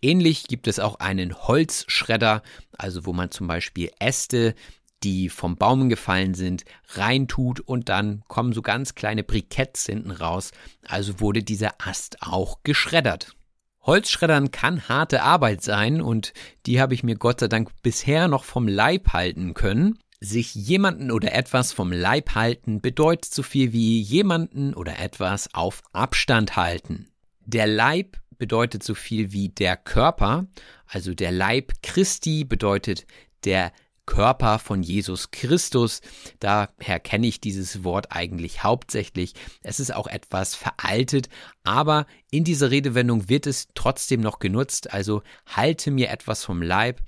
[0.00, 2.42] Ähnlich gibt es auch einen Holzschredder,
[2.76, 4.54] also wo man zum Beispiel Äste
[5.02, 10.52] die vom Baum gefallen sind, reintut und dann kommen so ganz kleine Briketts hinten raus.
[10.86, 13.34] Also wurde dieser Ast auch geschreddert.
[13.82, 16.32] Holzschreddern kann harte Arbeit sein und
[16.66, 19.98] die habe ich mir Gott sei Dank bisher noch vom Leib halten können.
[20.24, 25.82] Sich jemanden oder etwas vom Leib halten bedeutet so viel wie jemanden oder etwas auf
[25.92, 27.08] Abstand halten.
[27.44, 30.46] Der Leib bedeutet so viel wie der Körper,
[30.86, 33.04] also der Leib Christi bedeutet
[33.42, 33.72] der
[34.06, 36.02] Körper von Jesus Christus.
[36.38, 39.34] Daher kenne ich dieses Wort eigentlich hauptsächlich.
[39.64, 41.30] Es ist auch etwas veraltet,
[41.64, 44.92] aber in dieser Redewendung wird es trotzdem noch genutzt.
[44.92, 47.00] Also halte mir etwas vom Leib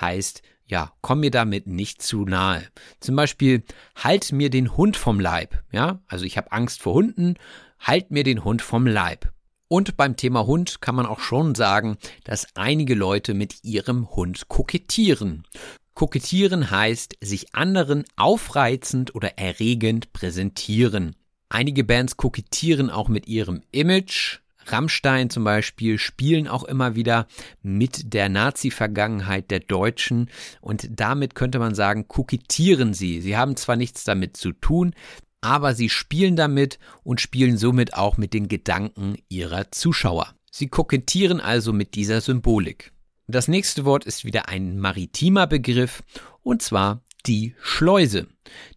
[0.00, 0.42] heißt,
[0.72, 2.62] ja, komm mir damit nicht zu nahe.
[2.98, 3.62] Zum Beispiel,
[3.94, 5.62] halt mir den Hund vom Leib.
[5.70, 7.34] Ja, also ich habe Angst vor Hunden,
[7.78, 9.30] halt mir den Hund vom Leib.
[9.68, 14.48] Und beim Thema Hund kann man auch schon sagen, dass einige Leute mit ihrem Hund
[14.48, 15.44] kokettieren.
[15.92, 21.16] Kokettieren heißt sich anderen aufreizend oder erregend präsentieren.
[21.50, 24.38] Einige Bands kokettieren auch mit ihrem Image.
[24.66, 27.26] Rammstein zum Beispiel spielen auch immer wieder
[27.62, 30.30] mit der Nazi-Vergangenheit der Deutschen
[30.60, 33.20] und damit könnte man sagen, kokettieren sie.
[33.20, 34.94] Sie haben zwar nichts damit zu tun,
[35.40, 40.34] aber sie spielen damit und spielen somit auch mit den Gedanken ihrer Zuschauer.
[40.50, 42.92] Sie kokettieren also mit dieser Symbolik.
[43.26, 46.02] Das nächste Wort ist wieder ein maritimer Begriff
[46.42, 48.26] und zwar die Schleuse.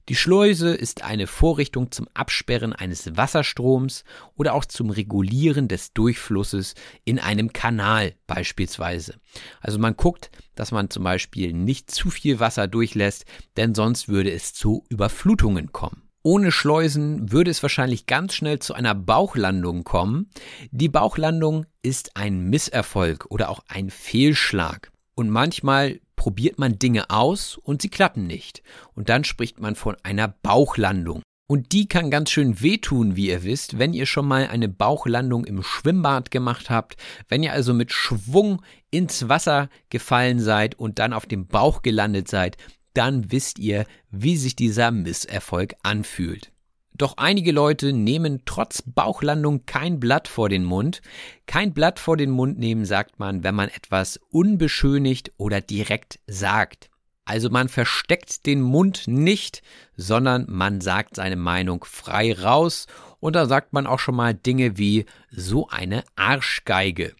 [0.08, 4.04] Die Schleuse ist eine Vorrichtung zum Absperren eines Wasserstroms
[4.36, 9.16] oder auch zum Regulieren des Durchflusses in einem Kanal beispielsweise.
[9.62, 13.26] Also man guckt, dass man zum Beispiel nicht zu viel Wasser durchlässt,
[13.58, 16.04] denn sonst würde es zu Überflutungen kommen.
[16.22, 20.32] Ohne Schleusen würde es wahrscheinlich ganz schnell zu einer Bauchlandung kommen.
[20.72, 24.92] Die Bauchlandung ist ein Misserfolg oder auch ein Fehlschlag.
[25.14, 28.64] Und manchmal probiert man Dinge aus und sie klappen nicht.
[28.96, 31.22] Und dann spricht man von einer Bauchlandung.
[31.48, 35.46] Und die kann ganz schön wehtun, wie ihr wisst, wenn ihr schon mal eine Bauchlandung
[35.46, 36.96] im Schwimmbad gemacht habt,
[37.28, 42.28] wenn ihr also mit Schwung ins Wasser gefallen seid und dann auf dem Bauch gelandet
[42.28, 42.58] seid,
[42.96, 46.52] dann wisst ihr, wie sich dieser Misserfolg anfühlt.
[46.98, 51.02] Doch einige Leute nehmen trotz Bauchlandung kein Blatt vor den Mund.
[51.46, 56.90] Kein Blatt vor den Mund nehmen sagt man, wenn man etwas unbeschönigt oder direkt sagt.
[57.26, 59.62] Also man versteckt den Mund nicht,
[59.98, 62.86] sondern man sagt seine Meinung frei raus
[63.20, 67.14] und da sagt man auch schon mal Dinge wie so eine Arschgeige.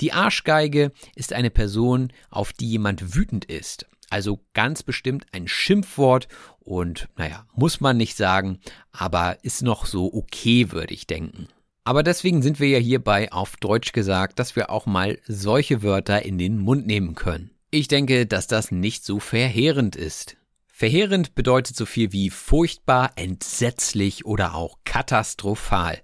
[0.00, 3.86] Die Arschgeige ist eine Person, auf die jemand wütend ist.
[4.10, 6.28] Also ganz bestimmt ein Schimpfwort
[6.60, 8.58] und naja, muss man nicht sagen,
[8.90, 11.48] aber ist noch so okay, würde ich denken.
[11.84, 16.22] Aber deswegen sind wir ja hierbei auf Deutsch gesagt, dass wir auch mal solche Wörter
[16.22, 17.50] in den Mund nehmen können.
[17.70, 20.36] Ich denke, dass das nicht so verheerend ist.
[20.66, 26.00] Verheerend bedeutet so viel wie furchtbar, entsetzlich oder auch katastrophal.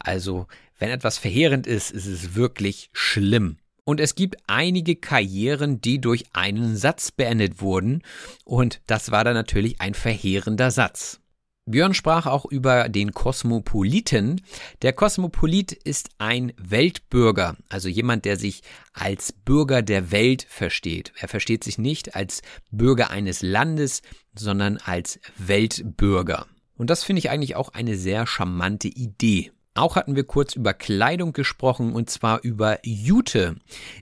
[0.00, 0.46] Also,
[0.78, 3.58] wenn etwas verheerend ist, ist es wirklich schlimm.
[3.88, 8.02] Und es gibt einige Karrieren, die durch einen Satz beendet wurden.
[8.44, 11.20] Und das war dann natürlich ein verheerender Satz.
[11.64, 14.42] Björn sprach auch über den Kosmopoliten.
[14.82, 18.60] Der Kosmopolit ist ein Weltbürger, also jemand, der sich
[18.92, 21.14] als Bürger der Welt versteht.
[21.16, 24.02] Er versteht sich nicht als Bürger eines Landes,
[24.34, 26.46] sondern als Weltbürger.
[26.76, 29.50] Und das finde ich eigentlich auch eine sehr charmante Idee.
[29.78, 33.54] Auch hatten wir kurz über Kleidung gesprochen und zwar über Jute.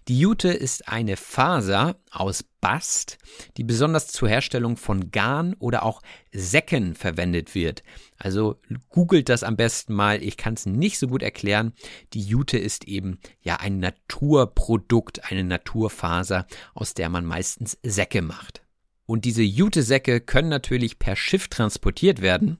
[0.08, 3.18] Die Jute ist eine Faser aus Bast,
[3.58, 6.00] die besonders zur Herstellung von Garn oder auch
[6.32, 7.82] Säcken verwendet wird.
[8.16, 8.58] Also
[8.88, 10.22] googelt das am besten mal.
[10.22, 11.74] Ich kann es nicht so gut erklären.
[12.14, 18.62] Die Jute ist eben ja ein Naturprodukt, eine Naturfaser, aus der man meistens Säcke macht.
[19.04, 22.56] Und diese Jute-Säcke können natürlich per Schiff transportiert werden,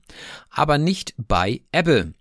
[0.51, 2.13] aber nicht bei Ebbe.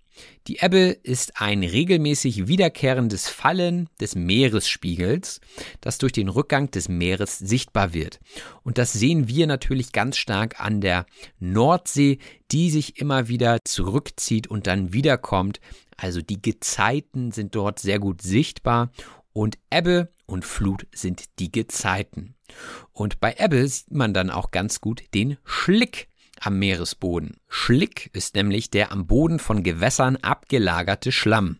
[0.46, 5.40] Die Ebbe ist ein regelmäßig wiederkehrendes Fallen des Meeresspiegels,
[5.80, 8.20] das durch den Rückgang des Meeres sichtbar wird.
[8.62, 11.06] Und das sehen wir natürlich ganz stark an der
[11.38, 12.18] Nordsee,
[12.52, 15.60] die sich immer wieder zurückzieht und dann wiederkommt.
[15.96, 18.90] Also die Gezeiten sind dort sehr gut sichtbar
[19.32, 22.34] und Ebbe und Flut sind die Gezeiten.
[22.92, 26.08] Und bei Ebbe sieht man dann auch ganz gut den Schlick
[26.44, 27.36] am Meeresboden.
[27.48, 31.58] Schlick ist nämlich der am Boden von Gewässern abgelagerte Schlamm.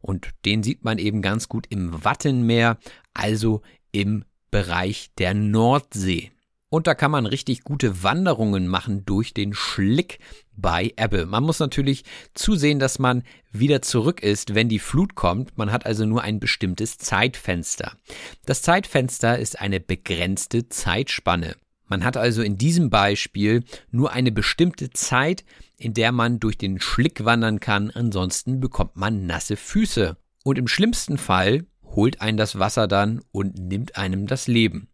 [0.00, 2.78] Und den sieht man eben ganz gut im Wattenmeer,
[3.14, 3.62] also
[3.92, 6.30] im Bereich der Nordsee.
[6.70, 10.18] Und da kann man richtig gute Wanderungen machen durch den Schlick
[10.54, 11.24] bei Ebbe.
[11.24, 12.04] Man muss natürlich
[12.34, 13.22] zusehen, dass man
[13.52, 15.56] wieder zurück ist, wenn die Flut kommt.
[15.56, 17.96] Man hat also nur ein bestimmtes Zeitfenster.
[18.44, 21.56] Das Zeitfenster ist eine begrenzte Zeitspanne.
[21.88, 25.44] Man hat also in diesem Beispiel nur eine bestimmte Zeit,
[25.76, 30.16] in der man durch den Schlick wandern kann, ansonsten bekommt man nasse Füße.
[30.44, 34.88] Und im schlimmsten Fall holt einen das Wasser dann und nimmt einem das Leben.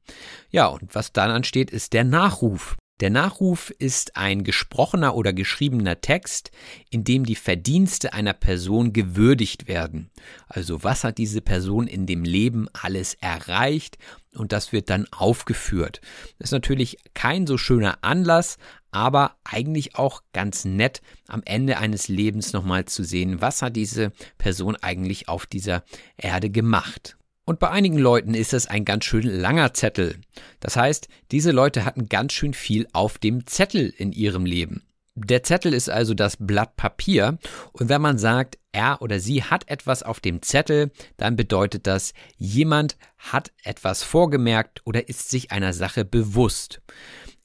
[0.51, 2.77] Ja, und was dann ansteht, ist der Nachruf.
[3.05, 6.51] Der Nachruf ist ein gesprochener oder geschriebener Text,
[6.89, 10.11] in dem die Verdienste einer Person gewürdigt werden.
[10.49, 13.99] Also was hat diese Person in dem Leben alles erreicht
[14.33, 16.01] und das wird dann aufgeführt.
[16.39, 18.57] Das ist natürlich kein so schöner Anlass,
[18.91, 24.13] aber eigentlich auch ganz nett am Ende eines Lebens nochmal zu sehen, was hat diese
[24.39, 25.85] Person eigentlich auf dieser
[26.17, 27.19] Erde gemacht.
[27.45, 30.16] Und bei einigen Leuten ist es ein ganz schön langer Zettel.
[30.61, 34.83] Das heißt, diese Leute hatten ganz schön viel auf dem Zettel in ihrem Leben.
[35.16, 37.39] Der Zettel ist also das Blatt Papier
[37.73, 42.15] und wenn man sagt, er oder sie hat etwas auf dem Zettel, dann bedeutet das,
[42.37, 46.81] jemand hat etwas vorgemerkt oder ist sich einer Sache bewusst.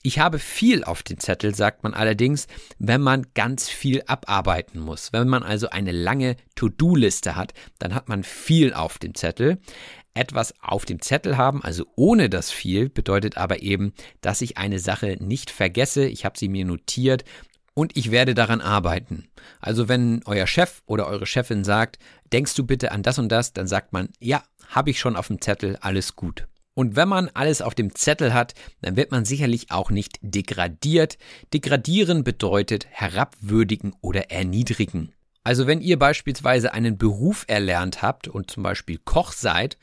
[0.01, 2.47] Ich habe viel auf den Zettel, sagt man allerdings,
[2.77, 5.11] wenn man ganz viel abarbeiten muss.
[5.11, 9.59] Wenn man also eine lange To-Do-Liste hat, dann hat man viel auf dem Zettel.
[10.13, 14.79] Etwas auf dem Zettel haben, also ohne das viel, bedeutet aber eben, dass ich eine
[14.79, 16.05] Sache nicht vergesse.
[16.07, 17.25] Ich habe sie mir notiert
[17.73, 19.27] und ich werde daran arbeiten.
[19.59, 21.99] Also wenn euer Chef oder eure Chefin sagt,
[22.31, 25.27] denkst du bitte an das und das, dann sagt man, ja, habe ich schon auf
[25.27, 26.47] dem Zettel, alles gut.
[26.79, 31.17] Und wenn man alles auf dem Zettel hat, dann wird man sicherlich auch nicht degradiert.
[31.53, 35.11] Degradieren bedeutet herabwürdigen oder erniedrigen.
[35.43, 39.77] Also wenn ihr beispielsweise einen Beruf erlernt habt und zum Beispiel Koch seid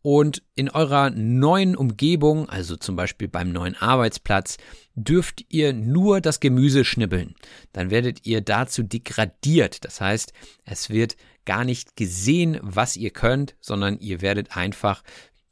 [0.00, 4.56] und in eurer neuen Umgebung, also zum Beispiel beim neuen Arbeitsplatz,
[4.94, 7.34] dürft ihr nur das Gemüse schnibbeln,
[7.74, 9.84] dann werdet ihr dazu degradiert.
[9.84, 10.32] Das heißt,
[10.64, 11.16] es wird
[11.48, 15.02] gar nicht gesehen, was ihr könnt, sondern ihr werdet einfach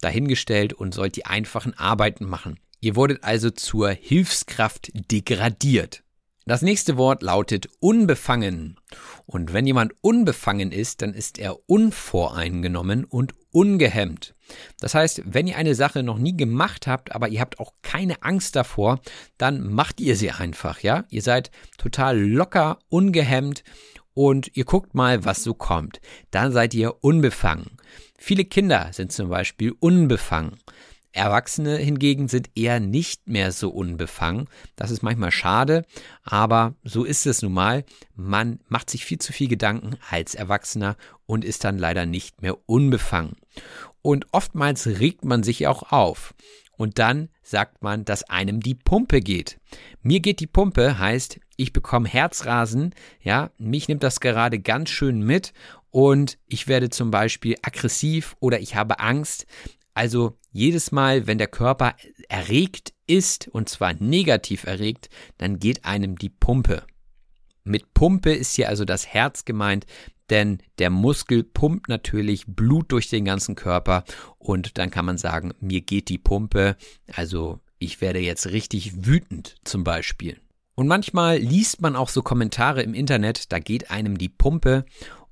[0.00, 2.58] dahingestellt und sollt die einfachen Arbeiten machen.
[2.80, 6.02] Ihr wurdet also zur Hilfskraft degradiert.
[6.48, 8.78] Das nächste Wort lautet unbefangen.
[9.24, 14.36] Und wenn jemand unbefangen ist, dann ist er unvoreingenommen und ungehemmt.
[14.78, 18.22] Das heißt, wenn ihr eine Sache noch nie gemacht habt, aber ihr habt auch keine
[18.22, 19.00] Angst davor,
[19.38, 21.04] dann macht ihr sie einfach, ja?
[21.08, 23.64] Ihr seid total locker, ungehemmt
[24.14, 26.00] und ihr guckt mal, was so kommt.
[26.30, 27.75] Dann seid ihr unbefangen.
[28.26, 30.56] Viele Kinder sind zum Beispiel unbefangen.
[31.12, 34.48] Erwachsene hingegen sind eher nicht mehr so unbefangen.
[34.74, 35.84] Das ist manchmal schade,
[36.24, 37.84] aber so ist es nun mal.
[38.16, 40.96] Man macht sich viel zu viel Gedanken als Erwachsener
[41.26, 43.36] und ist dann leider nicht mehr unbefangen.
[44.02, 46.34] Und oftmals regt man sich auch auf.
[46.76, 49.58] und dann sagt man, dass einem die Pumpe geht.
[50.02, 55.22] Mir geht die Pumpe heißt, ich bekomme Herzrasen, ja, mich nimmt das gerade ganz schön
[55.22, 55.54] mit
[55.90, 59.46] und ich werde zum Beispiel aggressiv oder ich habe Angst.
[59.94, 61.94] Also jedes Mal, wenn der Körper
[62.28, 65.08] erregt ist, und zwar negativ erregt,
[65.38, 66.82] dann geht einem die Pumpe.
[67.64, 69.86] Mit Pumpe ist hier also das Herz gemeint,
[70.30, 74.04] denn der Muskel pumpt natürlich Blut durch den ganzen Körper
[74.38, 76.76] und dann kann man sagen, mir geht die Pumpe,
[77.12, 80.40] also ich werde jetzt richtig wütend zum Beispiel.
[80.74, 84.84] Und manchmal liest man auch so Kommentare im Internet, da geht einem die Pumpe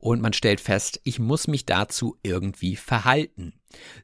[0.05, 3.55] und man stellt fest, ich muss mich dazu irgendwie verhalten.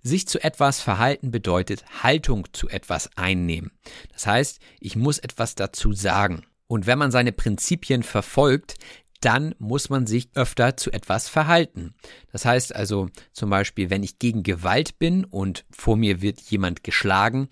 [0.02, 3.70] Sich zu etwas verhalten bedeutet Haltung zu etwas einnehmen.
[4.10, 6.46] Das heißt, ich muss etwas dazu sagen.
[6.66, 8.76] Und wenn man seine Prinzipien verfolgt,
[9.20, 11.94] dann muss man sich öfter zu etwas verhalten.
[12.32, 16.82] Das heißt also zum Beispiel, wenn ich gegen Gewalt bin und vor mir wird jemand
[16.82, 17.50] geschlagen,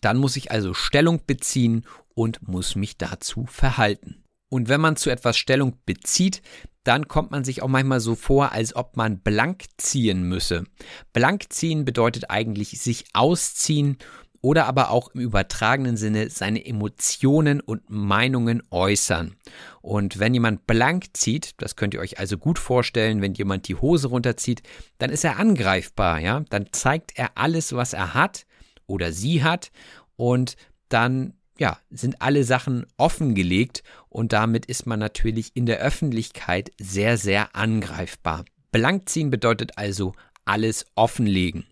[0.00, 4.24] dann muss ich also Stellung beziehen und muss mich dazu verhalten.
[4.50, 6.42] Und wenn man zu etwas Stellung bezieht,
[6.90, 10.64] dann kommt man sich auch manchmal so vor, als ob man blank ziehen müsse.
[11.12, 13.96] Blank ziehen bedeutet eigentlich sich ausziehen
[14.40, 19.36] oder aber auch im übertragenen Sinne seine Emotionen und Meinungen äußern.
[19.82, 23.76] Und wenn jemand blank zieht, das könnt ihr euch also gut vorstellen, wenn jemand die
[23.76, 24.62] Hose runterzieht,
[24.98, 26.42] dann ist er angreifbar, ja?
[26.50, 28.46] Dann zeigt er alles, was er hat
[28.88, 29.70] oder sie hat
[30.16, 30.56] und
[30.88, 37.18] dann ja, sind alle Sachen offengelegt und damit ist man natürlich in der Öffentlichkeit sehr,
[37.18, 38.46] sehr angreifbar.
[38.72, 40.14] Blank ziehen bedeutet also
[40.46, 41.66] alles offenlegen.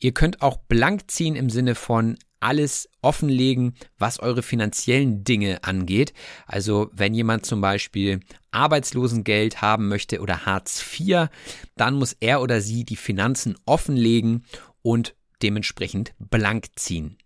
[0.00, 6.14] Ihr könnt auch blank ziehen im Sinne von alles offenlegen, was eure finanziellen Dinge angeht.
[6.46, 8.20] Also wenn jemand zum Beispiel
[8.52, 11.28] Arbeitslosengeld haben möchte oder Hartz IV,
[11.76, 14.44] dann muss er oder sie die Finanzen offenlegen
[14.80, 17.18] und dementsprechend blank ziehen.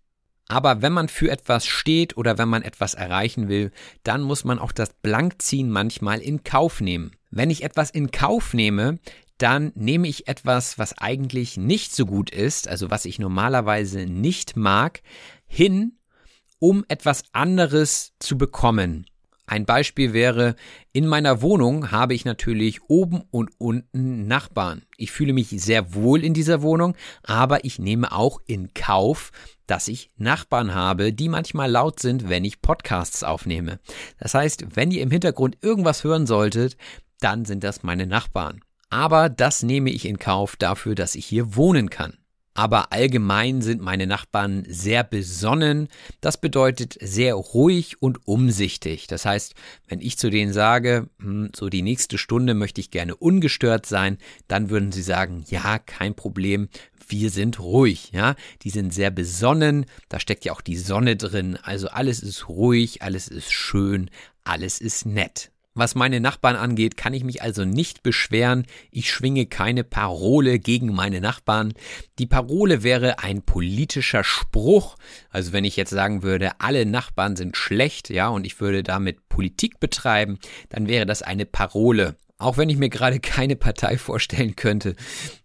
[0.51, 3.71] Aber wenn man für etwas steht oder wenn man etwas erreichen will,
[4.03, 7.13] dann muss man auch das Blankziehen manchmal in Kauf nehmen.
[7.31, 8.99] Wenn ich etwas in Kauf nehme,
[9.39, 14.57] dann nehme ich etwas, was eigentlich nicht so gut ist, also was ich normalerweise nicht
[14.57, 15.03] mag,
[15.47, 15.93] hin,
[16.59, 19.07] um etwas anderes zu bekommen.
[19.51, 20.55] Ein Beispiel wäre,
[20.93, 24.83] in meiner Wohnung habe ich natürlich oben und unten Nachbarn.
[24.97, 26.95] Ich fühle mich sehr wohl in dieser Wohnung,
[27.25, 29.33] aber ich nehme auch in Kauf,
[29.67, 33.81] dass ich Nachbarn habe, die manchmal laut sind, wenn ich Podcasts aufnehme.
[34.21, 36.77] Das heißt, wenn ihr im Hintergrund irgendwas hören solltet,
[37.19, 38.61] dann sind das meine Nachbarn.
[38.89, 42.20] Aber das nehme ich in Kauf dafür, dass ich hier wohnen kann.
[42.55, 45.89] Aber allgemein sind meine Nachbarn sehr besonnen.
[46.21, 49.07] Das bedeutet sehr ruhig und umsichtig.
[49.07, 49.55] Das heißt,
[49.87, 54.19] wenn ich zu denen sage, hm, so die nächste Stunde möchte ich gerne ungestört sein,
[54.49, 56.69] dann würden sie sagen, ja, kein Problem,
[57.09, 58.35] wir sind ruhig, ja.
[58.63, 61.57] Die sind sehr besonnen, da steckt ja auch die Sonne drin.
[61.63, 64.11] Also alles ist ruhig, alles ist schön,
[64.45, 65.51] alles ist nett.
[65.75, 68.67] Was meine Nachbarn angeht, kann ich mich also nicht beschweren.
[68.91, 71.75] Ich schwinge keine Parole gegen meine Nachbarn.
[72.19, 74.97] Die Parole wäre ein politischer Spruch.
[75.31, 79.29] Also wenn ich jetzt sagen würde, alle Nachbarn sind schlecht, ja, und ich würde damit
[79.29, 80.41] Politik betreiben,
[80.71, 82.17] dann wäre das eine Parole.
[82.39, 84.97] Auch wenn ich mir gerade keine Partei vorstellen könnte,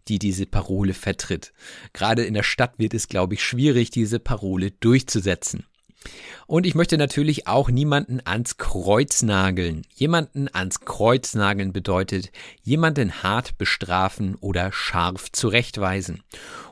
[0.08, 1.54] die diese Parole vertritt.
[1.94, 5.66] Gerade in der Stadt wird es, glaube ich, schwierig, diese Parole durchzusetzen.
[6.48, 9.82] Und ich möchte natürlich auch niemanden ans Kreuz nageln.
[9.94, 16.24] Jemanden ans Kreuz nageln bedeutet jemanden hart bestrafen oder scharf zurechtweisen.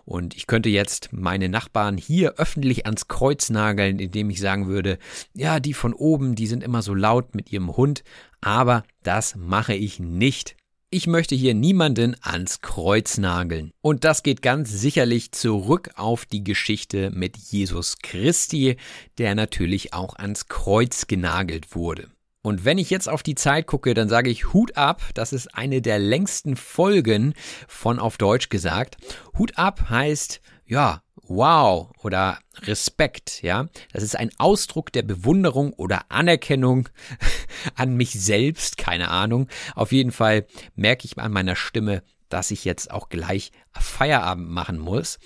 [0.05, 4.97] Und ich könnte jetzt meine Nachbarn hier öffentlich ans Kreuz nageln, indem ich sagen würde,
[5.33, 8.03] ja, die von oben, die sind immer so laut mit ihrem Hund,
[8.41, 10.55] aber das mache ich nicht.
[10.93, 13.71] Ich möchte hier niemanden ans Kreuz nageln.
[13.81, 18.77] Und das geht ganz sicherlich zurück auf die Geschichte mit Jesus Christi,
[19.17, 22.09] der natürlich auch ans Kreuz genagelt wurde.
[22.43, 25.01] Und wenn ich jetzt auf die Zeit gucke, dann sage ich Hut ab.
[25.15, 27.33] Das ist eine der längsten Folgen
[27.67, 28.97] von auf Deutsch gesagt.
[29.35, 33.67] Hut ab heißt, ja, wow oder Respekt, ja.
[33.91, 36.89] Das ist ein Ausdruck der Bewunderung oder Anerkennung
[37.75, 39.47] an mich selbst, keine Ahnung.
[39.75, 40.45] Auf jeden Fall
[40.75, 45.19] merke ich an meiner Stimme, dass ich jetzt auch gleich Feierabend machen muss.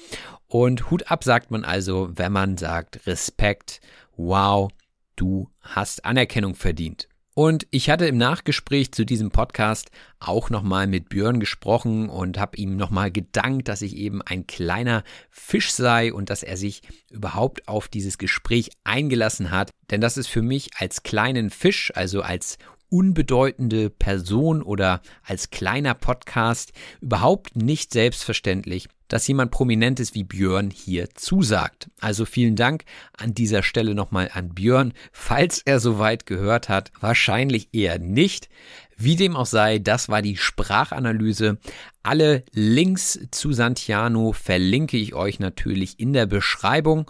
[0.48, 3.82] Und Hut ab sagt man also, wenn man sagt Respekt,
[4.15, 4.69] wow,
[5.15, 7.07] du hast Anerkennung verdient.
[7.38, 12.57] Und ich hatte im Nachgespräch zu diesem Podcast auch nochmal mit Björn gesprochen und habe
[12.57, 16.81] ihm nochmal gedankt, dass ich eben ein kleiner Fisch sei und dass er sich
[17.11, 19.69] überhaupt auf dieses Gespräch eingelassen hat.
[19.91, 22.57] Denn das ist für mich als kleinen Fisch, also als
[22.89, 31.09] unbedeutende Person oder als kleiner Podcast überhaupt nicht selbstverständlich, dass jemand Prominentes wie Björn hier
[31.14, 31.89] zusagt.
[31.99, 32.84] Also vielen Dank
[33.18, 36.91] an dieser Stelle nochmal an Björn, falls er soweit gehört hat.
[36.99, 38.49] Wahrscheinlich eher nicht.
[38.97, 41.59] Wie dem auch sei, das war die Sprachanalyse.
[42.03, 47.09] Alle Links zu Santiano verlinke ich euch natürlich in der Beschreibung.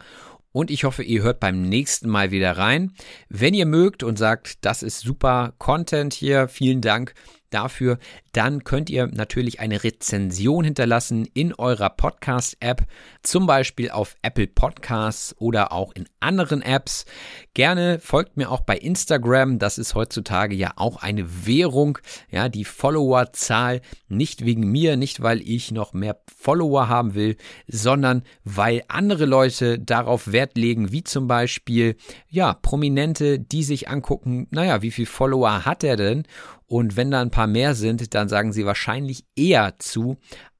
[0.57, 2.91] Und ich hoffe, ihr hört beim nächsten Mal wieder rein.
[3.29, 7.13] Wenn ihr mögt und sagt, das ist super Content hier, vielen Dank,
[7.49, 7.97] dafür,
[8.33, 12.83] dann könnt ihr natürlich eine Rezension hinterlassen in eurer Podcast-App,
[13.23, 17.05] zum Beispiel auf Apple Podcasts oder auch in anderen Apps.
[17.53, 21.97] Gerne folgt mir auch bei Instagram, das ist heutzutage ja auch eine Währung,
[22.29, 27.37] ja, die Followerzahl, nicht wegen mir, nicht weil ich noch mehr Follower haben will,
[27.67, 31.95] sondern weil andere Leute darauf Wert legen, wie zum Beispiel,
[32.29, 36.23] ja, Prominente, die sich angucken, naja, wie viel Follower hat er denn?
[36.67, 40.17] Und wenn da ein paar mehr sind, dann sagen sie wahrscheinlich eher zu,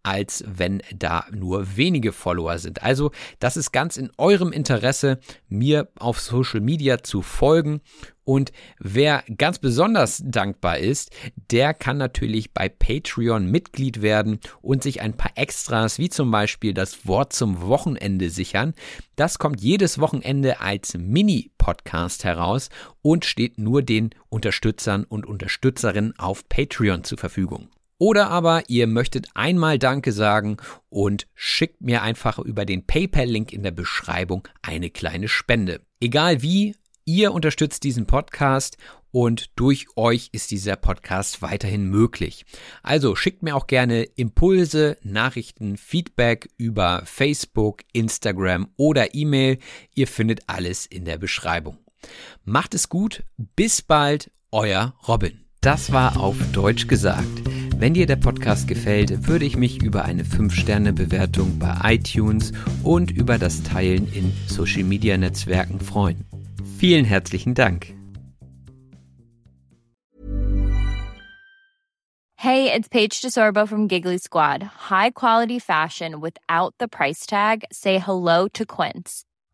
[0.08, 2.82] als wenn da nur wenige Follower sind.
[2.82, 5.20] Also das ist ganz in eurem Interesse,
[5.50, 7.82] mir auf Social Media zu folgen.
[8.24, 11.12] Und wer ganz besonders dankbar ist,
[11.52, 16.74] der kann natürlich bei Patreon Mitglied werden und sich ein paar Extras, wie zum Beispiel
[16.74, 18.76] das Wort zum Wochenende sichern.
[19.18, 22.70] Das kommt jedes Wochenende als Mini-Podcast heraus
[23.02, 27.68] und steht nur den Unterstützern und Unterstützerinnen auf Patreon zur Verfügung.
[28.00, 30.58] Oder aber ihr möchtet einmal Danke sagen
[30.90, 35.82] und schickt mir einfach über den PayPal-Link in der Beschreibung eine kleine Spende.
[36.00, 36.76] Egal wie,
[37.06, 38.78] ihr unterstützt diesen Podcast
[39.12, 42.46] und durch euch ist dieser Podcast weiterhin möglich.
[42.84, 49.58] Also schickt mir auch gerne Impulse, Nachrichten, Feedback über Facebook, Instagram oder E-Mail.
[49.96, 51.80] Ihr findet alles in der Beschreibung.
[52.44, 53.24] Macht es gut,
[53.56, 55.46] bis bald, euer Robin.
[55.62, 57.42] Das war auf Deutsch gesagt.
[57.80, 62.52] Wenn dir der Podcast gefällt, würde ich mich über eine 5-Sterne-Bewertung bei iTunes
[62.82, 66.26] und über das Teilen in Social-Media-Netzwerken freuen.
[66.80, 67.94] Vielen herzlichen Dank.
[72.36, 74.64] Hey, it's Paige DeSorbo from Giggly Squad.
[74.90, 77.64] High quality fashion without the price tag.
[77.72, 79.27] Say hello to Quince.